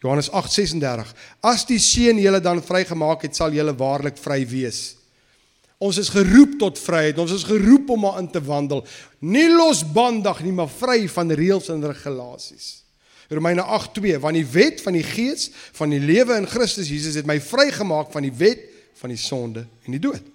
Johannes 0.03 0.30
8:36 0.30 1.14
As 1.40 1.64
die 1.66 1.78
seun 1.78 2.18
julle 2.18 2.40
dan 2.42 2.62
vrygemaak 2.62 3.22
het, 3.22 3.36
sal 3.38 3.55
julle 3.55 3.74
waarlik 3.78 4.18
vry 4.18 4.42
wees. 4.50 4.96
Ons 5.82 5.98
is 5.98 6.11
geroep 6.14 6.59
tot 6.61 6.78
vryheid. 6.78 7.18
Ons 7.18 7.34
is 7.34 7.46
geroep 7.46 7.90
om 7.90 8.07
daarin 8.07 8.30
te 8.30 8.42
wandel. 8.42 8.84
Nie 9.18 9.48
losbandig 9.50 10.42
nie, 10.42 10.55
maar 10.55 10.70
vry 10.70 11.09
van 11.11 11.30
reëls 11.34 11.70
en 11.74 11.86
regulasies. 11.86 12.82
Romeine 13.32 13.62
8:2 13.62 14.18
Want 14.20 14.38
die 14.38 14.46
wet 14.46 14.82
van 14.82 14.92
die 14.92 15.07
gees 15.07 15.50
van 15.72 15.90
die 15.90 16.00
lewe 16.00 16.36
in 16.36 16.46
Christus 16.46 16.90
Jesus 16.90 17.14
het 17.14 17.26
my 17.26 17.40
vrygemaak 17.40 18.12
van 18.12 18.22
die 18.22 18.34
wet 18.36 18.68
van 19.00 19.11
die 19.11 19.18
sonde 19.18 19.66
en 19.86 19.96
die 19.96 20.03
dood. 20.03 20.32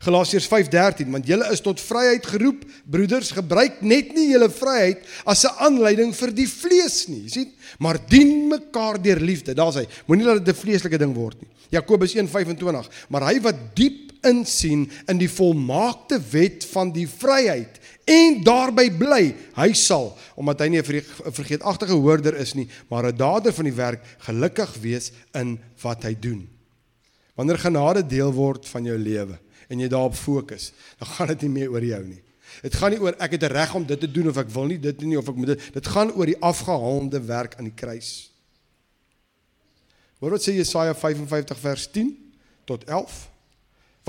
Galasiërs 0.00 0.46
5:13 0.48 1.10
want 1.12 1.26
julle 1.28 1.44
is 1.52 1.60
tot 1.60 1.80
vryheid 1.80 2.24
geroep. 2.26 2.62
Broeders 2.88 3.34
gebruik 3.36 3.82
net 3.84 4.14
nie 4.16 4.30
julle 4.30 4.48
vryheid 4.48 5.04
as 5.28 5.44
'n 5.44 5.52
aanleiding 5.60 6.14
vir 6.16 6.32
die 6.32 6.48
vlees 6.48 7.06
nie 7.08 7.28
sien? 7.28 7.52
Maar 7.78 7.98
dien 8.08 8.48
mekaar 8.48 9.02
deur 9.02 9.20
liefde. 9.20 9.54
Daar's 9.54 9.74
hy. 9.76 9.86
Moenie 10.06 10.24
dat 10.24 10.44
dit 10.44 10.54
'n 10.54 10.60
vleeslike 10.60 10.98
ding 10.98 11.14
word 11.14 11.36
nie. 11.40 11.50
Jakobus 11.68 12.14
1:25. 12.14 12.88
Maar 13.08 13.28
hy 13.28 13.40
wat 13.40 13.56
diep 13.74 14.12
insien 14.22 14.90
in 15.06 15.18
die 15.18 15.28
volmaakte 15.28 16.20
wet 16.30 16.64
van 16.64 16.92
die 16.92 17.08
vryheid 17.08 17.78
en 18.04 18.42
daarby 18.42 18.90
bly, 18.90 19.34
hy 19.54 19.72
sal, 19.72 20.16
omdat 20.34 20.60
hy 20.60 20.68
nie 20.68 20.80
'n 20.80 21.02
vergeetagtige 21.32 21.92
hoorder 21.92 22.36
is 22.36 22.54
nie, 22.54 22.68
maar 22.88 23.06
'n 23.06 23.16
dader 23.16 23.52
van 23.52 23.64
die 23.64 23.76
werk, 23.76 24.00
gelukkig 24.18 24.76
wees 24.80 25.12
in 25.34 25.58
wat 25.82 26.02
hy 26.02 26.16
doen. 26.20 26.48
Wanneer 27.34 27.58
genade 27.58 28.06
deel 28.06 28.32
word 28.32 28.68
van 28.68 28.84
jou 28.84 28.98
lewe 28.98 29.38
en 29.70 29.78
jy 29.78 29.88
daarop 29.88 30.16
fokus, 30.18 30.72
dan 30.98 31.08
gaan 31.14 31.30
dit 31.32 31.46
nie 31.46 31.54
meer 31.60 31.70
oor 31.70 31.84
jou 31.84 32.02
nie. 32.04 32.22
Dit 32.64 32.74
gaan 32.74 32.90
nie 32.90 33.00
oor 33.00 33.14
ek 33.22 33.36
het 33.36 33.44
'n 33.46 33.52
reg 33.54 33.74
om 33.74 33.86
dit 33.86 34.00
te 34.00 34.10
doen 34.10 34.28
of 34.28 34.36
ek 34.36 34.50
wil 34.50 34.66
nie 34.66 34.78
dit 34.78 35.00
nie 35.00 35.18
of 35.18 35.28
ek 35.28 35.34
moet 35.34 35.46
dit. 35.46 35.72
Dit 35.72 35.86
gaan 35.86 36.12
oor 36.12 36.26
die 36.26 36.40
afgehaalde 36.40 37.20
werk 37.20 37.54
aan 37.54 37.64
die 37.64 37.74
kruis. 37.74 38.30
Hoor 40.18 40.30
wat 40.30 40.42
sê 40.42 40.52
Jesaja 40.52 40.94
55 40.94 41.58
vers 41.58 41.90
10 41.90 42.32
tot 42.64 42.84
11. 42.84 43.29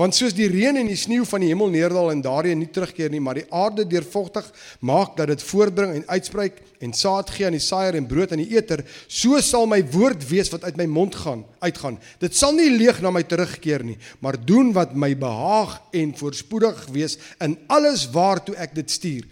Want 0.00 0.16
soos 0.16 0.32
die 0.32 0.48
reën 0.48 0.78
en 0.80 0.88
die 0.88 0.96
sneeu 0.96 1.26
van 1.28 1.42
die 1.44 1.50
hemel 1.50 1.68
neerdal 1.68 2.08
en 2.14 2.22
daarin 2.24 2.62
nie 2.62 2.70
terugkeer 2.72 3.10
nie, 3.12 3.20
maar 3.20 3.36
die 3.36 3.44
aarde 3.52 3.84
deurvogtig 3.84 4.46
maak 4.80 5.18
dat 5.18 5.28
dit 5.28 5.44
voortbring 5.44 5.92
en 5.98 6.06
uitspreek 6.08 6.62
en 6.82 6.94
saad 6.96 7.28
gee 7.30 7.44
aan 7.44 7.58
die 7.58 7.60
saaier 7.62 7.98
en 7.98 8.08
brood 8.08 8.32
aan 8.32 8.40
die 8.40 8.56
eter, 8.56 8.80
so 9.04 9.36
sal 9.44 9.68
my 9.68 9.82
woord 9.92 10.24
wees 10.30 10.48
wat 10.54 10.64
uit 10.64 10.80
my 10.80 10.88
mond 10.88 11.18
gaan, 11.20 11.44
uitgaan. 11.60 12.00
Dit 12.24 12.38
sal 12.38 12.56
nie 12.56 12.70
leeg 12.72 13.02
na 13.04 13.12
my 13.12 13.22
terugkeer 13.28 13.84
nie, 13.84 13.98
maar 14.24 14.40
doen 14.40 14.72
wat 14.72 14.96
my 14.96 15.12
behaag 15.12 15.76
en 16.00 16.16
voorspoedig 16.16 16.86
wees 16.96 17.18
in 17.44 17.58
alles 17.68 18.08
waartoe 18.16 18.56
ek 18.64 18.74
dit 18.80 18.96
stuur. 18.96 19.28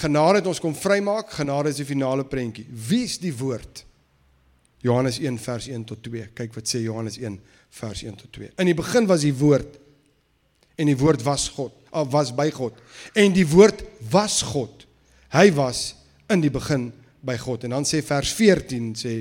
Genade 0.00 0.40
het 0.40 0.48
ons 0.48 0.64
kom 0.64 0.72
vrymaak, 0.72 1.36
genade 1.36 1.74
is 1.74 1.82
die 1.82 1.88
finale 1.92 2.24
prentjie. 2.24 2.64
Wie 2.88 3.04
is 3.04 3.20
die 3.20 3.36
woord? 3.36 3.84
Johannes 4.80 5.20
1 5.20 5.36
vers 5.44 5.66
1 5.68 5.84
tot 5.92 6.00
2. 6.08 6.30
Kyk 6.32 6.54
wat 6.56 6.70
sê 6.70 6.80
Johannes 6.80 7.20
1 7.20 7.36
vers 7.70 8.02
1 8.02 8.14
tot 8.14 8.32
2. 8.32 8.52
In 8.56 8.70
die 8.70 8.76
begin 8.78 9.06
was 9.06 9.24
die 9.26 9.34
woord 9.34 9.78
en 10.80 10.88
die 10.88 10.96
woord 10.96 11.22
was 11.22 11.48
God, 11.52 11.74
of 11.90 12.08
was 12.12 12.30
by 12.34 12.48
God. 12.54 12.76
En 13.14 13.34
die 13.36 13.46
woord 13.46 13.82
was 14.10 14.40
God. 14.42 14.86
Hy 15.34 15.50
was 15.52 15.90
in 16.30 16.40
die 16.40 16.52
begin 16.52 16.88
by 17.20 17.36
God. 17.40 17.66
En 17.66 17.76
dan 17.76 17.86
sê 17.88 18.00
vers 18.04 18.32
14 18.32 18.94
sê 18.98 19.18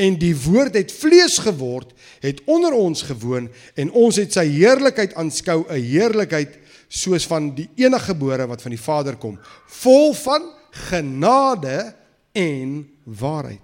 en 0.00 0.16
die 0.18 0.34
woord 0.34 0.74
het 0.78 0.90
vlees 0.94 1.36
geword, 1.44 1.92
het 2.22 2.40
onder 2.50 2.74
ons 2.74 3.04
gewoon 3.06 3.48
en 3.78 3.90
ons 3.94 4.16
het 4.18 4.32
sy 4.34 4.46
heerlikheid 4.48 5.14
aanskou, 5.18 5.66
'n 5.68 5.82
heerlikheid 5.82 6.58
soos 6.88 7.26
van 7.26 7.54
die 7.54 7.68
enige 7.76 8.14
gebore 8.14 8.46
wat 8.46 8.62
van 8.62 8.70
die 8.74 8.80
Vader 8.80 9.16
kom, 9.16 9.38
vol 9.66 10.14
van 10.14 10.50
genade 10.70 11.94
en 12.32 12.90
waarheid. 13.04 13.60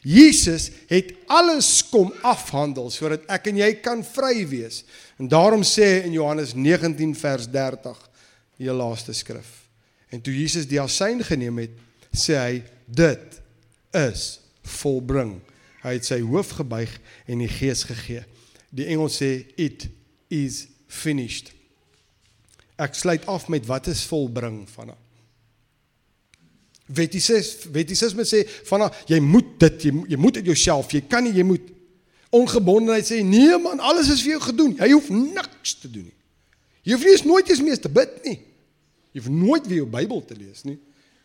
Jesus 0.00 0.70
het 0.90 1.12
alles 1.30 1.82
kom 1.90 2.12
afhandel 2.26 2.90
sodat 2.90 3.26
ek 3.30 3.50
en 3.52 3.60
jy 3.60 3.70
kan 3.84 4.02
vry 4.06 4.42
wees. 4.48 4.82
En 5.20 5.28
daarom 5.30 5.64
sê 5.66 6.02
in 6.06 6.16
Johannes 6.16 6.54
19 6.56 7.14
vers 7.18 7.48
30 7.52 7.98
die 8.62 8.72
laaste 8.72 9.14
skrif. 9.16 9.62
En 10.12 10.20
toe 10.20 10.34
Jesus 10.34 10.68
die 10.68 10.80
asyn 10.80 11.22
geneem 11.24 11.60
het, 11.62 11.76
sê 12.12 12.36
hy 12.36 12.62
dit 12.86 13.38
is 13.96 14.26
volbring. 14.80 15.38
Hy 15.82 15.96
het 15.96 16.06
sy 16.06 16.20
hoof 16.22 16.54
gebuig 16.60 16.92
en 17.26 17.42
die 17.42 17.50
gees 17.50 17.84
gegee. 17.88 18.24
Die 18.72 18.88
engel 18.92 19.10
sê 19.12 19.32
it 19.60 19.88
is 20.32 20.66
finished. 20.88 21.50
Ek 22.80 22.96
sluit 22.96 23.26
af 23.30 23.48
met 23.52 23.66
wat 23.68 23.90
is 23.92 24.04
volbring 24.08 24.62
vanaf. 24.70 25.01
Wettises 26.92 27.68
wettisisme 27.72 28.24
sê 28.28 28.42
van 28.68 28.88
jy 29.08 29.20
moet 29.24 29.54
dit 29.62 29.86
jy, 29.88 29.92
jy 30.12 30.18
moet 30.20 30.40
dit 30.40 30.50
jouself 30.50 30.92
jy 30.92 31.00
kan 31.08 31.24
nie 31.24 31.32
jy 31.36 31.44
moet 31.46 31.70
ongebondenheid 32.32 33.06
sê 33.06 33.20
nee 33.24 33.56
man 33.60 33.80
alles 33.80 34.10
is 34.12 34.22
vir 34.24 34.36
jou 34.36 34.42
gedoen. 34.48 34.76
Jy 34.80 34.88
hoef 34.94 35.10
niks 35.12 35.76
te 35.82 35.90
doen 35.90 36.06
nie. 36.08 36.18
Jy 36.82 36.96
hoef 36.96 37.04
nie 37.04 37.12
eens 37.14 37.26
nooit 37.28 37.50
eens 37.52 37.62
meer 37.62 37.80
te 37.80 37.92
bid 37.92 38.14
nie. 38.24 38.38
Jy 39.12 39.20
hoef 39.20 39.32
nooit 39.32 39.68
weer 39.68 39.82
jou 39.82 39.90
Bybel 39.92 40.24
te 40.26 40.36
lees 40.38 40.64
nie. 40.68 40.78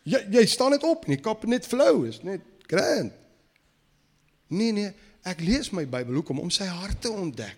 Jy 0.08 0.20
jy 0.36 0.44
staan 0.48 0.76
net 0.76 0.84
op 0.86 1.06
en 1.06 1.16
jy 1.16 1.20
kap 1.24 1.46
net 1.48 1.66
flou 1.68 2.04
is 2.08 2.20
net 2.26 2.44
grand. 2.68 3.14
Nee 4.52 4.74
nee 4.76 4.92
ek 5.28 5.40
lees 5.44 5.72
my 5.76 5.84
Bybel 5.88 6.20
hoekom? 6.20 6.44
Om 6.44 6.52
sy 6.52 6.68
hart 6.68 7.00
te 7.04 7.10
ontdek. 7.12 7.56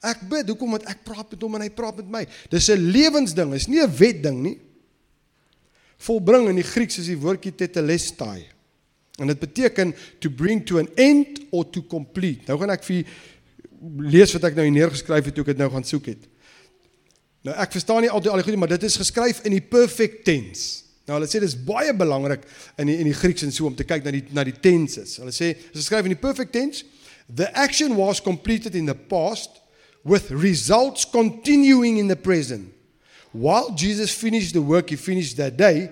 Ek 0.00 0.24
bid 0.28 0.48
hoekom? 0.48 0.72
Want 0.76 0.88
ek 0.88 1.04
praat 1.04 1.28
met 1.32 1.44
hom 1.44 1.56
en 1.56 1.64
hy 1.64 1.70
praat 1.72 2.00
met 2.00 2.10
my. 2.16 2.24
Dis 2.52 2.68
'n 2.72 2.80
lewensding 2.80 3.54
is 3.54 3.68
nie 3.68 3.80
'n 3.80 3.92
wet 3.92 4.22
ding 4.24 4.42
nie 4.42 4.58
volbring 6.00 6.48
in 6.50 6.58
die 6.60 6.66
Grieks 6.66 7.00
is 7.02 7.10
die 7.10 7.18
woordjie 7.20 7.52
tetelestai. 7.58 8.44
En 9.20 9.28
dit 9.28 9.40
beteken 9.40 9.94
to 10.22 10.32
bring 10.32 10.62
to 10.66 10.80
an 10.80 10.88
end 10.96 11.42
or 11.50 11.66
to 11.68 11.84
complete. 11.84 12.46
Nou 12.48 12.56
gaan 12.60 12.72
ek 12.72 12.84
vir 12.86 13.04
lees 14.10 14.32
wat 14.36 14.50
ek 14.50 14.56
nou 14.56 14.66
hier 14.66 14.76
neergeskryf 14.76 15.28
het 15.28 15.36
toe 15.36 15.44
ek 15.44 15.52
dit 15.52 15.60
nou 15.60 15.70
gaan 15.72 15.86
soek 15.86 16.12
het. 16.12 16.28
Nou 17.44 17.56
ek 17.56 17.76
verstaan 17.76 18.04
nie 18.04 18.12
altyd 18.12 18.32
al 18.32 18.40
die 18.40 18.46
goed 18.48 18.56
nie, 18.56 18.62
maar 18.64 18.72
dit 18.72 18.86
is 18.88 19.00
geskryf 19.00 19.42
in 19.48 19.56
die 19.56 19.64
perfect 19.64 20.24
tense. 20.28 20.86
Nou 21.08 21.16
hulle 21.18 21.28
sê 21.28 21.40
dis 21.42 21.56
baie 21.56 21.92
belangrik 21.96 22.44
in 22.80 22.90
die 22.92 22.98
in 23.02 23.08
die 23.08 23.16
Grieks 23.16 23.44
en 23.44 23.52
so 23.52 23.68
om 23.68 23.76
te 23.76 23.86
kyk 23.88 24.04
na 24.06 24.12
die 24.14 24.24
na 24.36 24.44
die 24.46 24.56
tenses. 24.56 25.18
Hulle 25.20 25.34
sê 25.34 25.54
dit 25.56 25.72
is 25.74 25.82
geskryf 25.82 26.08
in 26.08 26.14
die 26.14 26.20
perfect 26.20 26.52
tense. 26.56 26.84
The 27.28 27.48
action 27.58 27.96
was 27.98 28.20
completed 28.22 28.76
in 28.78 28.88
the 28.88 28.96
past 28.96 29.60
with 30.04 30.30
results 30.32 31.04
continuing 31.04 31.98
in 31.98 32.08
the 32.08 32.16
present. 32.16 32.72
While 33.32 33.74
Jesus 33.76 34.10
finished 34.10 34.52
the 34.52 34.62
work 34.62 34.90
he 34.90 34.96
finished 34.96 35.36
that 35.36 35.56
day, 35.56 35.90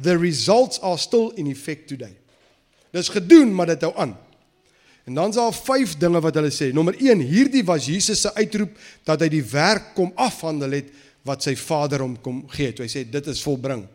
the 0.00 0.16
results 0.16 0.78
are 0.80 0.98
still 0.98 1.30
in 1.36 1.46
effect 1.46 1.88
today. 1.88 2.16
Dis 2.90 3.08
gedoen, 3.08 3.52
maar 3.54 3.66
dit 3.66 3.82
hou 3.84 3.92
aan. 3.96 4.16
En 5.04 5.14
dan 5.14 5.28
is 5.28 5.34
daar 5.34 5.52
vyf 5.52 5.96
dinge 5.96 6.20
wat 6.20 6.36
hulle 6.36 6.52
sê. 6.52 6.70
Nommer 6.72 6.96
1, 6.96 7.20
hierdie 7.24 7.64
was 7.64 7.86
Jesus 7.88 8.20
se 8.20 8.32
uitroep 8.34 8.74
dat 9.08 9.20
hy 9.24 9.28
die 9.32 9.44
werk 9.44 9.94
kom 9.96 10.12
afhandel 10.16 10.76
het 10.76 10.90
wat 11.28 11.44
sy 11.44 11.54
Vader 11.56 12.04
hom 12.04 12.16
kom 12.24 12.42
gee. 12.52 12.72
Hy 12.76 12.88
sê 12.88 13.04
dit 13.08 13.30
is 13.32 13.40
volbring. 13.44 13.86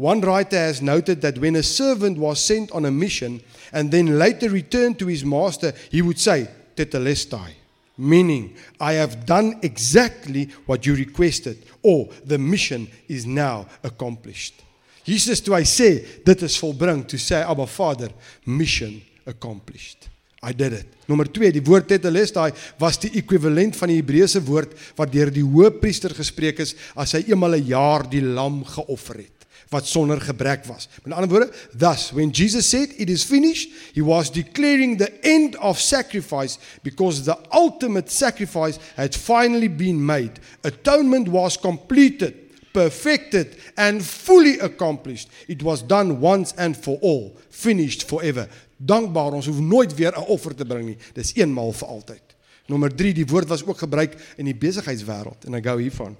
One 0.00 0.24
writer 0.24 0.60
has 0.60 0.80
noted 0.80 1.20
that 1.20 1.38
when 1.40 1.56
a 1.56 1.62
servant 1.62 2.16
was 2.20 2.40
sent 2.40 2.72
on 2.72 2.88
a 2.88 2.90
mission 2.90 3.42
and 3.72 3.92
then 3.92 4.16
later 4.18 4.48
returned 4.48 4.98
to 4.98 5.08
his 5.08 5.24
master, 5.24 5.74
he 5.92 6.00
would 6.00 6.20
say, 6.20 6.48
"Tetelestai." 6.76 7.59
Meaning 8.00 8.56
I 8.80 8.94
have 8.94 9.26
done 9.26 9.58
exactly 9.62 10.48
what 10.66 10.86
you 10.86 10.96
requested 10.96 11.58
or 11.82 12.08
the 12.24 12.38
mission 12.38 12.88
is 13.08 13.26
now 13.26 13.66
accomplished. 13.84 14.64
Jesus 15.04 15.40
toe 15.44 15.56
hy 15.56 15.64
sê 15.68 15.90
dit 16.24 16.42
is 16.46 16.56
volbring, 16.60 17.04
toe 17.04 17.20
sê 17.20 17.42
Abba 17.44 17.66
Vader, 17.68 18.10
mission 18.46 19.00
accomplished. 19.26 20.08
I 20.42 20.54
did 20.56 20.72
it. 20.72 20.88
Nommer 21.04 21.28
2, 21.28 21.50
die 21.52 21.64
woord 21.64 21.84
tetelestai 21.90 22.48
was 22.80 22.96
die 23.02 23.10
ekwivalent 23.20 23.76
van 23.76 23.90
die 23.92 23.98
Hebreëse 23.98 24.40
woord 24.46 24.72
wat 24.96 25.12
deur 25.12 25.28
die 25.34 25.44
hoëpriester 25.44 26.14
gespreek 26.16 26.62
is 26.64 26.72
as 26.96 27.12
hy 27.18 27.26
eenmal 27.28 27.58
'n 27.58 27.68
jaar 27.68 28.08
die 28.08 28.24
lam 28.24 28.64
geoffer 28.64 29.20
het 29.26 29.39
wat 29.70 29.86
sonder 29.86 30.20
gebrek 30.20 30.64
was. 30.64 30.88
Met 31.04 31.14
ander 31.14 31.30
woorde, 31.30 31.52
thus 31.76 32.10
when 32.10 32.30
Jesus 32.30 32.68
said 32.68 32.92
it 32.96 33.10
is 33.10 33.24
finished, 33.24 33.70
he 33.92 34.02
was 34.02 34.30
declaring 34.30 34.98
the 34.98 35.12
end 35.22 35.56
of 35.56 35.78
sacrifice 35.78 36.58
because 36.82 37.24
the 37.24 37.38
ultimate 37.52 38.10
sacrifice 38.10 38.78
had 38.96 39.14
finally 39.14 39.68
been 39.68 40.04
made. 40.04 40.32
Atonement 40.62 41.28
was 41.28 41.56
completed, 41.56 42.34
perfected 42.72 43.56
and 43.76 44.02
fully 44.02 44.58
accomplished. 44.58 45.28
It 45.46 45.62
was 45.62 45.82
done 45.82 46.20
once 46.20 46.52
and 46.58 46.76
for 46.76 46.98
all, 47.00 47.36
finished 47.50 48.08
forever. 48.08 48.48
Dankbaar 48.76 49.32
ons 49.32 49.46
hoef 49.46 49.60
nooit 49.60 49.94
weer 49.94 50.12
'n 50.16 50.26
offer 50.26 50.54
te 50.54 50.64
bring 50.64 50.86
nie. 50.86 50.96
Dis 51.14 51.34
eenmaal 51.34 51.72
vir 51.72 51.88
altyd. 51.88 52.22
Nommer 52.66 52.94
3, 52.94 53.12
die 53.12 53.26
woord 53.26 53.48
was 53.48 53.64
ook 53.66 53.78
gebruik 53.78 54.16
in 54.36 54.44
die 54.44 54.54
besigheidswêreld 54.54 55.44
en 55.44 55.54
ek 55.54 55.64
gou 55.64 55.80
hiervan 55.80 56.16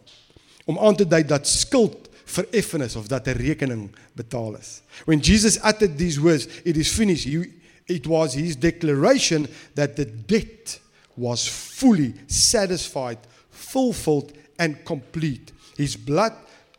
om 0.70 0.78
aan 0.78 0.96
te 0.96 1.06
dui 1.08 1.22
dat 1.26 1.48
skuld 1.48 2.09
vereffenis 2.30 2.96
of 2.96 3.08
dat 3.08 3.26
'n 3.28 3.36
rekening 3.36 3.90
betaal 4.14 4.56
is. 4.58 4.82
When 5.04 5.20
Jesus 5.20 5.58
uttered 5.62 5.98
these 5.98 6.20
words, 6.20 6.48
it 6.64 6.76
is 6.76 6.88
finished. 6.88 7.24
He, 7.24 7.44
it 7.86 8.06
was 8.06 8.34
his 8.34 8.56
declaration 8.56 9.48
that 9.74 9.96
the 9.96 10.04
debt 10.04 10.80
was 11.16 11.46
fully 11.48 12.14
satisfied, 12.26 13.18
fulfilled 13.50 14.32
and 14.58 14.76
complete. 14.84 15.52
His 15.76 15.96
blood 15.96 16.32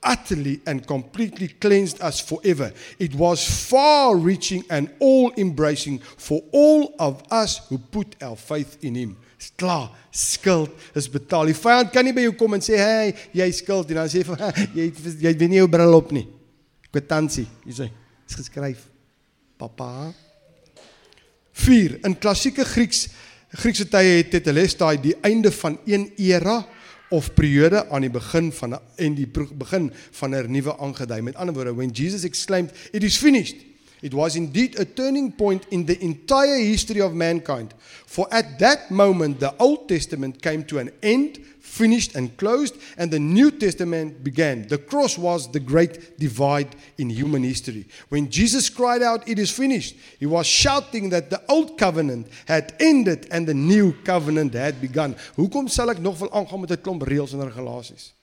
utterly 0.03 0.61
and 0.65 0.85
completely 0.85 1.47
cleansed 1.47 2.01
us 2.01 2.19
forever. 2.19 2.71
It 2.97 3.13
was 3.15 3.69
far 3.69 4.15
reaching 4.15 4.63
and 4.69 4.89
all 4.99 5.31
embracing 5.37 5.99
for 5.99 6.41
all 6.51 6.95
of 6.99 7.23
us 7.31 7.67
who 7.67 7.77
put 7.77 8.15
our 8.21 8.35
faith 8.35 8.77
in 8.83 8.95
him. 8.95 9.17
Dis 9.41 9.49
klaar, 9.57 9.89
skuld 10.13 10.69
is 10.93 11.07
betaal. 11.09 11.49
Die 11.49 11.57
vyand 11.57 11.89
kan 11.93 12.05
nie 12.05 12.13
by 12.13 12.27
jou 12.27 12.35
kom 12.37 12.53
en 12.53 12.61
sê, 12.61 12.77
"Hey, 12.77 13.15
jy 13.33 13.51
skuld," 13.51 13.89
en 13.89 13.95
dan 13.95 14.09
sê 14.09 14.21
hy, 14.21 14.51
"Jy 14.77 14.93
jy 15.17 15.33
weet 15.33 15.49
nie 15.49 15.57
jou 15.57 15.67
bril 15.67 15.95
op 15.97 16.11
nie." 16.11 16.27
Kwitansie, 16.91 17.47
jy 17.65 17.73
sê, 17.73 17.89
is 18.29 18.35
geskryf. 18.35 18.85
Papa. 19.57 20.13
4 21.53 21.99
In 22.05 22.15
klassieke 22.15 22.65
Grieks 22.65 23.09
Griekse 23.51 23.85
tye 23.91 24.21
het 24.21 24.29
Tetelestai 24.31 24.95
die 25.01 25.15
einde 25.27 25.51
van 25.51 25.77
een 25.85 26.05
era 26.17 26.61
of 27.11 27.33
periode 27.35 27.83
aan 27.91 28.01
die 28.01 28.09
begin 28.09 28.51
van 28.55 28.77
en 28.95 29.15
die 29.15 29.27
begin 29.27 29.91
van 30.11 30.35
'n 30.35 30.51
nuwe 30.51 30.77
aangedui. 30.77 31.21
Met 31.21 31.35
ander 31.35 31.53
woorde, 31.53 31.75
when 31.75 31.91
Jesus 31.91 32.23
exclaimed, 32.23 32.71
"It 32.93 33.03
is 33.03 33.17
finished," 33.17 33.70
It 34.01 34.13
was 34.13 34.35
indeed 34.35 34.79
a 34.79 34.85
turning 34.85 35.31
point 35.31 35.67
in 35.69 35.85
the 35.85 36.01
entire 36.03 36.57
history 36.57 37.01
of 37.01 37.13
mankind. 37.13 37.73
For 38.07 38.27
at 38.31 38.57
that 38.59 38.89
moment, 38.89 39.39
the 39.39 39.53
Old 39.59 39.87
Testament 39.87 40.41
came 40.41 40.63
to 40.65 40.79
an 40.79 40.89
end, 41.03 41.37
finished 41.59 42.15
and 42.15 42.35
closed, 42.35 42.75
and 42.97 43.11
the 43.11 43.19
New 43.19 43.51
Testament 43.51 44.23
began. 44.23 44.67
The 44.67 44.79
cross 44.79 45.17
was 45.17 45.51
the 45.51 45.59
great 45.59 46.17
divide 46.17 46.75
in 46.97 47.11
human 47.11 47.43
history. 47.43 47.85
When 48.09 48.29
Jesus 48.29 48.69
cried 48.69 49.03
out, 49.03 49.27
It 49.27 49.37
is 49.37 49.51
finished, 49.51 49.95
he 50.19 50.25
was 50.25 50.47
shouting 50.47 51.09
that 51.09 51.29
the 51.29 51.41
old 51.47 51.77
covenant 51.77 52.27
had 52.45 52.73
ended 52.79 53.27
and 53.29 53.47
the 53.47 53.53
new 53.53 53.93
covenant 54.03 54.55
had 54.55 54.81
begun. 54.81 55.15
Hoekom 55.37 55.69
sal 55.69 55.91
ek 55.91 56.01
nog 56.01 56.19
wil 56.19 56.33
aangaan 56.33 56.59
met 56.59 56.71
'n 56.71 56.81
klomp 56.81 57.05
reëls 57.05 57.33
en 57.33 57.45
regulasies? 57.45 58.13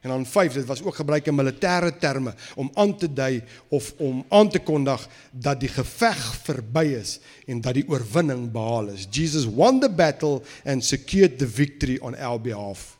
En 0.00 0.08
dan 0.08 0.26
5, 0.26 0.52
dit 0.52 0.64
was 0.64 0.82
ook 0.82 0.94
gebruik 0.94 1.26
in 1.26 1.34
militêre 1.34 1.98
terme 1.98 2.34
om 2.54 2.70
aan 2.74 2.96
te 2.96 3.12
dui 3.12 3.42
of 3.68 3.94
om 3.96 4.24
aan 4.28 4.48
te 4.48 4.58
kondig 4.58 5.08
dat 5.30 5.60
die 5.60 5.68
geveg 5.68 6.36
verby 6.42 6.84
is 7.00 7.18
en 7.46 7.60
dat 7.60 7.74
die 7.74 7.88
oorwinning 7.88 8.50
behaal 8.50 8.88
is. 8.88 9.06
Jesus 9.10 9.44
won 9.44 9.80
the 9.80 9.90
battle 9.90 10.42
and 10.64 10.84
secured 10.84 11.38
the 11.38 11.48
victory 11.48 11.98
on 12.00 12.16
our 12.16 12.40
behalf. 12.40 12.96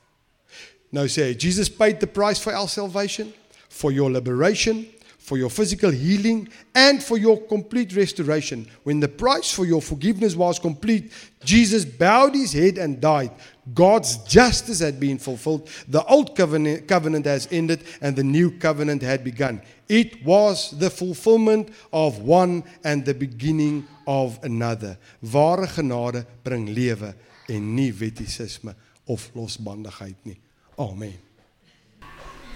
Nou 0.90 1.08
sê 1.08 1.32
Jesus 1.36 1.70
paid 1.70 2.00
the 2.00 2.06
price 2.06 2.40
for 2.42 2.52
our 2.52 2.68
salvation, 2.68 3.32
for 3.68 3.92
your 3.92 4.10
liberation, 4.10 4.86
for 5.30 5.38
your 5.38 5.50
physical 5.50 5.90
healing 5.90 6.48
and 6.74 7.02
for 7.02 7.16
your 7.16 7.38
complete 7.46 7.94
restoration. 7.94 8.66
When 8.82 9.00
the 9.00 9.08
price 9.08 9.52
for 9.52 9.64
your 9.64 9.80
forgiveness 9.80 10.34
was 10.34 10.58
complete, 10.58 11.12
Jesus 11.44 11.84
bowed 11.84 12.34
his 12.34 12.52
head 12.52 12.78
and 12.78 13.00
died. 13.00 13.30
God's 13.74 14.16
justice 14.24 14.80
had 14.80 14.98
been 14.98 15.18
fulfilled. 15.18 15.68
The 15.88 16.04
old 16.06 16.34
covenant, 16.34 16.88
covenant 16.88 17.26
has 17.26 17.48
ended 17.50 17.82
and 18.00 18.16
the 18.16 18.24
new 18.24 18.50
covenant 18.50 19.02
had 19.02 19.22
begun. 19.22 19.62
It 19.88 20.24
was 20.24 20.70
the 20.78 20.90
fulfillment 20.90 21.68
of 21.92 22.18
one 22.20 22.64
and 22.84 23.04
the 23.04 23.14
beginning 23.14 23.86
of 24.06 24.38
another. 24.42 24.98
Ware 25.20 25.66
genade 25.66 26.26
bring 26.42 26.74
lewe 26.74 27.14
en 27.48 27.74
nie 27.74 27.92
wettisisme 27.92 28.74
of 29.06 29.30
losbandigheid 29.34 30.16
nie. 30.22 30.38
Amen. 30.78 31.14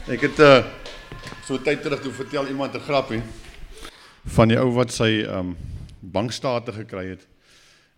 Ek 0.08 0.20
het 0.28 0.38
uh 0.38 0.64
so 1.46 1.56
tyd 1.60 1.80
terug 1.82 2.02
toe 2.04 2.12
vertel 2.12 2.48
iemand 2.48 2.74
'n 2.74 2.80
grappie 2.80 3.22
van 4.24 4.48
die 4.48 4.58
ou 4.58 4.70
wat 4.72 4.92
sy 4.92 5.24
um 5.28 5.56
bankstate 6.00 6.72
gekry 6.72 7.08
het. 7.08 7.26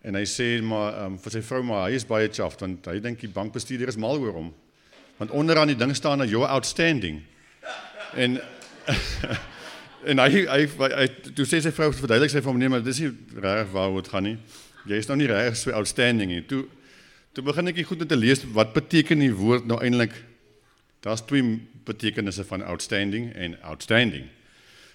En 0.07 0.15
hy 0.15 0.23
sê 0.29 0.47
maar 0.63 0.95
um 1.05 1.17
vir 1.21 1.35
sy 1.35 1.41
vrou 1.43 1.63
maar 1.67 1.87
hy 1.87 1.97
is 1.99 2.07
baie 2.07 2.29
chuffed 2.31 2.63
want 2.63 2.87
hy 2.87 2.99
dink 3.03 3.19
die 3.23 3.31
bankbestuurder 3.33 3.91
is 3.91 3.99
mal 3.99 4.21
oor 4.21 4.37
hom. 4.39 4.53
Want 5.17 5.33
onderaan 5.35 5.71
die 5.71 5.77
ding 5.79 5.91
staan 5.97 6.23
dat 6.23 6.31
you're 6.31 6.47
outstanding. 6.47 7.19
En 8.15 8.39
en 10.09 10.23
hy 10.23 10.29
hy, 10.45 10.61
hy, 10.63 10.89
hy 11.01 11.07
toe 11.35 11.47
sê 11.49 11.59
sy 11.63 11.73
vrou 11.75 11.89
verduidelik 11.91 12.31
sy 12.31 12.39
vir 12.39 12.51
hom 12.53 12.61
nee 12.61 12.71
maar 12.71 12.85
dis 12.85 13.01
nie 13.03 13.11
reg 13.43 13.73
waaroor 13.73 14.05
dit 14.05 14.13
gaan 14.13 14.27
nie. 14.29 14.37
Jy 14.87 15.03
is 15.03 15.11
nou 15.11 15.19
nie 15.19 15.27
reg 15.27 15.59
so 15.59 15.75
outstanding 15.75 16.31
nie. 16.31 16.45
Toe 16.47 16.63
toe 17.35 17.43
begin 17.45 17.69
ek 17.69 17.83
goed 17.85 18.01
om 18.01 18.09
te 18.09 18.17
lees 18.17 18.41
wat 18.55 18.71
beteken 18.73 19.19
die 19.21 19.33
woord 19.35 19.67
nou 19.69 19.77
eintlik 19.83 20.15
Daar's 20.99 21.21
twee 21.25 21.67
betekenisse 21.83 22.45
van 22.45 22.63
outstanding 22.63 23.33
en 23.33 23.61
outstanding. 23.61 24.25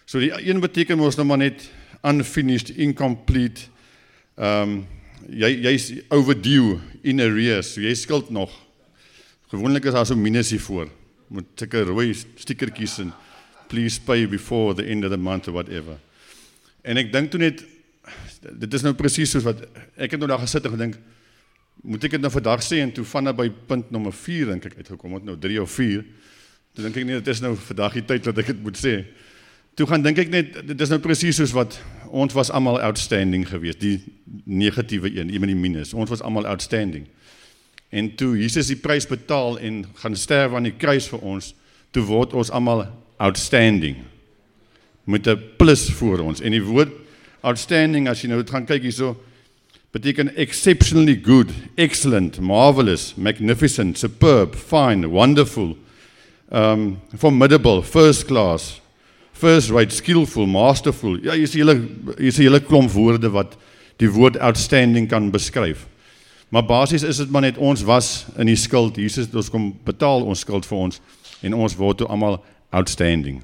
So 0.05 0.19
die 0.19 0.33
een 0.49 0.61
beteken 0.61 0.99
mos 0.99 1.17
nou 1.17 1.27
maar 1.27 1.39
net 1.39 1.71
unfinished, 2.03 2.69
incomplete. 2.77 3.71
Ehm 4.35 4.63
um, 4.63 4.83
jy 5.29 5.51
jy's 5.67 5.91
overdue 6.11 6.81
in 7.03 7.21
arrears. 7.21 7.75
So 7.75 7.85
jy 7.85 7.95
skuld 7.99 8.31
nog. 8.31 8.53
Gewoonlik 9.53 9.85
is 9.85 9.97
daar 9.97 10.07
so 10.07 10.17
minusie 10.17 10.61
voor 10.61 10.89
met 11.33 11.45
sulke 11.57 11.85
rooi 11.89 12.13
stikertjies 12.15 12.99
en 13.05 13.13
please 13.69 14.01
pay 14.01 14.27
before 14.29 14.75
the 14.75 14.85
end 14.85 15.05
of 15.05 15.11
the 15.11 15.17
month 15.21 15.49
or 15.49 15.53
whatever. 15.57 15.97
En 16.83 16.99
ek 17.01 17.13
dink 17.13 17.31
toe 17.33 17.41
net 17.41 17.63
dit 18.43 18.75
is 18.75 18.85
nou 18.85 18.93
presies 18.99 19.31
soos 19.33 19.45
wat 19.47 19.63
ek 19.97 20.15
het 20.15 20.21
nou 20.21 20.29
daar 20.31 20.43
gesit 20.43 20.65
en 20.67 20.75
gedink 20.75 20.97
moet 21.83 22.05
ek 22.07 22.17
dit 22.17 22.23
nou 22.23 22.31
vandag 22.33 22.63
sê 22.65 22.81
en 22.83 22.93
toe 22.95 23.05
van 23.09 23.31
by 23.37 23.49
punt 23.69 23.91
nommer 23.95 24.15
4 24.15 24.53
dink 24.53 24.67
ek 24.69 24.81
uitgekom 24.83 25.17
het 25.19 25.27
nou 25.27 25.37
3 25.41 25.61
of 25.63 25.71
4 25.75 26.03
toe 26.75 26.85
dink 26.85 26.99
ek 26.99 27.07
nie 27.07 27.19
dit 27.21 27.31
is 27.33 27.43
nou 27.45 27.55
vandag 27.69 27.97
die 27.99 28.05
tyd 28.11 28.27
dat 28.29 28.43
ek 28.43 28.53
dit 28.53 28.63
moet 28.65 28.79
sê 28.79 28.95
toe 29.79 29.87
gaan 29.91 30.05
dink 30.05 30.21
ek 30.23 30.33
net 30.33 30.59
dit 30.69 30.85
is 30.87 30.93
nou 30.93 31.01
presies 31.03 31.39
soos 31.39 31.55
wat 31.57 31.79
ons 32.13 32.35
was 32.37 32.51
almal 32.53 32.81
outstanding 32.81 33.47
geweest. 33.49 33.81
Die 33.81 34.03
negatiewe 34.45 35.09
een 35.09 35.33
een 35.33 35.41
met 35.41 35.49
die 35.49 35.59
minus. 35.59 35.95
Ons 35.97 36.11
was 36.13 36.21
almal 36.21 36.47
outstanding. 36.47 37.07
En 37.89 38.15
toe 38.15 38.37
Jesus 38.41 38.69
die 38.69 38.77
prys 38.77 39.07
betaal 39.09 39.59
en 39.59 39.85
gaan 39.95 40.17
sterf 40.17 40.53
aan 40.53 40.69
die 40.69 40.77
kruis 40.77 41.09
vir 41.09 41.25
ons 41.25 41.55
toe 41.93 42.05
word 42.09 42.33
ons 42.37 42.51
almal 42.53 42.87
outstanding. 43.17 43.97
Met 45.05 45.27
'n 45.29 45.41
plus 45.57 45.91
voor 45.91 46.19
ons. 46.19 46.41
En 46.41 46.51
die 46.51 46.63
woord 46.63 46.93
outstanding 47.41 48.09
as 48.09 48.23
jy 48.23 48.29
nou 48.29 48.45
gaan 48.47 48.67
kyk 48.67 48.83
hierso 48.83 49.17
beteken 49.93 50.37
exceptionally 50.37 51.21
good, 51.23 51.51
excellent, 51.75 52.41
marvelous, 52.41 53.15
magnificent, 53.17 53.99
superb, 53.99 54.55
fine, 54.55 55.09
wonderful, 55.09 55.77
um 56.51 57.01
formidable, 57.17 57.83
first 57.83 58.27
class, 58.27 58.82
first 59.43 59.71
rate, 59.75 59.95
skillful, 59.95 60.47
masterful. 60.47 61.19
Ja, 61.25 61.35
jy 61.35 61.49
sien 61.51 61.65
hele 61.65 61.75
jy 62.23 62.31
sien 62.31 62.47
hele 62.47 62.63
klomp 62.63 62.93
woorde 62.95 63.31
wat 63.35 63.57
die 64.03 64.11
woord 64.11 64.39
outstanding 64.39 65.09
kan 65.11 65.31
beskryf. 65.35 65.87
Maar 66.53 66.67
basies 66.69 67.03
is 67.09 67.19
dit 67.23 67.31
maar 67.33 67.47
net 67.47 67.59
ons 67.59 67.83
was 67.89 68.27
in 68.37 68.51
die 68.51 68.59
skuld. 68.61 69.01
Jesus 69.01 69.27
het 69.27 69.39
ons 69.41 69.51
kom 69.51 69.71
betaal 69.87 70.27
ons 70.29 70.45
skuld 70.45 70.69
vir 70.69 70.85
ons 70.87 71.01
en 71.43 71.57
ons 71.65 71.77
word 71.79 72.03
toe 72.03 72.11
almal 72.13 72.39
outstanding. 72.71 73.41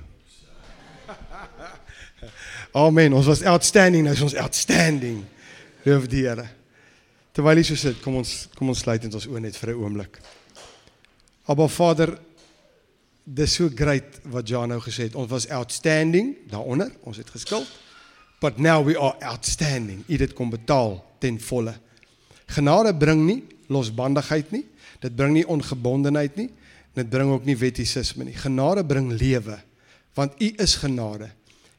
Amen. 2.85 3.17
Ons 3.17 3.31
was 3.33 3.43
outstanding, 3.43 4.05
nou 4.07 4.15
is 4.15 4.25
ons 4.29 4.37
outstanding. 4.39 5.23
Loof 5.89 6.07
die 6.13 6.27
Here. 6.27 6.47
Terwyl 7.35 7.63
jy 7.63 7.69
so 7.71 7.81
sit, 7.81 8.01
kom 8.05 8.21
ons 8.21 8.35
kom 8.59 8.71
ons 8.75 8.85
sluit 8.85 9.09
ons 9.09 9.29
oë 9.31 9.45
net 9.47 9.57
vir 9.57 9.73
'n 9.73 9.81
oomblik. 9.83 10.21
Abba 11.49 11.69
Vader, 11.69 12.19
dis 13.35 13.55
so 13.59 13.69
great 13.75 14.21
wat 14.33 14.49
Jan 14.49 14.71
nou 14.73 14.81
gesê 14.81 15.09
het. 15.09 15.17
Ons 15.19 15.31
was 15.31 15.49
outstanding 15.53 16.35
daaronder, 16.49 16.93
ons 17.05 17.17
het 17.21 17.29
geskuld. 17.31 17.69
But 18.41 18.59
now 18.59 18.85
we 18.87 18.97
are 18.97 19.17
outstanding. 19.21 20.05
U 20.07 20.17
dit 20.17 20.33
kom 20.33 20.51
betaal 20.51 21.05
ten 21.19 21.41
volle. 21.43 21.75
Genade 22.47 22.95
bring 22.97 23.25
nie 23.27 23.43
losbandigheid 23.69 24.53
nie. 24.55 24.65
Dit 25.03 25.17
bring 25.17 25.35
nie 25.35 25.47
ongebondenheid 25.47 26.39
nie. 26.39 26.49
Dit 26.97 27.11
bring 27.11 27.33
ook 27.35 27.45
nie 27.45 27.57
wettisisme 27.59 28.25
nie. 28.25 28.37
Genade 28.39 28.87
bring 28.87 29.11
lewe. 29.13 29.59
Want 30.17 30.39
U 30.41 30.53
is 30.57 30.79
genade. 30.81 31.31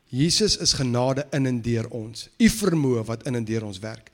Jesus 0.09 0.57
is 0.57 0.73
genade 0.73 1.25
in 1.31 1.45
en 1.45 1.61
deur 1.61 1.87
ons. 1.93 2.29
U 2.37 2.49
vermoë 2.49 3.05
wat 3.05 3.25
in 3.29 3.39
en 3.39 3.45
deur 3.45 3.65
ons 3.67 3.79
werk. 3.81 4.11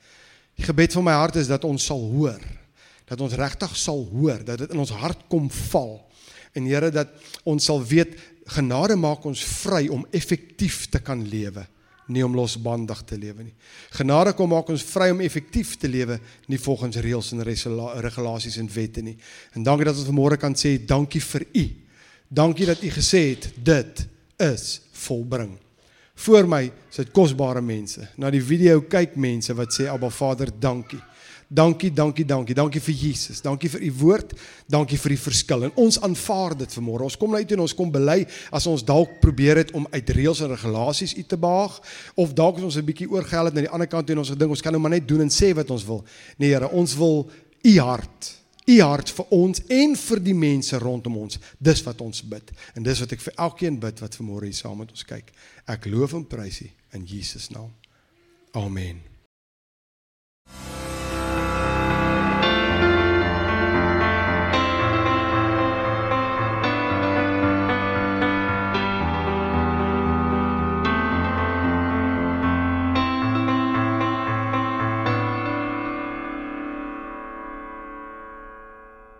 Die 0.56 0.64
gebed 0.64 0.92
van 0.96 1.04
my 1.04 1.14
hart 1.16 1.36
is 1.40 1.48
dat 1.48 1.64
ons 1.64 1.84
sal 1.84 2.00
hoor. 2.00 2.40
Dat 3.06 3.20
ons 3.20 3.36
regtig 3.38 3.76
sal 3.76 4.02
hoor, 4.10 4.42
dat 4.44 4.58
dit 4.58 4.72
in 4.72 4.82
ons 4.82 4.92
hart 4.98 5.26
kom 5.28 5.50
val. 5.70 6.05
En 6.56 6.66
Here 6.68 6.90
dat 6.90 7.12
ons 7.44 7.64
sal 7.64 7.82
weet 7.84 8.16
genade 8.56 8.96
maak 8.96 9.24
ons 9.26 9.42
vry 9.62 9.86
om 9.92 10.06
effektief 10.14 10.86
te 10.90 11.00
kan 11.02 11.22
lewe, 11.26 11.66
nie 12.14 12.22
om 12.22 12.36
losbandig 12.38 13.00
te 13.06 13.18
lewe 13.18 13.48
nie. 13.48 13.54
Genade 13.98 14.32
kom 14.38 14.52
maak 14.54 14.70
ons 14.70 14.84
vry 14.86 15.10
om 15.10 15.22
effektief 15.24 15.74
te 15.80 15.90
lewe, 15.90 16.20
nie 16.50 16.60
volgens 16.62 17.00
reëls 17.02 17.32
en 17.34 17.42
regulasies 17.44 18.60
en 18.62 18.70
wette 18.70 19.02
nie. 19.02 19.16
En 19.58 19.66
dankie 19.66 19.88
dat 19.88 19.98
ons 19.98 20.08
vanmôre 20.08 20.38
kan 20.38 20.54
sê 20.54 20.76
dankie 20.78 21.22
vir 21.32 21.46
u. 21.52 21.66
Dankie 22.28 22.66
dat 22.70 22.82
u 22.82 22.90
gesê 22.94 23.22
het 23.34 23.50
dit 23.66 24.06
is 24.42 24.80
volbring. 25.06 25.56
Voor 26.16 26.46
my 26.48 26.70
sit 26.90 27.10
kosbare 27.12 27.60
mense. 27.60 28.06
Na 28.16 28.30
die 28.32 28.42
video 28.42 28.80
kyk 28.88 29.18
mense 29.20 29.54
wat 29.54 29.74
sê 29.74 29.90
Abba 29.90 30.08
Vader, 30.10 30.54
dankie. 30.60 31.02
Dankie, 31.48 31.92
dankie, 31.94 32.24
dankie. 32.26 32.54
Dankie 32.54 32.80
vir 32.82 32.94
Jesus. 32.94 33.40
Dankie 33.40 33.70
vir 33.70 33.82
u 33.86 33.90
woord. 34.00 34.32
Dankie 34.66 34.98
vir 34.98 35.14
die 35.14 35.20
verskil. 35.20 35.66
En 35.68 35.74
ons 35.78 36.00
aanvaar 36.02 36.56
dit 36.58 36.72
vanmôre. 36.78 37.06
Ons 37.06 37.16
kom 37.16 37.30
nou 37.30 37.38
uit 37.38 37.52
en 37.54 37.62
ons 37.62 37.74
kom 37.78 37.92
bely 37.94 38.24
as 38.50 38.66
ons 38.66 38.82
dalk 38.84 39.20
probeer 39.22 39.62
het 39.62 39.70
om 39.78 39.86
uit 39.92 40.10
reëls 40.10 40.42
en 40.42 40.50
regulasies 40.50 41.14
u 41.14 41.22
te 41.22 41.38
behaag 41.38 41.78
of 42.18 42.34
dalk 42.34 42.58
ons 42.58 42.76
'n 42.76 42.84
bietjie 42.84 43.10
oorgehel 43.10 43.44
het 43.46 43.54
na 43.54 43.60
die 43.60 43.70
ander 43.70 43.86
kant 43.86 44.10
en 44.10 44.18
ons 44.18 44.30
gedink 44.30 44.50
ons 44.50 44.62
kan 44.62 44.72
nou 44.72 44.82
maar 44.82 44.90
net 44.90 45.08
doen 45.08 45.20
en 45.20 45.30
sê 45.30 45.54
wat 45.54 45.70
ons 45.70 45.84
wil. 45.84 46.04
Nee 46.38 46.50
Here, 46.50 46.68
ons 46.70 46.96
wil 46.96 47.30
u 47.62 47.78
hart 47.78 48.46
u 48.66 48.80
hart 48.82 49.10
vir 49.14 49.26
ons 49.30 49.62
en 49.70 49.96
vir 49.96 50.22
die 50.22 50.34
mense 50.34 50.78
rondom 50.82 51.16
ons. 51.16 51.38
Dis 51.58 51.82
wat 51.86 52.00
ons 52.00 52.22
bid. 52.26 52.52
En 52.74 52.82
dis 52.82 53.00
wat 53.00 53.12
ek 53.12 53.20
vir 53.28 53.38
elkeen 53.48 53.80
bid 53.82 54.02
wat 54.02 54.18
vanmôre 54.18 54.50
hier 54.50 54.58
saam 54.58 54.80
met 54.82 54.90
ons 54.90 55.06
kyk. 55.06 55.30
Ek 55.70 55.86
loof 55.86 56.18
en 56.18 56.26
prys 56.26 56.64
U 56.66 56.70
in 56.98 57.06
Jesus 57.06 57.50
naam. 57.54 57.70
Amen. 58.56 59.15